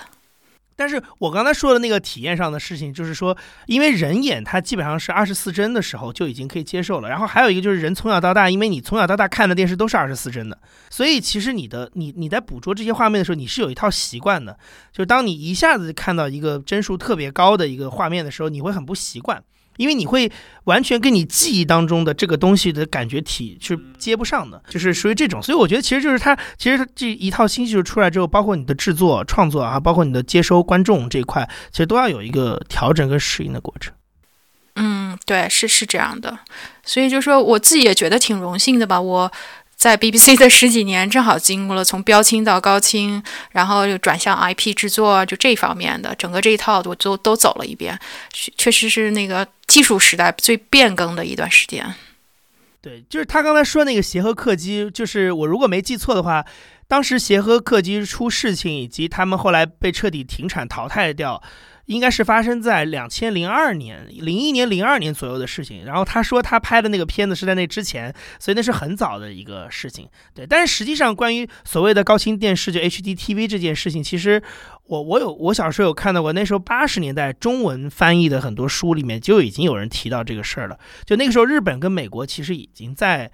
[0.75, 10.57] 但是我刚才说的那个体验上的事情，就是说，因为人眼它基本上是二十四帧的时候就已经可以接受了，然后还有一个就是人从小到大，因为你从小到大看的电视都是二十四帧的，
[10.89, 14.57] 所以其实你的你你在捕捉这些画面的时候，你是有一套习惯的，
[14.91, 19.43] 就是当你一下子看到一个帧数特别高的一个画面的时候，你会很不习惯。
[19.77, 20.31] 因为你会
[20.65, 33.93] 完全跟你记忆当中的这个东西的感觉体是接不上的，就是属于这种，所以我觉得其实就是它，其实这一套新技术出来之后，包括你的制作创作啊，包括你的接收观众这一块，其实都要有一个调整跟适应的过程。
[34.75, 36.39] 嗯，对，是是这样的，
[36.83, 39.31] 所以就说我自己也觉得挺荣幸的吧，我。
[39.83, 43.21] 在 BBC 的十几年，正好经过了从标清到高清，
[43.51, 47.99] 然后又转向 IP 制作，就这方面的整个这一套我都都走了一遍，
[48.57, 51.93] 确实是那个技术时代最变更的一段时间。
[52.81, 56.45] 对，就是他刚才说那个协和客机，就是我如果没记错的话，
[56.87, 61.43] 当时协和客机出事情，以及他们后来被彻底停产淘汰掉。
[61.85, 65.83] 应该是发生在两千零二年、零一年、零二年左右的事情。
[65.85, 70.07] 然后他说他拍的那个片子是在那之前，所以那是很早的一个事情。
[70.33, 74.41] 对，但是实际上关于所谓的高清电视就 HDTV 这件事情，其实
[74.85, 80.79] 我我有我小时候有看到过，那时候八十年代中文翻译的很多书里面就已经有人提到这个事儿了。
[81.05, 83.29] 就那个时候，日本跟美国其实已经在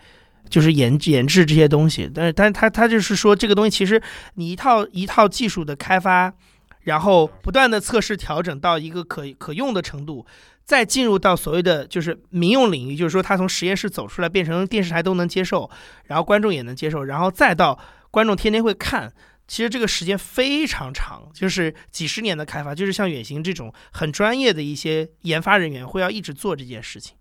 [0.49, 4.01] 就是研研制这些东西，但是但是他他就是说这个东西其实
[4.33, 6.33] 你一套一套技术的开发。
[6.81, 10.25] 然后不断的测试调整到一个可可用的程度，
[10.65, 15.69] 再进入到所谓的就是民用领域，就是说它从实验室走出来变成电视台都能接受，
[16.05, 17.79] 然后观众也能接受，然后再到
[18.11, 19.13] 观众天天会看。
[19.47, 27.15] 其实这个时间非常长，就是几十年的开发，就是像远行这种很专业的一些研发人员会要一直做这件事情。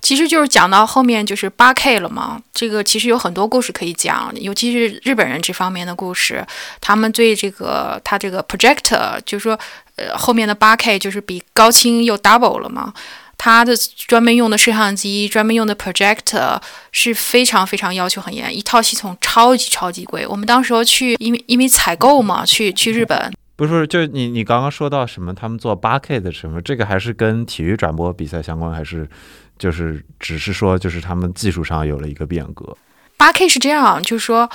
[0.00, 6.44] 其实就是讲到后面就是八 K 了嘛，这个其实有很多故事可以讲，尤其是日本人这方面的故事，
[6.80, 9.58] 他们对这个他这个 projector，就是说，
[9.96, 12.92] 呃，后面的八 K 就是比高清又 double 了嘛，
[13.36, 16.60] 他的专门用的摄像机、专门用的 projector
[16.92, 20.26] 是非常非常要求很严，一套系统超级超级贵。
[20.26, 23.32] 我们当时候去，因为因为采购嘛，去去日本。
[23.56, 29.08] 不是，就你你刚刚说到什么，他们做八 K 的什么，这个还是跟体育转播比赛相关，还是？
[29.56, 32.76] 就是只是说，就是他们技术上有了一个变革。
[33.16, 34.50] 八 K 是这样，就是说，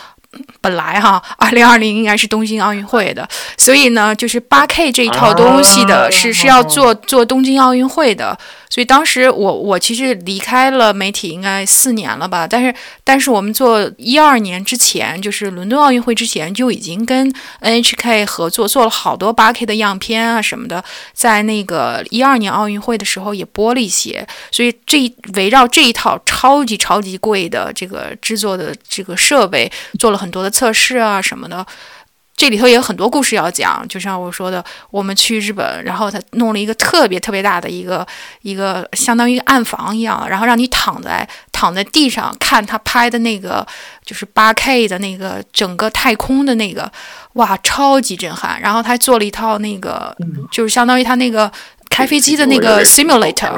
[0.60, 3.26] 本来哈，二零二零应该是东京奥运会的，
[3.58, 8.38] 所以呢，就是八 K 这一套东西的是是要做做东京奥运会的。
[8.70, 31.66] 所以当时我我其实离开了媒体应该四年了吧，但是但是我们做一二年之前，就是伦敦奥运会之前就已经跟 NHK 合作做了好多八 K 的样片啊什么的，在那个一二年奥运会的时候也播了一些，所以这围绕这一套超级超级贵的这个制作的这个设备做了很多的测试啊什么的。
[32.40, 38.08] 这里头也有很多故事要讲，就像我说的，我们去日本，然后他弄了一个特别特别大的一个
[38.44, 43.68] 一个相当于暗房一样，然后让你躺在躺在地上看他拍的那个
[44.06, 46.90] 就是八 K 的那个整个太空的那个，
[47.34, 48.58] 哇，超级震撼。
[48.62, 50.16] 然后他做了一套那个，
[50.50, 51.52] 就是相当于他那个
[51.90, 53.52] 开飞机的那个 simulator。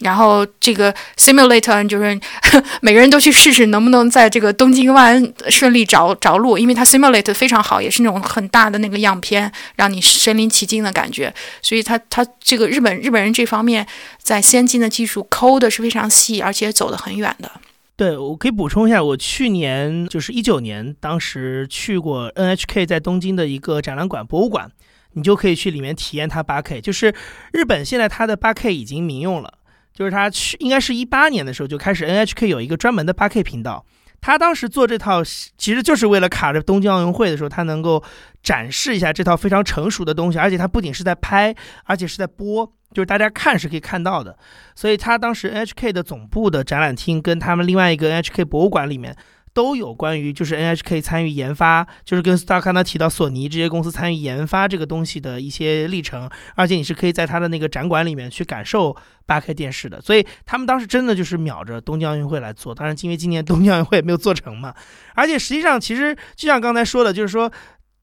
[0.00, 2.18] 然后这个 simulator 就是
[2.80, 11.34] 每个人都去试试能不能在这个东京湾顺利着着陆，因为它 simulator 非常好，也是那种很大的那个样片，让你身临其境的感觉。
[11.60, 13.86] 所以它它这个日本日本人这方面
[14.22, 17.50] 在先进的技术抠的是非常细，而且走得很远的。
[17.96, 24.70] 对我可以补充一下，我去年就是一九年，当时去过 NHK 在东京的一个展览馆博物馆，
[25.14, 26.80] 你就可以去里面体验它八 K。
[26.80, 27.12] 就是
[27.52, 29.54] 日本现在它的八 K 已经民用了。
[29.98, 33.84] 就是他去，应该是一八年的时候就开始，NHK 有一个专门的八 K 频道。
[34.20, 38.00] 他当时做这套，其实就是为了卡着东京奥运会的时候，他能够
[38.40, 40.38] 展示一下这套非常成熟的东西。
[40.38, 44.38] 而且他不仅是在拍，而且是在播，就是大家看是可以看到的。
[44.76, 49.16] 所以他当时 NHK 的总部的展览厅跟他们另外一个 NHK 博物馆里面。
[49.58, 58.96] 都有关于就是 NHK 参与研发，就是跟大家刚才提到索尼这些公司参与研发这个东西的一些历程，而且你是可以在他的那个展馆里面去感受
[59.26, 60.00] 八 K 电视的。
[60.00, 64.72] 所以他们当时真的就是秒着东京奥运会来做，当然因为今年东京奥运会也没有做成嘛。
[65.16, 67.50] 而且实际上其实就像刚才说的，就是说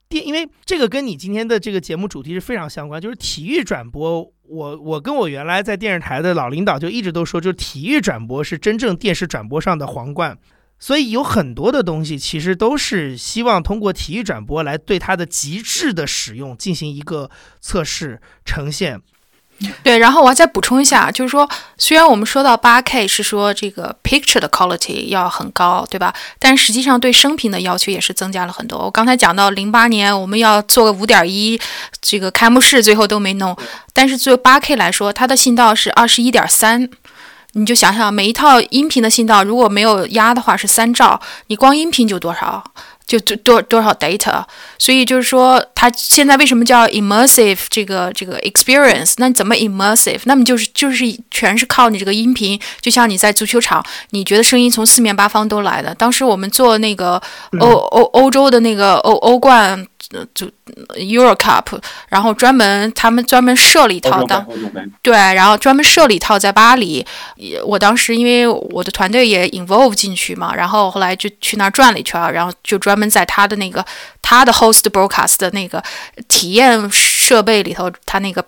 [0.10, 4.30] 电，因为这个跟你今天的这个节目主题是非常相关，就是体育转播。
[4.44, 10.38] 我我跟我原来在电视台的老领导就一直都说，就是体育转播是真正电视转播上的皇冠。
[10.80, 17.30] 所以有很多的东西，其实都是希望通过体育转播来对它的极致的使用进行一个
[17.62, 19.02] 测试呈现。
[19.84, 26.14] 对，然后我要再补充一下，就是说，虽然我们说到八 K 是说这个 picture 的 quality 要很高，对吧？
[26.40, 28.78] 但实际上对声频的要求也是增加了很多。
[28.80, 31.58] 我刚才讲到零八年我们要做个五点一，
[32.02, 33.56] 这个开幕式最后都没弄，
[33.94, 36.90] 但是作为八 K 来说，它的信道是二十一点三。
[37.58, 42.62] 你就想想，每一套音频的信道如果没有压的话是三兆，你光音频就多少，
[43.08, 44.44] 就多多多少 data。
[44.78, 49.14] 所以就是说，它现在为什么叫 immersive 这个这个 experience？
[49.18, 50.20] 那怎么 immersive？
[50.26, 55.96] 那么就是就是全是靠你这个音频，就像你在足球场，你觉得声音从四面八方都来的。
[55.96, 57.22] 当时我们做那个
[57.60, 59.88] 欧欧欧洲的那个欧欧冠。
[60.34, 60.46] 就
[60.96, 61.80] Euro Cup，
[62.10, 64.46] 然后专门他们专门设了一套的，
[65.02, 67.06] 对，然后专门设了一套在巴黎。
[67.66, 73.84] 我当时因为我的团队也 involve 进去嘛，然后后来就去那儿转了一圈，然后就专门在他的那个
[74.22, 75.84] 他的 host broadcast 的那个
[76.28, 78.46] 体验设备里头，他那个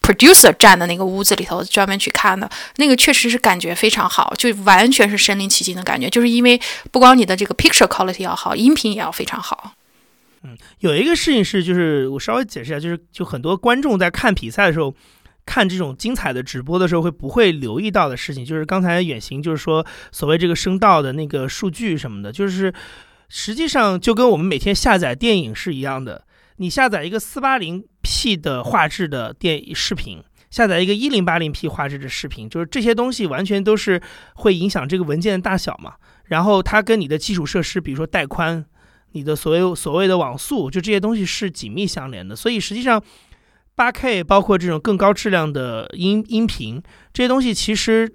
[0.00, 2.48] producer 站的那个屋子里头专门去看的。
[2.76, 9.72] 那个确实是感觉非常好，就完全是身临其境的感觉，就是因为不光你的这个 picture quality 要好，音频也要非常好。
[10.42, 14.94] 嗯，有一个事情是，就是我稍微解释一下，就是就很多观众在看比赛的时候，
[15.44, 22.72] 看这种精彩的直播的时候，会不会留意到的事情，就是刚才远行就是说所谓这个声道的那个数据什么的，就是
[23.28, 26.24] 实际上就跟我们每天下载电影是一样的，
[26.56, 30.22] 你下载一个四八零 P 的画质的电视频。
[30.50, 34.02] 下载一个一零八零 P 画质的视频，就是这些东西完全都是
[34.34, 35.94] 会影响这个文件的大小嘛。
[36.24, 38.64] 然后它跟你的基础设施，比如说带宽，
[39.12, 42.34] 你的所谓所谓的网速，就这些东西是紧密相连的。
[42.36, 43.02] 所以实际上，
[43.74, 46.82] 八 K 包括这种更高质量的音音频
[47.12, 48.12] 这些东西，其实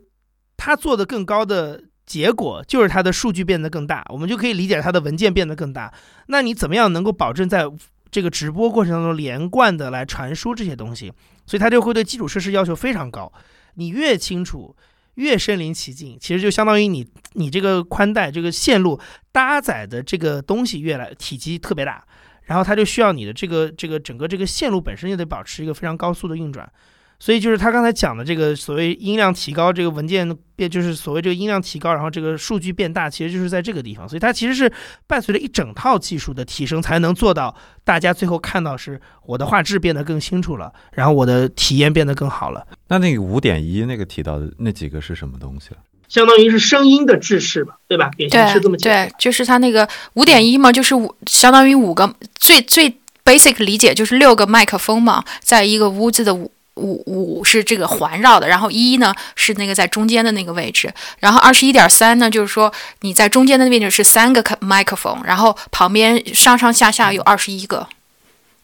[0.58, 5.94] 它做的更高的结果就是它的数据变得更大，我们就可以理解它的文件变得更大。
[6.28, 7.66] 那你怎么样能够保证在
[8.12, 11.12] 这个直播过程当中连贯的来传输这些东西？
[11.46, 13.32] 所以它就会对基础设施要求非常高，
[13.76, 14.76] 你越清楚，
[15.16, 19.00] 越身临其境，其实就相当于你你这个宽带这个线路
[19.32, 22.04] 搭载的这个东西越来体积特别大，
[22.44, 26.70] 然后它就需要你的这个这个整个这个线路本身就得保持一个非常高速的运转。
[27.18, 34.08] 所以就是他刚才讲的这个所谓音量提高，这个文件变就是所谓这个音量提高，然后这个数据变大，其实就是在这个地方。
[34.08, 34.70] 所以它其实是
[35.08, 37.56] 伴随着一整套技术的提升，才能做到
[37.86, 42.68] 大家最后看到是我的画质变得更清楚了，然后我的体验变得更好了。
[42.88, 45.78] 那那个五点一那个提到的那几个是什么东西啊
[46.08, 48.12] 相当于是声音的制式吧，对吧？
[48.18, 56.52] 对是这么对，就是它那个五点一嘛，就是五相当于五个最最 basic 理解就是六个麦克风嘛，在一个屋子的五。
[56.78, 62.70] 五五是这个环绕的，然后一呢是那个在中间的那个位置，然后二十一点三呢就是说
[63.00, 67.88] 你在中间的位置是三个麦克风，然后旁边上上下下有二十一个，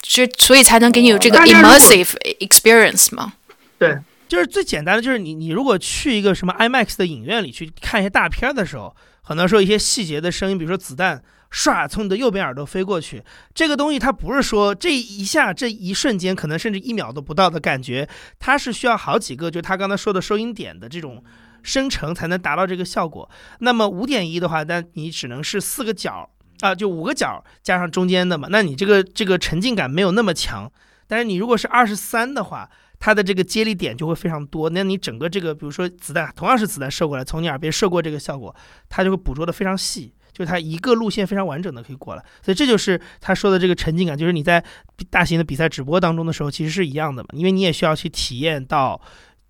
[0.01, 2.09] 这所以才能给你有这个 immersive
[2.41, 3.31] experience 嘛？
[3.79, 3.97] 对，
[4.31, 11.21] 就是最简单的，就是你你如果去一个什么 IMAX 的影院里去看一些大片的时候，很多时候一些细节的声音，比如说子弹。
[11.51, 13.21] 唰，从你的右边耳朵飞过去，
[13.53, 18.07] 这个东西它不是说这一下这一瞬间，可能甚至一秒都不到的感觉，
[18.39, 21.21] 它是需要好几个，就他刚才说的收音点的这种
[21.61, 23.29] 生成才能达到这个效果。
[23.59, 26.29] 那么五点一的话，那你只能是四个角
[26.61, 30.71] 啊，就五个角加上中间的嘛，那你这个这个沉浸感没有那么强。
[31.05, 32.69] 但是你如果是二十三的话，
[33.01, 38.55] 它的这个接力点就会非常多，那你整个这个比如说子弹同样是子弹射过来，从你耳边射过这个效果，
[38.87, 40.13] 它就会捕捉的非常细。
[40.33, 44.63] 就是它一个路线非常完整的可以过来，所以这就是他说的这个沉浸感，就是你在
[45.09, 48.99] 大型的比赛直播当中的时候，其实是一样的嘛，因为你也需要去体验到，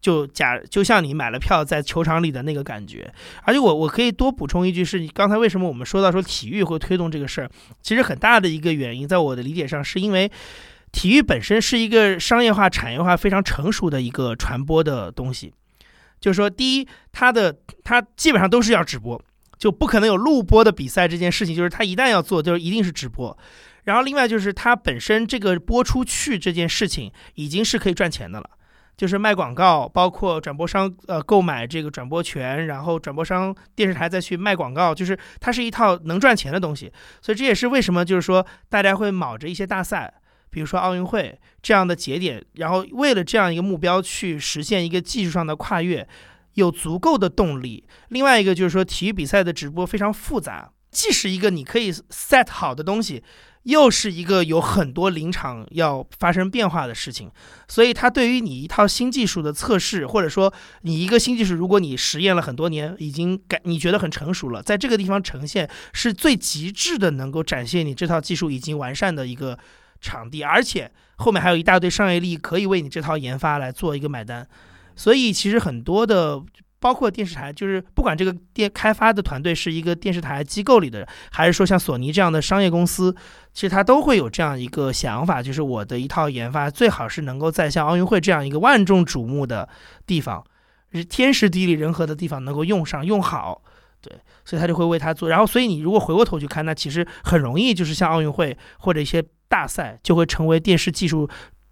[0.02, 3.14] 就假就像你买了票在球场里的那个感觉。
[3.43, 7.49] 而且我我可以多补充一句，是你刚才为什么我们说到说体育会推动这个事儿，
[7.84, 10.30] 其实很大的一个原因，在我的理解上，是因为
[10.91, 15.53] 体育本身是一个商业化、产业化非常成熟的一个传播的东西，
[16.19, 19.21] 就是说，第一，它的它基本上都是要直播。
[19.57, 23.37] 就不可能有录播的比赛这件事情，就是它一旦要做，就一定是直播。
[23.83, 28.49] 然后另外就是它本身这个播出去这件事情已经是可以赚钱的了，
[28.97, 36.91] 就是卖广告，包括转播商呃购买这个转播权，然后转播商电视台再去卖广告，就是它是一套能赚钱的东西。
[37.21, 40.11] 所以这也是为什么就是说大家会卯着一些大赛，
[40.52, 46.08] 比如说奥运会这样的节点，然后为了这样一个目标去实现一个技术上的跨越。
[46.56, 47.82] 有足够的动力。
[48.10, 53.24] 另外一个就是说，体育比赛的直播非常复杂，既是一个你可以 set 好的东西，
[53.64, 57.32] 又是一个有很多临场要发生变化的事情。
[57.70, 69.58] 所以，它对于你一套新技术的测试，或者说你一个新技术，如果你实验了很多年，已经感你觉得很成熟了，在这个地方呈现是最极致的，能够展现你这套技术已经完善的一个
[70.02, 74.45] 场地，而且后面还有一大堆商业利益可以为你这套研发来做一个买单。
[74.95, 76.41] 所以其实很多的，
[76.80, 83.16] 包括电视台，就是不管这个电开发的团队是一个电视台机构里的，还是说像索尼这样的商业公司，
[83.54, 89.70] 其实它都会有这样一个想法，就是我的一套研发最好是能够在像奥运会这样一个万众瞩目的
[90.06, 90.43] 地方，
[90.91, 93.62] 是天时地利人和的地方能够用上用好，
[94.02, 94.12] 对，
[94.43, 95.30] 所以他就会为他做。
[95.30, 101.30] 然后，所以你如果回过头去看，那其实很容易就是像奥运会或者一些大赛，就会成为电视技术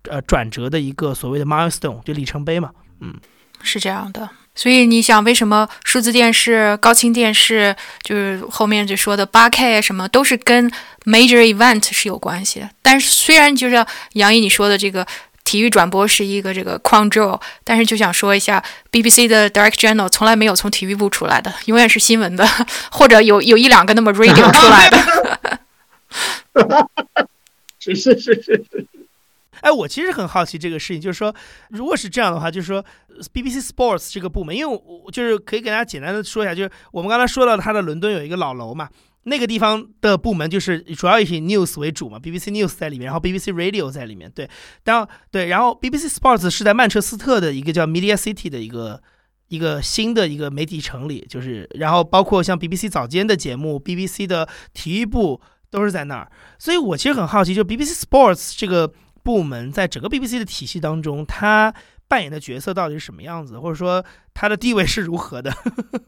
[0.10, 2.72] 呃转折的一个所谓的 milestone，就里程碑嘛。
[3.00, 3.16] 嗯，
[3.64, 7.74] 是这样的，所以你想，为什么数字电视、高清电视，
[8.04, 10.70] 就是后面就说的八 K 什么，都是跟
[11.06, 12.70] major event 是有关系的。
[12.82, 15.08] 但是虽然就像杨毅你说的，这个
[15.46, 18.62] 体育转播是一个这个 control，但是就想说一下
[18.92, 22.46] ，BBC 的 direct channel 从来没有从体育部出来的，永远是新闻的，
[22.92, 25.60] 或者有有一两个那么 radio 出来的。
[27.80, 28.88] 是是是是是。
[29.62, 31.34] 哎，我其实很好奇这个事情，就是说，
[31.70, 32.86] 如果是这样的话，就是说
[33.34, 38.88] ，BBC Sports 这个部门，因为我就是可以给大家简单的说一下，就是我们刚才说到它的伦敦有一个老楼嘛，
[39.24, 44.50] 那个地方的部门就是主要以 news 为主嘛，BBC News 在里面，然后 BBC Radio 在里面，对，
[44.86, 49.01] 然后对，然后 BBC Sports 是在曼彻斯特的一个叫 Media City 的一个
[49.50, 58.91] 一个新的一个媒体城里，就是然后包括像 BBC 早间的节目，BBC 的体育部都是在那儿，所以我其实很好奇，就 BBC Sports 这个
[59.24, 61.74] 部门在整个 BBC 的体系当中，它
[62.08, 65.51] 扮演的角色到底是什么样子，或者说它的地位是如何的？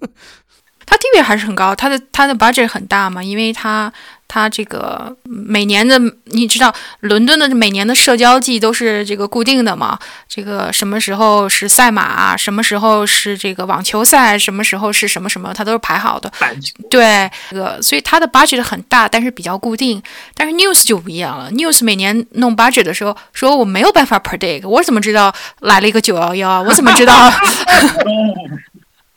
[0.85, 3.91] 它地位还是很高，它的它的 budget 很大嘛，因为它
[4.27, 9.97] 它这个每年的，你知道伦敦的每年的社交季都是这个固定的嘛，
[10.29, 16.31] 这个什么时候是赛马，什么时候是这个网球赛，什么时候是什么什么，它都是排好的。
[16.89, 20.01] 对，这个所以它的 budget 很大，但是比较固定。
[20.33, 26.61] 但是 news 就不一样了，news 每年弄 budget 的时候，说我没有办法 predict，我怎么知道来了一个九幺幺？
[26.61, 27.31] 我怎么知道？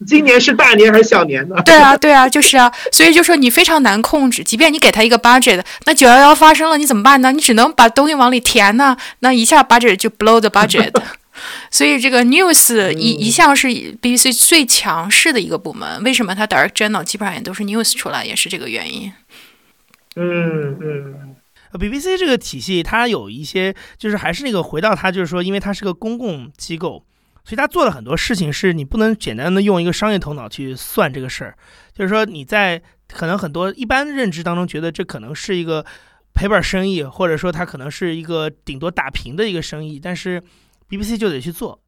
[0.07, 1.57] 今年是大年还是小年呢？
[1.65, 4.43] 对啊，对啊，就是啊，所以就说你非常难控制。
[4.45, 7.33] 即便你给他一个 budget，那九幺幺发生了，你怎么办呢？
[7.33, 10.93] 你只能把东西往里填呢，那一下 budget 就 blow the budget。
[11.71, 16.01] 所以这个 news 一一向是 BBC 最强势的一个部门。
[16.05, 19.13] 为什么它 direct journal 基本上也都是 news 出来，也是这个原因。
[20.15, 21.35] 嗯嗯
[21.73, 27.05] ，BBC 这个体系它有一些，就是还是那个回到它，就是说，因为它是个公共机构。
[27.45, 31.55] 所以他做了很多事情，是你不能简单的用一个商业头脑去算这个事儿。
[31.93, 35.85] 就是说你在可能很多一般认知当中觉得这可能是一个
[36.33, 40.43] 赔本生意，或者说它可能是一个顶多打平的一个生意，但是
[40.89, 41.79] BBC 就得去做，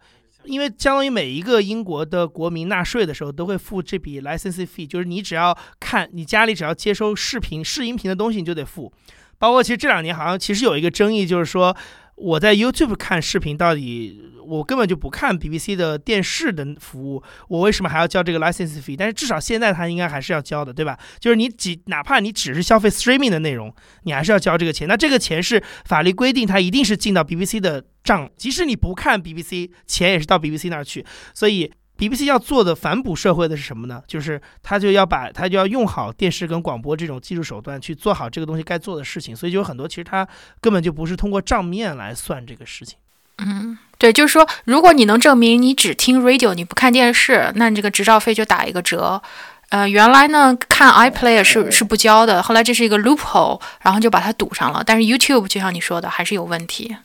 [0.44, 8.92] 因为相当于每一个英国的国民纳税的时候都会付这笔 license fee，就是你只要看你家里只要接收视频、视音频的东西，你就得付。
[9.38, 11.74] 包括其实这两年好像其实有一个争议，就是说。
[12.16, 18.97] 我在 YouTube 看视频，到底我根本就不看 BBC 的电视的服务，我为什么还要交这个 license fee？
[18.97, 20.98] 但是至少现在它应该还是要交的，对吧？
[21.20, 23.74] 就是你几哪怕你只是消费 streaming 的内容，
[24.05, 24.88] 你还是要交这个钱。
[24.88, 31.05] 那这个钱是法律规定，它一定是进到 BBC 的账，即使你不看 BBC，钱也是到 BBC 那儿去。
[31.34, 31.70] 所以。
[31.98, 34.02] BBC 要做的反哺社会的是什么呢？
[34.06, 40.27] 就是他就要把他就要用好电视跟广播这种技术手段去做好这个东西该做的事情，所以就有很多其实他
[40.60, 42.98] 根本就不是通过账面来算这个事情。
[43.39, 49.23] 嗯，对，就是说，如果你能证明你只听 radio 你不看电视，那你这个执照费就打一个折。
[49.70, 54.82] 呃，原来呢看 iPlayer 是是不交的，后来这是一个 loophole，然后就把它堵上了。
[54.86, 56.97] 但是 YouTube 就像你说的还是有问题。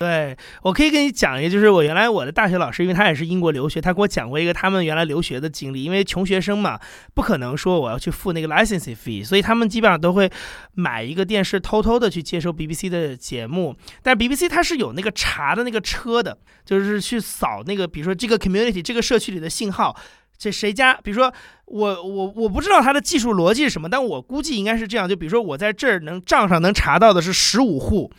[0.00, 5.84] 对，我可以跟你讲一个，就是我原来我的大学老师，因为他也是英国留学，他给我讲过一个他们原来留学的经历。
[5.84, 6.80] 因为穷学生嘛，
[7.12, 10.30] 不可能说我要去付那个 licensing fee，所以他们基本上都会
[10.72, 13.76] 买一个电视，偷偷的去接收 BBC 的节目。
[14.02, 19.94] 但 BBC 它是有那个查的那个车的，就是去扫那个，比如说这个 community 这个社区里的信号，
[20.38, 20.94] 这谁家？
[21.04, 21.30] 比如说
[21.66, 25.06] 我我我不知道它的技术逻辑是什么，但我估计应该是这样。
[25.06, 28.10] 就比如说我在这儿能账上能查到的是十五户。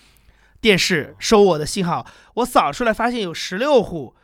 [0.61, 2.05] 电视收我的信号，
[2.35, 4.15] 我扫出来发现有十六户，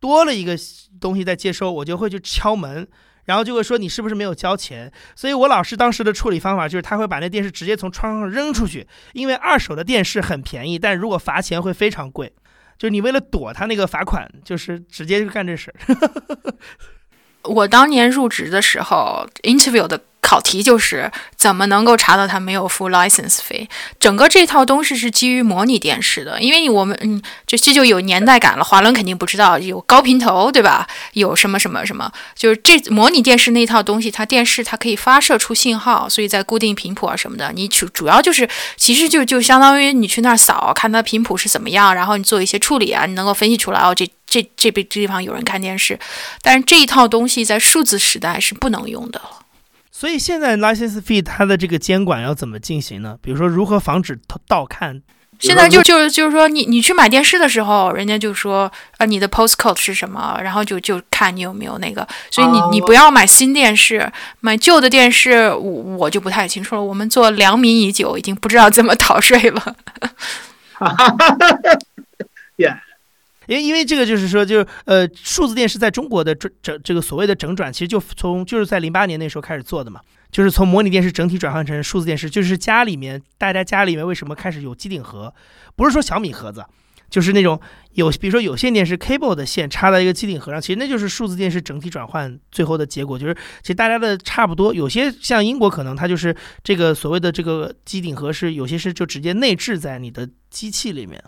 [0.00, 0.56] 多了一个
[0.98, 2.88] 东西在接收，我就会去敲门，
[3.26, 4.90] 然后就会说你是不是没有交钱？
[5.14, 12.32] 所以我老师当时的处理方法就是他会把那电视直接从窗上扔出去，因为二手的电视很便宜，但如果罚钱会非常贵，
[12.78, 16.54] 就是你为了躲他那个罚款，就是直接就干这事儿。
[17.44, 20.00] 我当年入职的时候，interview 的。
[20.22, 23.68] 考题就是怎么能够查到他没有付 license 费？
[24.00, 28.64] 整个这套东西是基于模拟电视的，因为我们嗯，这这就有年代感了。
[28.64, 30.86] 华伦肯定不知道有高频头，对吧？
[31.12, 45.98] 有什么什么什么，就是这模拟电视那套东西，它电视它可以发射出信号，所以在固定频谱啊什么的，你主主要就是其实就就相当于你去那儿扫，看它频谱是怎么样，然后你做一些处理啊，你能够分析出来哦，这这这边这地方有人看电视。
[46.40, 49.20] 但是这一套东西在数字时代是不能用的。
[50.02, 53.16] 所以现在 license fee 它的这个监管要怎么进行呢？
[53.22, 54.18] 比如说如何防止
[54.48, 55.00] 盗看？
[55.38, 62.04] 现在就就就是说，你你去买电视的时候，人家就说啊，你的 postcode 是什么，然后就就看你有没有那个。
[62.32, 64.10] 所以你你不要买新电视，
[64.40, 66.82] 买旧的电视，我我就不太清楚了。
[66.82, 69.60] 我们做良民已久，已经不知道怎么逃税了。
[70.74, 71.78] 哈哈哈哈哈
[72.56, 72.78] ！Yeah。
[73.52, 80.00] 因为因为这个就是说，就是呃，数字电视在中国的整整这个所谓的整转，其实就从就是在零八年那时候开始做的嘛，
[80.30, 85.34] 就是从模拟电视整体转换成数字电视，就是家里面大家家里面为什么开始有机顶盒，
[85.76, 86.64] 不是说小米盒子，
[87.10, 87.60] 就是那种
[87.92, 96.34] 有比如说有线电视 cable 的线插到一个机顶盒上，其实那就是数字电视整体转换最后的结果，就是其实大家的差不多，有些像英国可能它就是
[96.64, 101.22] 这个所谓的这个机顶盒是有些是就直接内置在你的机器里面。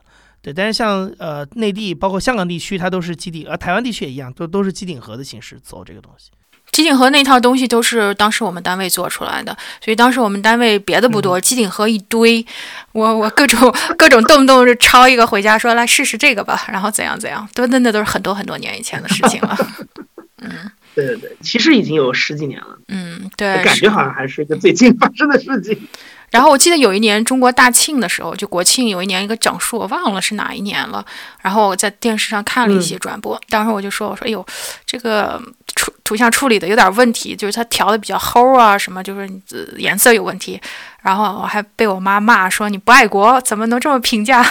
[0.44, 6.30] 对，但是像呃内地包括香港地区，它都是机顶，而台湾地区也一样，都都是机顶盒的形式走这个东西。
[6.70, 12.44] 机顶盒那套东西都是当时我们单位做出来的，所以当时我们单位别的不多，机顶盒一堆，
[12.92, 19.56] 我我各种各种动不动就抄一个回家说来试试这个吧，然后怎样怎样，都那那都是很多很多年以前的事情了。
[20.42, 22.78] 嗯，对对对，其实已经有十几年了。
[22.88, 25.88] 嗯，对，感觉好像还是一个最近发生的事情。
[26.34, 31.06] 然后我记得有一年中国大庆的时候，就国庆有一年一个整数，我忘了是哪一年了。
[31.40, 34.44] 然后我在电视上看了一些转播，当时我就说：“我说，哎呦，
[34.84, 35.40] 这个
[35.76, 39.30] 处图像处理的有点问题，就是它调的比较齁啊，什么就是
[39.76, 40.60] 颜色有问题。”
[41.02, 44.44] 然后我还被我妈骂说：“你不爱国，怎么能这么评价？”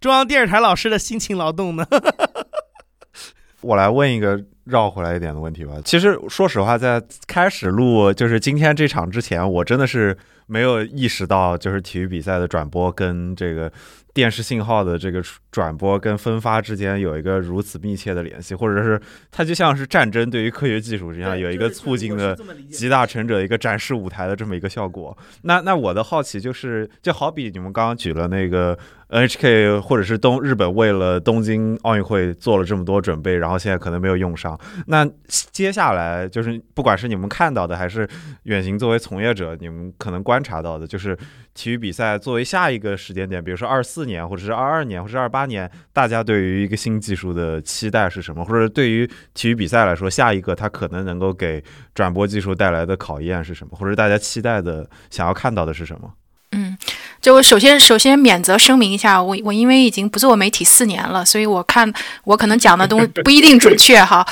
[0.00, 1.84] 中央电视台老师的辛勤劳动呢？
[3.62, 4.40] 我来问一个。
[4.66, 5.74] 绕回来一点的问题吧。
[5.84, 13.70] 其实说实话，在开始录就是今天这场之前，我真的是没有意识到，就是体育比赛的转播跟这个。
[14.16, 15.22] 电视信号的这个
[15.52, 18.98] 转播跟分发之间有一个如此密切的联系，或者是
[19.30, 22.34] 它就像是战争对于科学技术这样有一个促进的
[22.70, 25.14] 集大成者一个展示舞台的这么一个效果。
[25.42, 28.78] 那那我的好奇就是，就好比你们刚刚举了那个
[29.10, 34.58] NHK 或者是东日本为了东京奥运会做了这么多准备，然后现在可能没有用上。
[34.86, 38.08] 那接下来就是不管是你们看到的，还是
[38.44, 41.14] 远行作为从业者，你们可能观察到的，就是
[41.56, 44.06] 体育比赛作为下一个时间点，比如说二四。
[44.06, 48.44] 年，或者是二二年，或者是二八年，大家对于一个新技术的期待是什么？
[48.44, 49.04] 或者对于
[49.34, 51.60] 体育比赛来说，下一个它可能能够给
[51.92, 53.76] 转播技术带来的考验是什么？
[53.76, 56.12] 或者大家期待的、想要看到的是什么？
[56.52, 56.78] 嗯，
[57.20, 61.92] 就我首先首先免责声明一下，我我因为已经不做媒体四年了，所以我看
[62.22, 64.24] 我可能讲的东西不一定准确哈。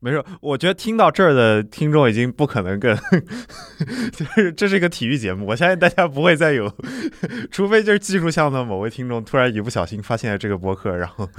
[0.00, 2.96] 没事，我觉得听到这儿的听众已经不可能更，
[4.14, 6.72] 就是这是一个体育节目，我相信大家不会再有，
[7.50, 11.28] 除非就是技术项的某位听众突然一不小心发现了这个博客，然后。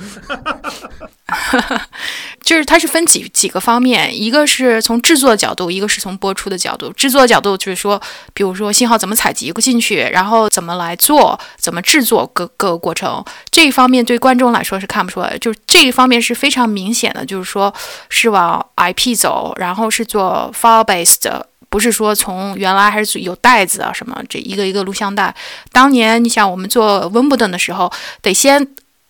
[2.50, 6.92] 就是它是分几几个方面，一个是从制作角度，一个是从播出的角度。
[6.94, 8.02] 制作角度就是说，
[8.34, 17.72] 比如说信号怎么采集进去，然后怎么来做，怎么制作各各个过程，这一方面对观众来说是看不出来，就是这一方面是非常明显的，就是说
[18.10, 21.30] 是往 IP 走，然后是做 file based，
[21.70, 25.36] 不是说从原来还是有袋子啊什么这一个一个录像带。
[25.72, 27.92] 当年你想我们做温布顿的时候，
[28.24, 28.68] 得先。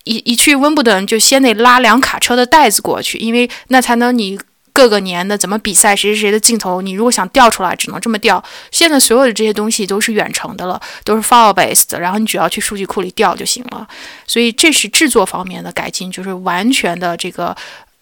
[0.10, 4.40] 一一去温布顿，就先得拉两卡车的袋子过去，因为那才能你
[4.74, 8.44] 各个年的怎么比赛，谁谁谁的镜头，你如果想调出来，只能这么调。
[8.72, 13.88] 现在所有的这些东西都是远程的了，都是 file based，然后你只要去数据库里调就行了。
[14.26, 17.56] 所以这是制作方面的改进，就是完全的这个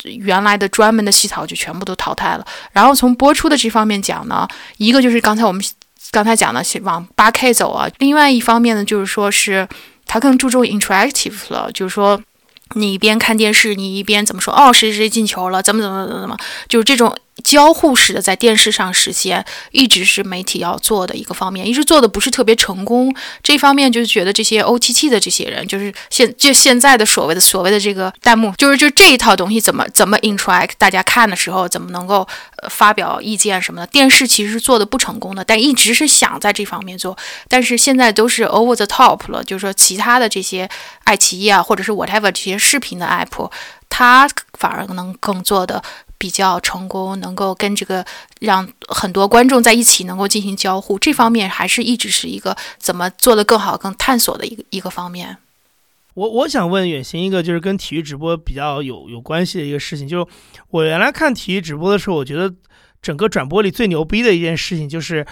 [0.04, 2.46] 原来的专门的系统就全部都淘汰了。
[2.72, 4.48] 然后从播出的这方面讲呢，
[4.78, 5.62] 一个就是刚才我们
[6.12, 9.68] 刚才讲的往八 K 走啊，另外一方面呢就是说是。
[10.08, 12.20] 它更注重 interactive 了，就是说，
[12.76, 14.54] 你一边看电视，你一边怎么说？
[14.54, 15.62] 哦，谁谁进球了？
[15.62, 16.38] 怎么怎么怎么怎么？
[16.68, 17.16] 就是这种。
[17.44, 23.16] 交互式的在电视上实现，一直是媒体要做的一个方面，一直做的不是特别成功。
[23.44, 32.28] 这方面就是觉得这些 OTT 的这些人，就是现就现在的所谓的所谓的这个弹幕，就是就这一套东西怎么怎么 interact，大家看的时候怎么能够
[32.62, 33.88] 呃发表意见什么的。
[33.88, 37.16] 电视其实是做的不成功的，但一直是想在这方面做，
[37.48, 40.68] 但是现在都是 over the top 了，就是说其他的这些
[41.04, 43.50] 爱奇艺啊，或者是 whatever 这些视频的 app，
[43.90, 45.84] 它反而能更做的。
[46.18, 48.06] 比较成功，能够跟这个
[48.40, 55.38] 让很多观众在一起能够进行交互，这方面还是一直是一个怎么做的更好、更探索的一个一个方面。
[56.14, 60.26] 我我想问远行一个就是跟体育直播比较有有关系的一个事情，就是
[60.70, 62.52] 我原来看体育直播的时候，我觉得
[63.02, 65.26] 整个转播里最牛逼的一件事情就是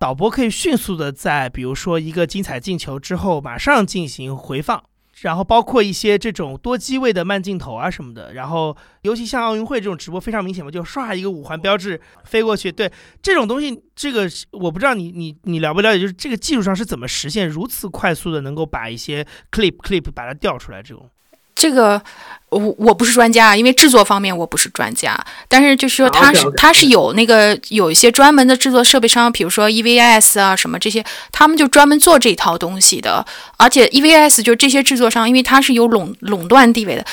[0.00, 4.82] 导播可以迅速的在比如说一个精彩进球之后马上进行回放。
[5.22, 12.90] 然后包括一些这种多机位的慢镜头啊什么的，然后尤其像奥运会这种直播非常明显嘛，就唰一个五环标志飞过去，对
[13.22, 21.08] 这种东西，这个我不知道你你你了不了解，就是这个技术上是怎么实现如此快速的能够把一些 clip clip 把它调出来这种。
[21.54, 22.00] 这个
[22.48, 25.18] 我我不是专家，因为制作方面我不是专家。
[25.48, 33.24] 但是就是说，它是它是有那个有一些专门的制作设备商，比如说 EVS 啊什么这些，他们就专门做这套东西的。
[33.56, 37.04] 而且 EVS 就这些制作商，因为它是有垄垄断地位的。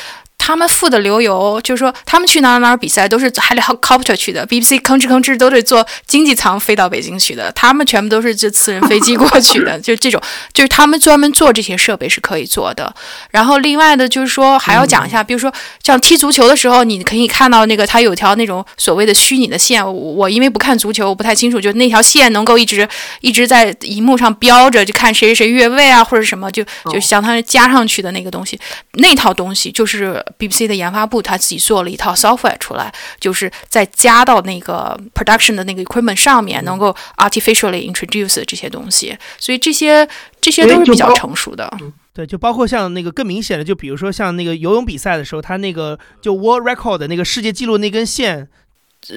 [0.49, 10.19] 他们付的流油，就是说他们去哪哪比赛都是 helicopter 去的，BBC 吭哧吭哧都得坐经济舱飞到北京去的，他们全部都是这私人飞机过去的， 就这种，
[10.51, 12.91] 就是他们专门做这些设备是可以做的。
[13.29, 15.53] 然后另外的就是说还要讲一下，比如说
[15.83, 22.89] 像踢足球的时候，你可以看到那个它有条那种所谓的虚拟的线，我因为不看足球，我不太清楚，就那条线能够一直
[23.21, 28.59] 一直在荧幕上标着，就看谁谁越位啊或者什么，就就相当于加上去的那个东西，
[28.93, 30.25] 那套东西就是。
[30.39, 40.07] BBC 的研发部他自己做了一套 software 出来，就是再加到那个 production 的那个 equipment 上面，能够 artificially introduce 这些东西，所以这些
[40.39, 41.69] 这些都是比较成熟的。
[42.13, 48.47] 对，就包括像那个更明显的，就比如说像那个游泳比赛的时候，他那个就 world record 的那个世界纪录那根线，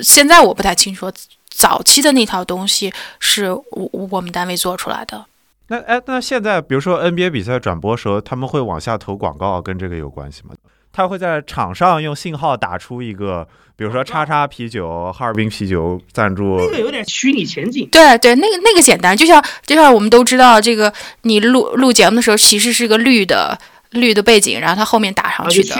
[0.02, 1.10] 现在我不太清楚，
[1.48, 5.24] 早期的那套东西是我我们单位做出来的。
[5.68, 10.54] 那哎，那现在比如说 NBA 比赛转播时候，他们会往下投广告，跟这个有关系吗？
[10.92, 17.88] 他会在场上用信号打出一个，比如说叉叉啤酒、哈尔滨啤酒赞助，那个有点虚拟前景。
[17.90, 20.92] 对对，那个那个简单，就像就像我们都知道，这个
[21.22, 23.58] 你录录节目的时候，其实是个绿的
[23.90, 25.76] 绿的背景，然后它后面打上去的，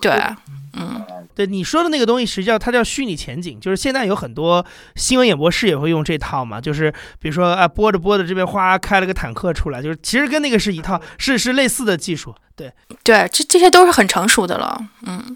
[0.00, 0.12] 对，
[0.76, 1.02] 嗯。
[1.40, 4.62] 对你说的那个东西，实际上它叫虚拟前景，就是现在有很多
[4.94, 12.34] 新闻演播室也会用这套嘛，就是比如说啊，播着播着这边哗开了个坦克出来，就是其实跟那个是一套，是是类似的技术。
[12.54, 12.70] 对
[13.02, 14.78] 对，这这些都是很成熟的了。
[15.06, 15.34] 嗯，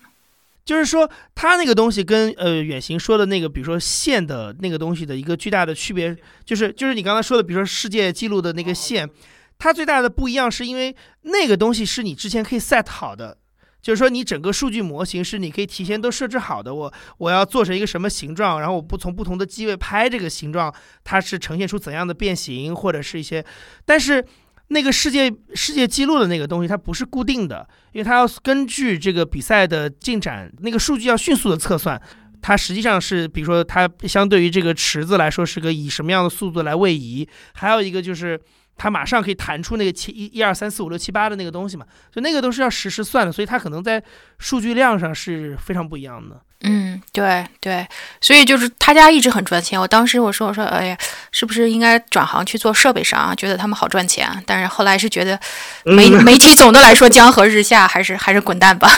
[0.62, 6.14] 就是说它那个东西跟呃远行说的那个，比如说线的那个东西的一个巨大的区别，
[6.44, 9.08] 就是就是你刚才说的，比如说世界纪录的那个线，
[9.56, 13.38] 它最大的不一样是因为那个东西是你之前可以 set 好的。
[13.84, 16.74] 就是说，你整个数据模型是你可以提前都设置好的。
[16.74, 20.74] 我我要做成一个什么形状，然后我不从不同的机位拍这个形状，
[21.04, 23.44] 它是呈现出怎样的变形，或者是一些。
[23.84, 24.24] 但是
[24.68, 32.00] 那个世界世界纪录的那个东西，它不是固定的，因为它要根据这个比赛的进展，那个数据要迅速的测算。
[32.40, 37.28] 它实际上是，比如说，它相对于这个池子来说，是个以什么样的速度来位移。
[37.52, 38.40] 还有一个就是。
[38.76, 41.84] 它马上可以弹出那个七一一二三四五六七八的那个东西嘛，
[42.14, 44.02] 就那个都是要实时算的，所以它可能在
[44.38, 46.40] 数据量上是非常不一样的。
[46.66, 47.86] 嗯，对对，
[48.22, 49.78] 所以就是他家一直很赚钱。
[49.78, 50.98] 我当时我说我说，哎呀，
[51.30, 53.34] 是不是应该转行去做设备商啊？
[53.34, 54.26] 觉得他们好赚钱。
[54.46, 55.38] 但是后来是觉得
[55.84, 58.88] 媒 媒体总的来说江河日下，还是还是滚蛋吧。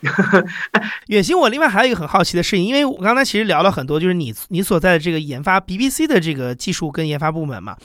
[1.08, 7.76] 远行，我另外还有一个很好奇的事情，因为我刚才其实聊了很多，就是你你所在的这个研发 BBC 的这个技术跟研发部门嘛，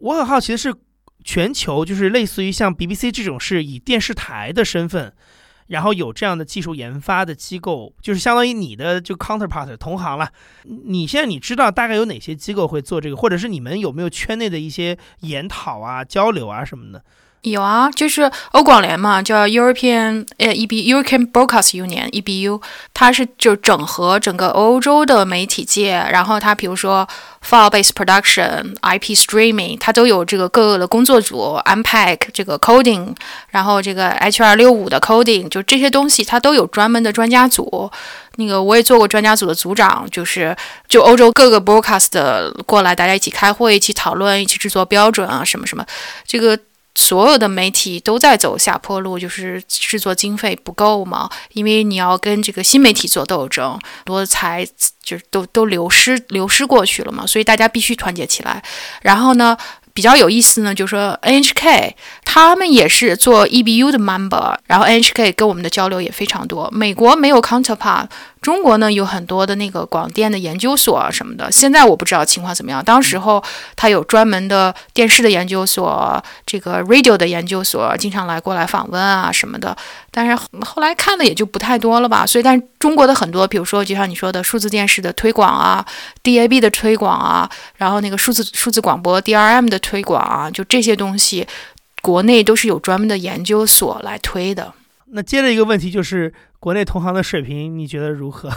[0.00, 0.74] 我很好奇的是，
[1.22, 5.12] 全球就是类似于像 BBC 这种是以电视台的身份，
[5.68, 10.30] 然后有这样的技术研发的机构，就是相当于你的就 counterpart 同行了。
[10.64, 17.04] 你现在你知道大概有哪些机构会做这个，或者是你们有没有圈内的一些研讨啊、交流啊什么的？
[17.44, 22.62] 有啊，就是欧广联嘛，叫 European 呃 EB European Broadcast Union EBU，
[22.94, 27.06] 它是就整合整个欧洲的媒体界，然后它比如说
[27.46, 33.14] file base production、IP streaming，它都有这个各个的工作组，unpack 这个 coding，
[33.50, 37.90] 然后这个 HR 六五的 coding，就这些东西它都有专门的专家组。
[38.36, 40.56] 那个我也做过专家组的组长，就是
[40.88, 42.10] 就欧洲各个 broadcast
[42.64, 45.84] 过来，大家一起开会，一起讨论，一起制作标准啊，什么什么，
[46.26, 46.58] 这个。
[46.94, 54.66] 所有的媒体都在走下坡路，就是制作经费不够嘛，因为你要跟这个新媒体做斗争，多才
[55.02, 58.62] 就是都都流失流失过去了嘛，所以大家必须团结起来。
[59.02, 59.56] 然后呢？
[59.92, 61.92] 比较有意思呢，就是说 NHK
[62.24, 66.68] 他们也是做 EBU 的 member，然后 NHK 跟我们的交流也非常多。
[66.72, 68.08] 美国没有 counterpart，
[68.44, 71.50] 中国呢有很多的那个广电的研究所啊什么的。
[71.50, 73.42] 现在我不知道情况怎么样，当时候
[73.74, 79.74] 他有专门的电视的研究所，这个 radio 的研究所经常来过来访问啊什么的。
[80.10, 82.26] 但是后来看的也就不太多了吧。
[82.26, 85.84] 所以，但中国的很多，比如说就像你说的数字电视的推广啊
[86.22, 89.80] ，DAB 的推广啊，然后那个数字数字广播 DRM 的。
[89.84, 91.46] 推广啊，就这些东西，
[92.00, 94.72] 国内都是有专门的研究所来推的。
[95.14, 98.50] 那接着一个问题就是，国内同行的水平你觉得如何？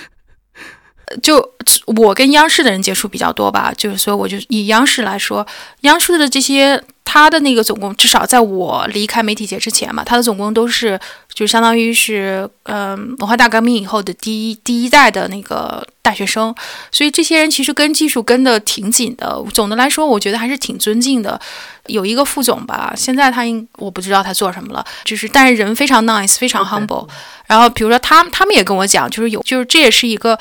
[1.22, 1.54] 就
[1.86, 5.46] 我跟央视的人接触比较多吧，就是所以我就以央视来说，
[5.80, 6.82] 央视的这些。
[7.04, 10.98] 他的那个总共，至少在我离开媒体节之前嘛，他的总共都是，
[11.32, 16.52] 就相当于是，嗯，文化大革命以后的第一第一代的那个大学生，
[16.90, 19.40] 所以这些人其实跟技术跟的挺紧的。
[19.52, 21.40] 总的来说，我觉得还是挺尊敬的。
[21.86, 27.06] 有一个副总吧，现在他应我不知道他做什么了，就是但是人非常 nice，非常 humble。
[27.46, 30.38] 然后比如说他他们也跟我讲，就是有就是这也是一个。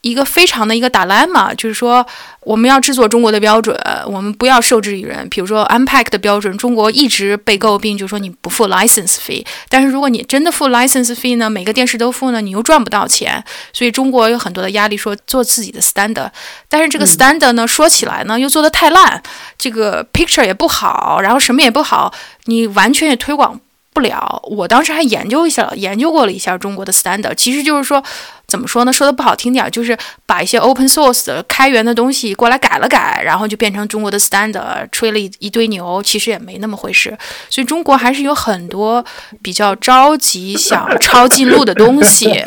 [0.00, 2.06] 一个非常的一个打烂嘛，就是说
[2.42, 3.76] 我们要制作中国的标准，
[4.06, 5.28] 我们不要受制于人。
[5.28, 9.44] 比如说 Unpack 的标准，中国一直被诟病，就是说你不付 license fee。
[9.68, 13.42] 但是如果你真的付 license fee 呢，每个电视都付呢，你又赚不到钱。
[13.72, 16.30] 所以中国有很多的压力，说做自己的 standard。
[16.68, 19.20] 但是这个 standard 呢，说起来呢，又做的太烂，
[19.58, 22.14] 这个 picture 也不好，然后什么也不好，
[22.44, 23.60] 你完全也推广
[23.92, 24.40] 不了。
[24.44, 28.00] 我当时还研究一下，研究过了一下中国的 standard，其实就是说。
[28.48, 28.92] 怎么说呢？
[28.92, 37.16] 说的不好听点儿，就是把一些 open source 的开源的东西过来改了改，然后就变成中国的 standard，吹了一一堆牛，其实也没那么回事。
[37.50, 39.04] 所以中国还是有很多
[39.42, 42.42] 比较着急想抄近路的东西，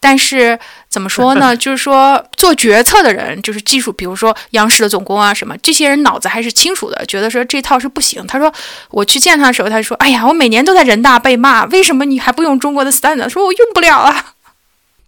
[0.00, 0.58] 但是
[0.88, 1.56] 怎么说呢？
[1.56, 8.26] 就是说做决策的人，就是技术，比如说央视的总工啊什么，这些人脑子还是清楚的，觉得说这套是不行。
[8.26, 8.52] 他说
[8.90, 14.33] 我去见他的时候，他说：“哎呀，我每年都在人大被骂，为什么你还不用中国的 standard？” 说我用不了啊。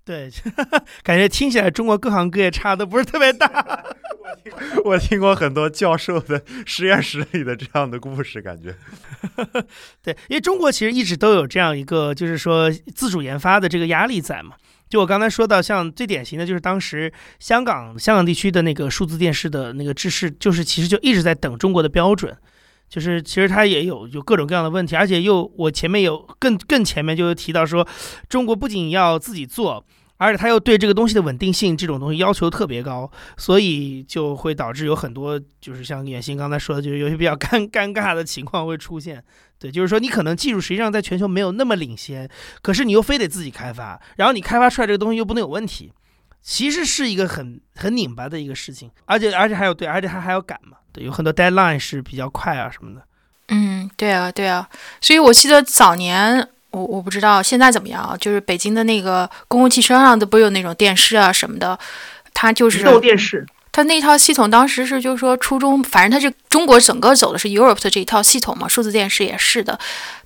[0.07, 0.31] 对，
[1.03, 3.85] 感觉听起来中国各行各业差的不是特别大。
[4.85, 8.73] 我听过很多教授的实验室里的这样的故事，感觉。
[10.01, 14.55] 对，因为中国其实一直都有这样一个，就是说自主研发的这个压力在嘛。
[14.89, 22.33] 就我刚才说到，像最典型的就是当时香港香港地区的那个数字电视的那个制式，就是其实就一直在等中国的标准。
[22.89, 27.85] 就是其实它也有有各种各样的问题，而且又我前面有更更前面就有提到说，
[28.29, 29.85] 中国不仅要自己做，
[30.19, 39.23] 而且它又对这个东西的稳定性这种东西要求特别高，所以就会导致有很多就是像远行刚才说的，就是有些比较尴 尴尬的情况会出现。
[39.59, 42.29] 对，就是说你可能技术实际上在全球没有那么领先，
[42.63, 45.93] 可是你又非得自己开发，然后你开发出来这个东西又不能有问题，
[46.43, 50.77] 其实是一个很很拧巴的一个事情，而且而且还有对，而且它还要赶嘛。
[50.93, 53.03] 对有很多 deadline 是比较快啊什么的。
[53.49, 54.69] 嗯，对啊，对啊。
[55.01, 58.17] 所以我记得早年，我我不知道现在怎么样啊。
[58.21, 61.79] 就是北京的那个公共汽车上都不有那种电视啊什么的，
[62.35, 63.47] 它就是移动电视。
[63.73, 69.79] 它那套系统当时是就是说初中，反正它是中国整个走的是 Europe 的这一套系统嘛，数字电视也是的。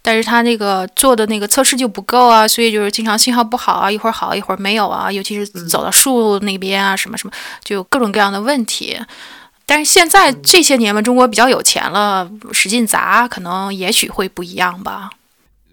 [0.02, 7.32] 但是它那个做的那个测试就不够啊，所以就是经常信号不好啊，一会儿好一会儿没有啊，尤其是走到树那边啊什么什么，
[7.64, 8.96] 就有各种各样的问题。
[9.66, 15.10] 但是现在这些年嘛，中国比较有钱了，使劲砸，可能也许会不一样吧。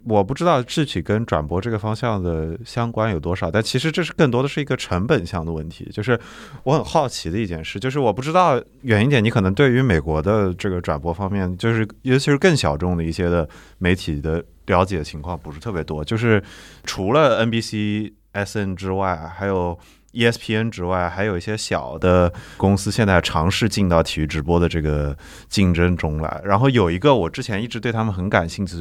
[0.07, 5.89] 我不知道具体跟转播这个方向的相关有多少，但其实这是更多的是一个成本项的问题。
[5.91, 6.19] 就是
[6.63, 13.47] 我很好奇的一件事，就是我不知道远一点，你可能对于美国的这个转播方面，就是尤其是更小众的一些的
[13.77, 16.03] 媒体的了解情况不是特别多。
[16.03, 16.41] 就是
[16.83, 19.77] 除了 NBC、SN 之外，还有。
[20.17, 25.15] ESPN 之外，还有一些小的公司现在尝试进到体育直播的这个
[25.47, 26.41] 竞争中来。
[26.43, 28.75] 然后有一个我之前一直对他们很感兴趣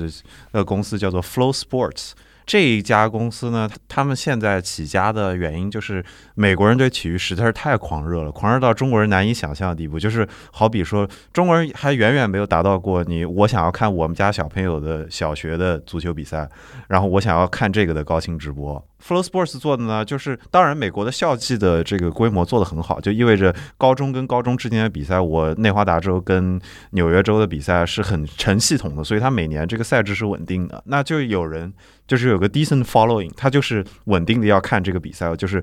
[0.53, 2.13] 的公司叫做 Flow Sports。
[2.47, 6.05] 这一家公司呢，他们现在起家的原因就是
[6.37, 9.99] 美国人对体育实在是太狂热了，狂热到中国人难以想象的地步。
[9.99, 16.49] 就是好比说，中国人还远远没有达到过你我想要看我们家小朋友的小学的足球比赛，
[16.89, 18.83] 然后我想要看这个的高清直播。
[19.05, 26.59] Flow Sports 做的呢，就是当然美国的校际的这个规模做得很好，就意味着高中跟高中之间的比赛，我内华达州跟
[26.91, 30.83] 纽约州的比赛是很成系统的，所以它每年这个赛制是稳定的。
[30.87, 31.73] 那就有人
[32.07, 35.61] 就是有个 decent following，他就是稳定的要看这个比赛，就是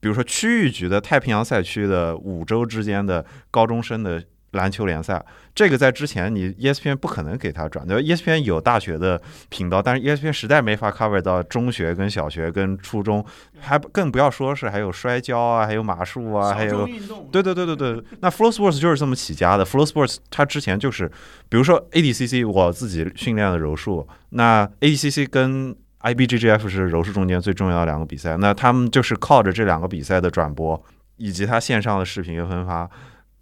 [0.00, 4.22] 比如说区域局的太平洋赛区的五州之间的高中生的。
[4.56, 5.24] 篮球联赛，
[5.54, 13.24] 这个在之前你 ESPN 不可能给他转，对吧？ESPN 有大学的频道，但是 ESPN 实在没法 cover 到中学、跟小学、跟初中，
[13.60, 16.86] 还更不要说是还有摔跤啊，还有马术啊，还有
[17.30, 18.02] 对对对对对。
[18.20, 19.64] 那 Flow Sports 就是这么起家的。
[19.64, 21.06] Flow Sports 它之前就是，
[21.48, 30.80] 比如说 ADCC，我自己训练的柔术，那 ADCC 跟 IBJJF 是柔术中间最重要的两个比赛，那他们就是靠着这两个比赛的转播
[31.16, 32.88] 以及它线上的视频分发。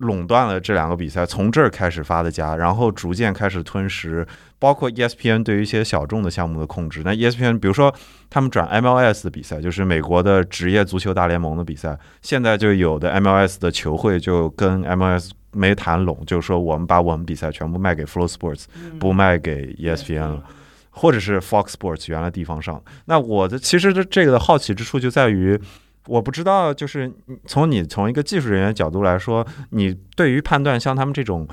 [0.05, 4.27] 垄断了这两个比赛，从这儿开始发的家，然后逐渐开始吞食，
[4.59, 7.03] 包括 ESPN 对于一些小众的项目的控制。
[7.05, 7.93] 那 ESPN 比如说
[8.31, 18.65] 他们转 MLS 的比赛，就是美国的职业足球大联盟的比赛，现在就有的 MLS 的球会就跟 MLS 没谈拢，就是说我们把我们比赛全部卖给 Flow Sports，
[18.99, 20.43] 不卖给 ESPN 了，
[20.91, 22.83] 或者是 Fox Sports 原来地方上。
[23.07, 25.61] 那我的其实这这个的好奇之处就在于。
[26.07, 27.11] 我不知道，就是
[27.47, 31.49] 从你从一个技术人员角度来说，你对于判断像他们这种，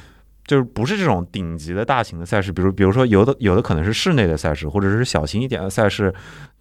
[0.45, 6.13] 就是不是这种顶级的大型的赛事，比如比如说有的有的可能是室内的赛事，或者是小型一点的赛事，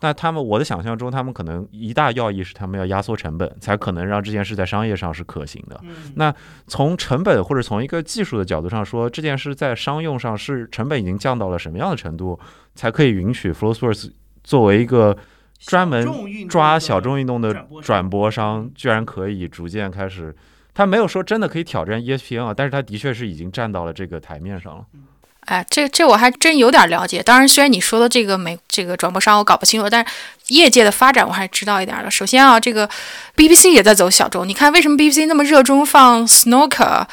[0.03, 5.81] 那他们我的想象中，他们可能一大要义是他们要压缩成本，才可能让这件事在商业上是可行的。
[6.15, 6.33] 那
[6.69, 12.39] 从成本或者从一个技术的角度上说，这件事在商用上是成本已经降到了什么样的程度，
[12.77, 14.13] 才可以允许 Flow Sports
[14.45, 15.17] 作为一个。
[15.61, 20.35] 专门抓小众运动的转播商，居然可以逐渐开始，
[20.75, 24.85] 他没有说真的可以挑战 ESPN 啊，但是他的确是已经站到了这个台面上了。
[25.47, 27.23] 哎，这这我还真有点了解。
[27.23, 30.13] 当然，虽然你说的这个美这个转播商我搞不清楚，但是
[30.51, 32.11] 业界的发展我还知道一点的。
[32.11, 32.89] 首先啊，这个
[33.37, 34.47] BBC 也在走小众。
[34.47, 37.05] 你看，为什么 BBC 那么热衷放 Snooker，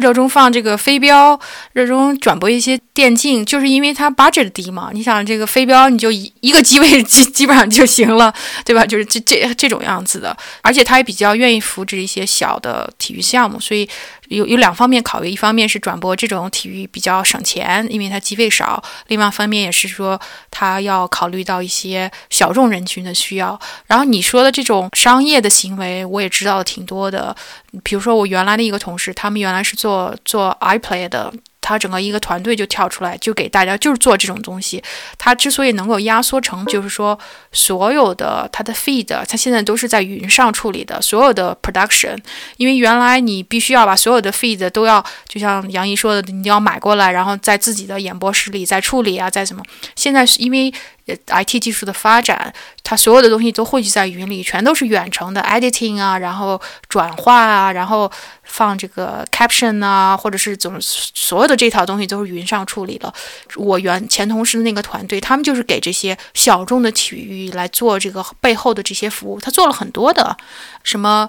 [0.00, 1.38] 热衷放这个飞镖，
[1.72, 4.90] 热衷转播一些电竞，就是因为它 budget 低嘛。
[4.92, 8.32] 你想，这个飞镖你就一一个机位 基基本上就行了，
[8.64, 8.86] 对吧？
[8.86, 10.36] 就是这这这种样子的。
[10.62, 13.88] 而且他也比较愿意扶持一些小的体育项目，所以。
[14.28, 20.18] 有有两方面考虑，一方面是转播这种体育比较省钱，因为它机位少；另外一方面也是说，
[20.50, 23.58] 它要考虑到一些小众人群的需要。
[23.86, 27.34] 然后你说的这种商业的行为，我也知道的挺多的。
[27.82, 31.32] 比如说我原来的一个同事，他们原来是做做 iPlay 的。
[31.66, 34.82] 他整个一个团队就跳出来，就给大家就是做这种东西。
[35.16, 37.18] 他之所以能够压缩成，就是说
[37.52, 42.18] 所有的他的 feed，他现在都是在云上处理的，所有的 production。
[42.58, 49.62] 因为原来你必须要把所有的 feed 都要，就像杨怡说的，你要买过来，然后在自己的演播室里再处理啊，再什么。
[49.96, 50.70] 现在是因为。
[51.06, 52.52] IT 技术的发展，
[52.82, 58.10] 它所有的东西都汇聚在云里，全都是远程的 editing 啊，然后转化啊，然后
[58.44, 63.12] 放这个 caption 啊，或者是总所有的这套东西都是云上处理了。
[63.56, 70.36] 我原前同事的那个团队，他们就是给这些小众的体育来做这个背后的这些服务，他做了很多的
[70.82, 71.28] 什么。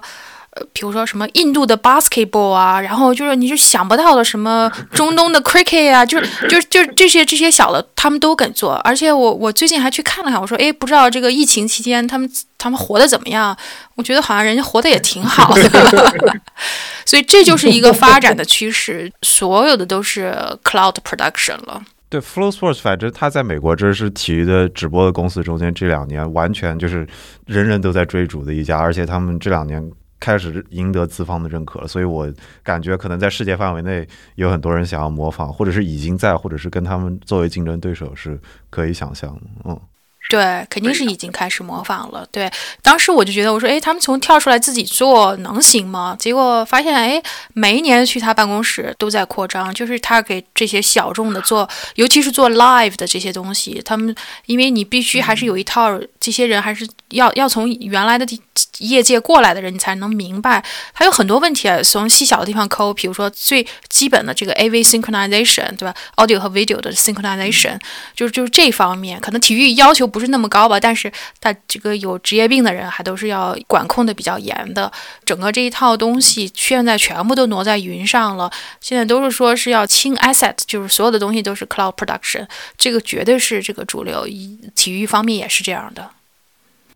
[0.72, 13.56] 比如说什么印度的 basketball 啊，然后就是你就想不到的什么中东的 cricket 啊，就是就是就是这些这些小的他们都敢做，而且我我最近还去看了看，我说哎，不知道这个疫情期间他们他们活得怎么样？
[13.94, 16.40] 我觉得好像人家活得也挺好的，
[17.06, 20.34] 所以这就是一个发展的趋势，所有的都是
[20.64, 21.82] cloud production 了。
[22.08, 27.06] 对，Flow Sports 反正它在美国这是体育的直播的公司中间，这两年完全就是
[27.46, 29.82] 人人都在追逐的一家，而且他们这两年。
[30.18, 32.32] 开始赢得资方的认可了，所以我
[32.62, 34.06] 感觉可能在世界范围内
[34.36, 38.40] 有很多人想要模仿，或者是已经在，或者是跟他们作为竞争对手是
[38.70, 39.80] 可以想象的，嗯。
[40.28, 42.26] 对，肯定是已经开始模仿了。
[42.32, 42.50] 对，
[42.82, 46.16] 当时我就觉得，我说，哎，他们从跳出来自己做能行吗？
[46.18, 47.22] 结果发现，哎，
[47.52, 54.12] 每一年去他办公室都在扩张，就是他给这些小众的做，尤其是做 live 的这些东西，他们
[54.46, 58.26] 因为你必须还是有一套，这些人还是要要从原来的
[58.78, 60.60] 业界过来的人，你才能明白，
[60.92, 67.78] 还有很多问题啊，从细小的地方抠，比如说最基本的这个 AV synchronization，对吧？audio 和 video 的 synchronization，
[68.16, 70.04] 就是就是这方面，可能体育要求。
[70.16, 71.12] 不是那么高吧，但是
[71.42, 74.90] 他这个有职业病的人还都是要管控的比较严的。
[75.26, 82.48] 整个这一套东西现在全部都挪在云上了，现在都是说是要清 asset，就是所有的东西都是 cloud production，
[82.78, 84.26] 这个绝对是这个主流。
[84.74, 86.08] 体育方面也是这样的。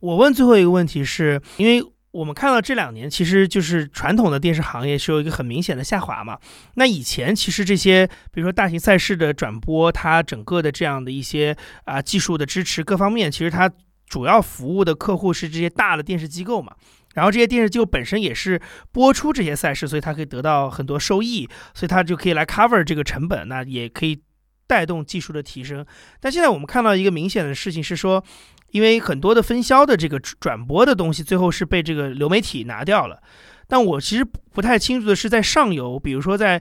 [0.01, 1.84] 我问最后一个问题，是因为。
[2.12, 6.37] 我们看到这两年，其实就是传统的电视行业是有一个很明显的下滑嘛。
[6.74, 13.70] 那以前其实这些，比如说大型赛事的转播，它整个的这样的一些啊技术的支持各方面，其实它
[14.09, 16.74] 主要服务的客户是这些大的电视机构嘛。
[17.15, 18.61] 然后这些电视机构本身也是
[18.91, 24.20] 播出这些赛事，所以它可以得到很多收益，所以它就可以来 cover 这个成本，那也可以
[24.66, 25.87] 带动技术的提升。
[26.19, 28.24] 但现在我们看到一个明显的事情是说。
[28.70, 33.22] 因为很多的分销的这个转播的东西，最后是被这个流媒体拿掉了。
[33.66, 36.60] 但我其实不太清楚的是，在上游，比如说在，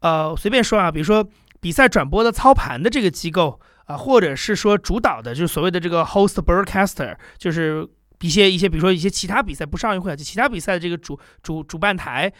[0.00, 1.26] 呃，随便说啊，比如说
[1.60, 7.88] 比赛转播的操盘的这个机构啊，或者是说主导的，就是所谓的这个 host broadcaster，就是
[8.20, 12.30] 一些一些，比如说一些其他比赛不上运会，就其他比赛的这个主主主办台，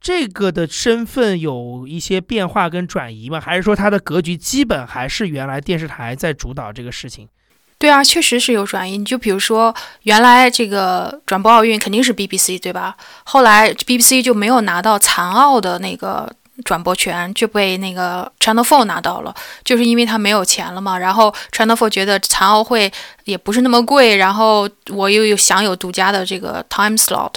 [0.00, 3.38] 这个的身份有一些变化跟转移吗？
[3.38, 7.28] 还是说它的格局基本还是原来电视台在主导这个事情？
[7.80, 8.98] 对啊，确实是有转移。
[8.98, 12.94] 你就比如说，原来这个转播奥运肯定是 BBC 对吧？
[13.24, 16.30] 后来 BBC 就没有拿到残奥的那个
[16.62, 19.34] 转播权，就被那个 Channel Four 拿到了，
[19.64, 20.98] 就是因为他没有钱了嘛。
[20.98, 22.92] 然后 Channel Four 觉得残奥会
[23.24, 27.32] 也不是那么贵，然后我又有享有独家的这个 time slot，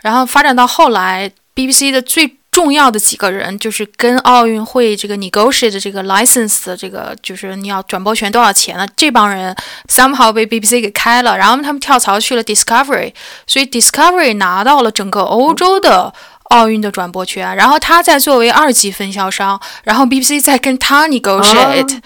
[0.00, 2.36] 然后发展到后来 BBC 的最。
[2.54, 8.86] 重要的几个人就是跟奥运会这个 negotiate 这个 license 的这个，就是你要转播权多少钱呢？
[8.96, 9.52] 这帮人
[9.88, 13.12] somehow 被 BBC 给开了，然后他们跳槽去了 Discovery，
[13.48, 16.14] 所以 Discovery 拿到了整个欧洲的
[16.44, 21.98] 奥运的转播权，然后他再作为二级分销商，然后 BBC 再跟他 negotiate。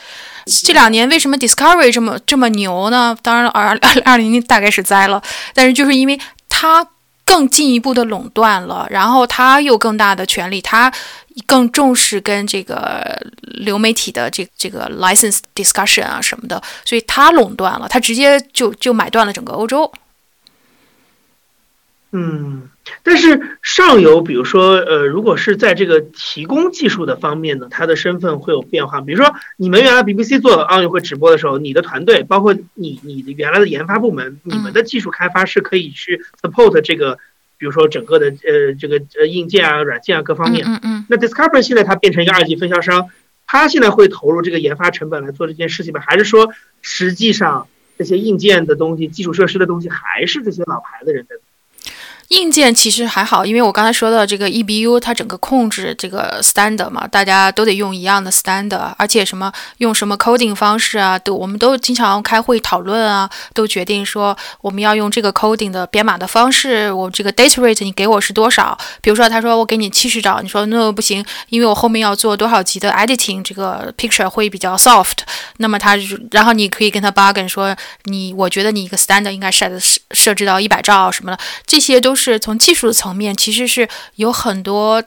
[0.64, 3.14] 这两年为什么 Discovery 这么这么牛呢？
[3.20, 5.22] 当然，二二二零大概是栽了，
[5.52, 6.18] 但是就是因为
[6.48, 6.86] 他。
[7.28, 10.90] 更进一步的垄断了，然后他有更大的权利，他
[11.46, 19.92] 更重视跟这个流媒体的这这个 license discussion 啊什么的，所以他垄断了，他直接就就买断了整个欧洲。
[22.10, 22.70] 嗯，
[23.02, 29.02] 但是上游，比如说，呃，如果是在这个提供技术的方面呢，它的身份会有变化。
[29.02, 37.18] 比如说，你们原来 BBC 做奥运会直播的时候，你的团队，包括你你的原来的研发部门，你们的技术开发是可以去 support 这个，
[37.59, 40.64] 比如说整个的呃这个呃硬件啊、软件啊各方面。
[40.66, 41.06] 嗯嗯。
[41.10, 43.10] 那 Discovery 现在它变成一个二级分销商，
[43.47, 46.01] 它现在会投入这个研发成本来做这件事情吗？
[46.01, 47.68] 还是说实际上
[47.98, 51.36] 这些硬件的东西、基础设施的东西还是这些老牌的人在？
[52.28, 68.76] 硬件其实还好，因为我刚才说的这个 EBU，它整个控制这个 standard 嘛，大家都得用一样的 standard，而且什么用什么 coding 方式啊，都我们都经常开会讨论啊，都决定说我们要用这个 coding 的编码的方式，我这个 data rate 你给我是多少？
[69.00, 75.20] 比如说他说我给你七十兆，你说那不行，因为我后面要做多少级的 editing，这个 picture 会比较 soft，
[75.56, 75.96] 那么他
[76.30, 77.74] 然后你可以跟他 bargain 说
[78.05, 82.17] 你我觉得你一个 standard 应该设设设置到一百兆什么的，这些都。
[82.18, 85.02] 是从技术的层面，其实是有很多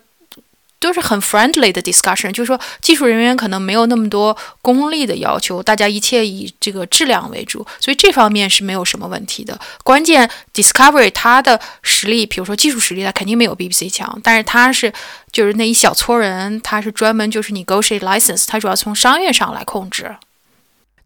[0.80, 9.60] 都是很 friendly 的 discussion，就是说技术人员可能没有那么多功利的要求，大家一切以这个质量为主，所以这方面是没有什么问题的。
[9.84, 14.92] 关键 Discovery 它的实力，比如说技术实力，它肯定没有 BBC 强，但是它是
[15.32, 20.16] 就是那一小撮人，他是专门就是 negotiate license，它主要从商业上来控制。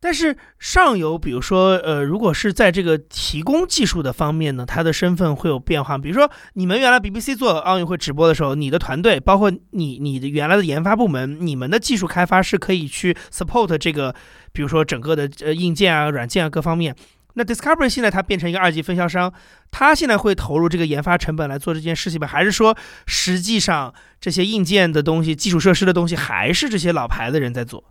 [0.06, 5.98] 但是上游，比如说，呃，如果是在这个提供技术的方面呢，它的身份会有变化。
[5.98, 14.14] 比如说，你们原来 BBC 做奥运会直播的时候，你的团队，包括你你的原来的研发部门，你们的技术开发是可以去 support 这个，
[14.53, 16.95] 比如说整个的呃硬件啊、软件啊各方面。
[17.34, 19.34] 那 Discovery 现在它变成一个二级分销商，
[19.72, 22.27] 它现在会投入这个研发成本来做这件事情吗？
[22.27, 22.77] 还是说
[23.07, 23.91] 实际上
[24.22, 27.84] 这些硬件的东西、基础设施的东西还是这些老牌的人在做？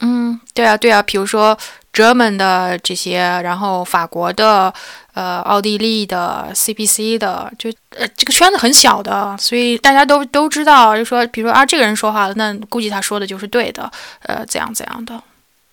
[0.00, 1.56] 嗯，对啊，对啊，比如说
[1.92, 4.74] German 的这些，然后法国的，
[5.12, 13.88] 呃，奥地利的，CPC 的，就呃这个圈子很小的，所以大家都都知道，就说，比如说啊，这个人说话，那估计他说的就是对的，
[14.22, 15.22] 呃，怎样怎样的。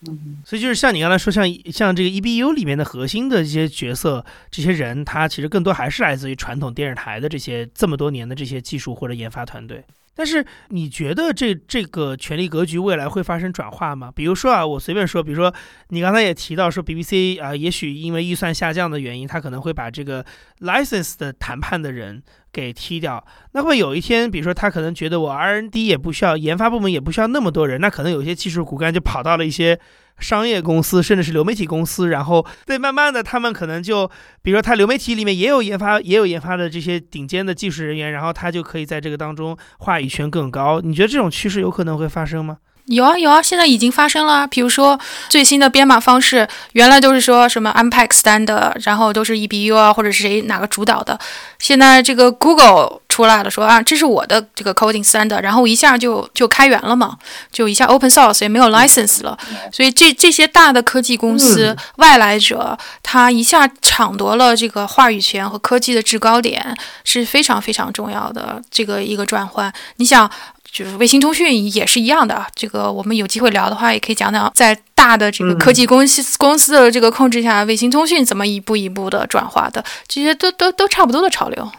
[0.07, 9.83] 嗯，所以就是像你刚才说，像像这个 EBU 里面的核心的这些角色，这些人，他其实更多还是来自于传统电视台的这些这么多年的这些技术或者研发团队。
[10.21, 14.11] 但是你觉得这这个权力格局未来会发生转化吗？
[14.15, 15.51] 比如说啊，我随便说，比如说
[15.89, 20.23] 你刚才也提到说 BBC 啊，也许因为预算下降的原因，他可能会把这个
[20.59, 22.21] license 的谈判的人
[22.53, 23.25] 给踢掉。
[23.53, 29.79] 那会有一天，比如说他可能觉得我 R&D 也不需要，研发部门也不需要那么多人，那可能有些技术骨干就跑到了一些。
[30.21, 34.09] 商业公司甚至是流媒体公司，然后对慢慢的，他们可能就，
[34.41, 40.79] 比如说他流媒体里面也有研发，也有研发的这些顶尖的技术人员，然后他就可以在这个当中话语权更高。
[40.79, 42.59] 你觉得这种趋势有可能会发生吗？
[42.91, 44.45] 有啊有啊，现在已经发生了。
[44.47, 44.99] 比如说
[45.29, 51.17] 最新的编码方式，原来都是说什么 Unpack Standard，然后都是 EBU 啊，或者是谁哪个主导的。
[51.57, 57.17] 现在这个 Google 出来了，说啊，这是我的这个 Coding Standard，然后一下就就开源了嘛，
[57.51, 59.37] 就一下 Open Source 也没有 License 了。
[59.71, 69.71] 所以这这些大的科技公司外来者，他一下抢夺了这个话语权和科技的制高点，是非常非常重要的这个一个转换。
[69.95, 70.29] 你想。
[70.71, 81.69] 就是卫星通讯也是一样的，这个我们有机会聊的话，也可以讲讲在大的这个科技公司公司的这个控制下，卫星通讯怎么一步一步的转化的，这些都都都差不多的潮流。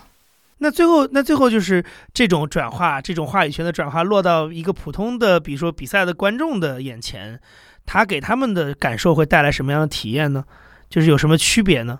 [0.59, 7.41] 那最后，那最后就是这种转化，这种话语权的转化落到一个普通的，比如说比赛的观众的眼前，
[7.87, 10.45] 他给他们的感受会带来什么样的体验呢？
[10.91, 11.99] 就是有什么区别呢？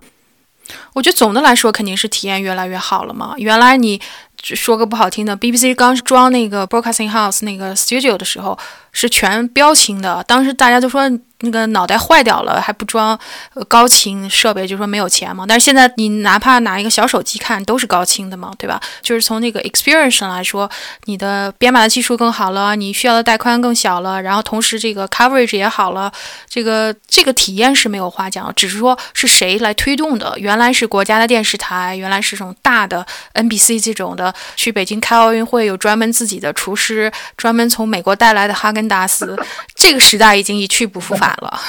[0.93, 3.33] 我觉得总的来说肯定是体验越来越好了嘛。
[3.37, 3.99] 原来你
[4.43, 8.57] 说个不好听的，BBC 刚装那个 Broadcasting House 那个 Studio 的时候
[8.91, 11.09] 是全标清的，当时大家都说。
[11.45, 13.19] 那个脑袋坏掉了还不装
[13.67, 15.43] 高清设备，就说没有钱嘛。
[15.45, 18.79] 但是现在你哪怕拿一个小手机看都是高清的嘛，对吧？
[19.01, 20.69] 就是从那个 experience 上来说，
[21.03, 26.09] 你的编码的技术更好了，你需要的带宽更小了，然后同时这个 coverage 也好了，
[26.47, 30.33] 这个这个体验是没有话讲，只是说是谁来推动的。
[30.37, 39.37] 原来是国家的电视台，原来是这种大的 NBC 这种的，去北京开奥运会有专门自己的厨师，专门从美国带来的哈根达斯，
[39.75, 41.29] 这个时代已经一去不复返。
[41.41, 41.59] 了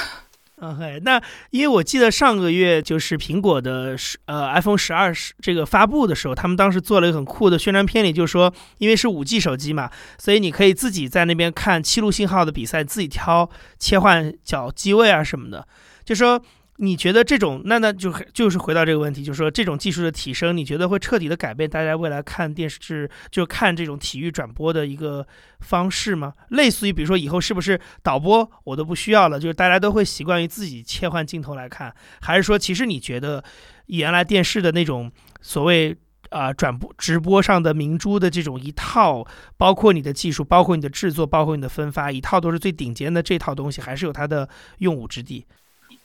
[0.61, 1.20] ，OK，那
[1.51, 15.66] 因为我记得上个月就是苹果的十呃 iPhone 十二这个发布的时候，他们当时做了一个很酷的宣传片里，就是说因为是五 G 手机嘛，所以你可以自己在那边看七路信号的比赛，自己挑切换角机位啊什么的，
[16.05, 16.41] 就说。
[16.78, 25.24] 你觉得这种那那就就是回到这个问题，就是说这种技术的提升，你觉得会彻底的改变大家未来看电视就看这种体育转播的一个
[25.60, 26.32] 方式吗？
[26.48, 33.44] 类似于比如说以后是不是导播我都不需要了，就是大家都会习惯于自己切换镜头来看，还是说其实你觉得
[33.86, 35.96] 原来电视的那种所谓
[36.30, 39.24] 啊转播直播上的明珠的这种一套，
[39.56, 44.48] 包括你的技术，包括你的制作，包括你的分发，一套都是最顶尖的这套东西，还是有它的
[44.78, 45.46] 用武之地。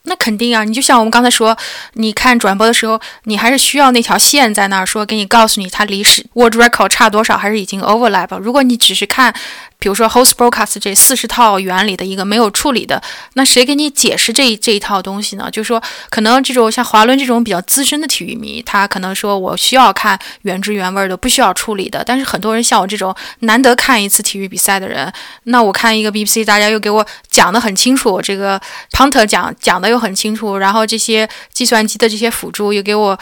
[0.03, 1.57] 那肯定啊，你就像我们刚才说，
[1.93, 8.38] 你看转播的时候，你还是需要那条线在那儿说，给你告诉你它离是 word record 差多少，还是已经 overlap。
[8.39, 9.34] 如果你只是看。
[9.81, 13.01] 比如说，host broadcast 这四十套原理的一个没有处理的，
[13.35, 15.49] 那谁给你解释这这一套东西呢？
[15.49, 22.03] 就是说，可能这种像华伦这种比较资深的体育迷，他可能说我需要看原汁原味的，不需要处理的。
[22.05, 25.09] 但是很多人像我这种难得看一次体育比赛的人，
[25.43, 28.59] 那我看一个 BBC，大家又给我讲的很清楚，这个
[28.91, 33.19] punter 讲讲的又很清楚，然后这些计算机的这些辅助又给我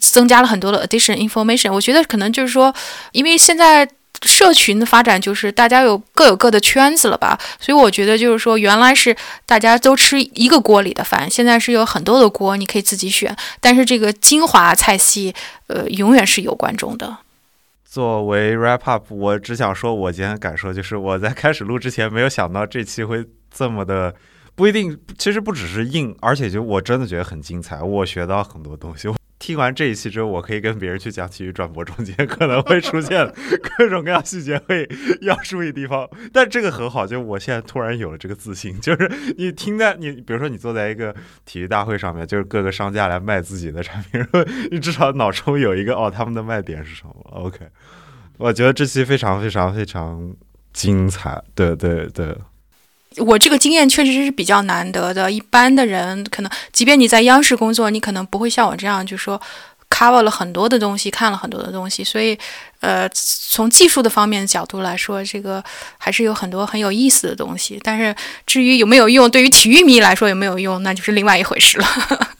[0.00, 1.72] 增加了很多的 addition information。
[1.72, 2.74] 我觉得可能就是说，
[3.12, 3.88] 因为现在。
[4.22, 9.14] 社群的发展就是大家有各有各的圈子了吧，所以我觉得就是说，原来是
[9.44, 13.36] 大家都吃一个锅里的饭，现在是有很多的锅，你可以自己选。
[13.60, 15.34] 但是这个精华菜系，
[15.66, 17.18] 呃，永远是有观众的。
[17.84, 23.22] 作为 wrap up，我只想说，我今天感受就是我在开始录之前没有想到这期会
[23.54, 24.14] 这么的，
[24.56, 29.08] 不一定，其实不只是硬，而且就我真的觉得很精彩，我学到很多东西。
[29.38, 33.30] 听完这一期之后，我可以跟别人去讲体育转播中间可能会出现
[33.76, 34.88] 各种各样细节会
[35.20, 41.14] 要注意地方，但这个很好，就我现在突然有了这个自信， 就是你听在你比如说你坐在一个
[41.44, 44.26] 体育大会上面，就是各个商家来卖自己的产品，
[44.72, 47.58] 你至少脑中有一个哦他们的卖点是什么？OK，
[48.38, 50.34] 我觉得这期非常非常非常
[50.72, 52.34] 精彩，对对对。
[53.18, 55.30] 我这个经验确实是比较难得的。
[55.30, 59.40] 一般的人可能，即便你在央视工作，你可能不会像我这样，就说
[59.88, 62.04] cover 了很多的东西，看了很多的东西。
[62.04, 62.38] 所以，
[62.80, 65.62] 呃，从技术的方面角度来说，这个
[65.96, 67.80] 还是有很多很有意思的东西。
[67.82, 68.14] 但是，
[68.46, 71.86] 至于有没有用，对于体育迷来说有没有用，那就是另外一回事了。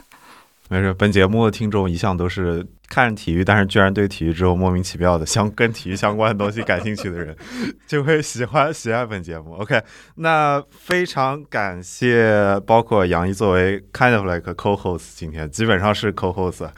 [0.69, 2.67] 没事，本节目的听众一向都是。
[2.89, 7.37] 看体育，但是居然对体育之后莫名其妙的相跟体育相关的东西感兴趣的人，
[7.87, 9.55] 就会喜欢喜爱本节目。
[9.55, 9.83] OK，
[10.17, 16.69] 那非常感谢，包括杨一作为 kind of like co-host，今天基本上是 co-host，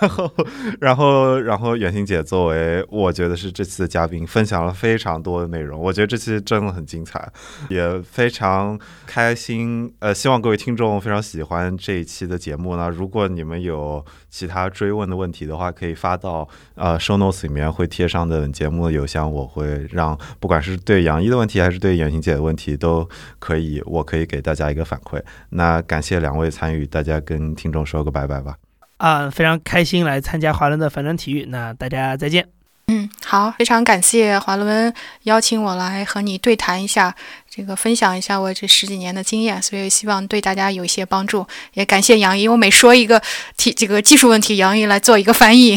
[0.00, 0.32] 然后
[0.80, 5.80] 然后然后远行姐作为我觉得是这次的嘉宾，分享了非常多的内容。
[5.80, 7.28] 我觉得这期真的很精彩，
[7.68, 9.92] 也非常开心。
[9.98, 12.88] 呃，希望各位听众非常喜欢这一期的节目呢。
[12.88, 23.08] 如果你们有其他追问的问题的，的话可以发到呃 show notes 里面会贴上的节目的邮箱，我会让不管是对杨一的问题还是对袁行姐的问题都
[23.38, 25.22] 可以，我可以给大家一个反馈。
[25.50, 28.56] 那感谢两位参与，大家跟听众说个拜拜吧。
[28.98, 32.55] 啊，非常开心来参加华伦的反转体育，那大家再见。
[32.88, 34.94] 嗯，好，非常感谢华伦
[35.24, 37.12] 邀请我来和你对谈一下，
[37.50, 41.44] 这个分享一下我这十几年的经验，所以希望对大家有一些帮助。
[41.74, 43.20] 也感谢杨毅，我每说一个
[43.56, 45.76] 提这个技术问题，杨毅来做一个翻译。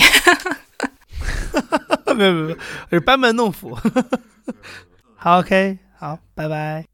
[2.15, 2.57] 没有没有，
[2.91, 3.75] 是班门弄斧。
[5.17, 6.88] 好，OK，好，拜拜。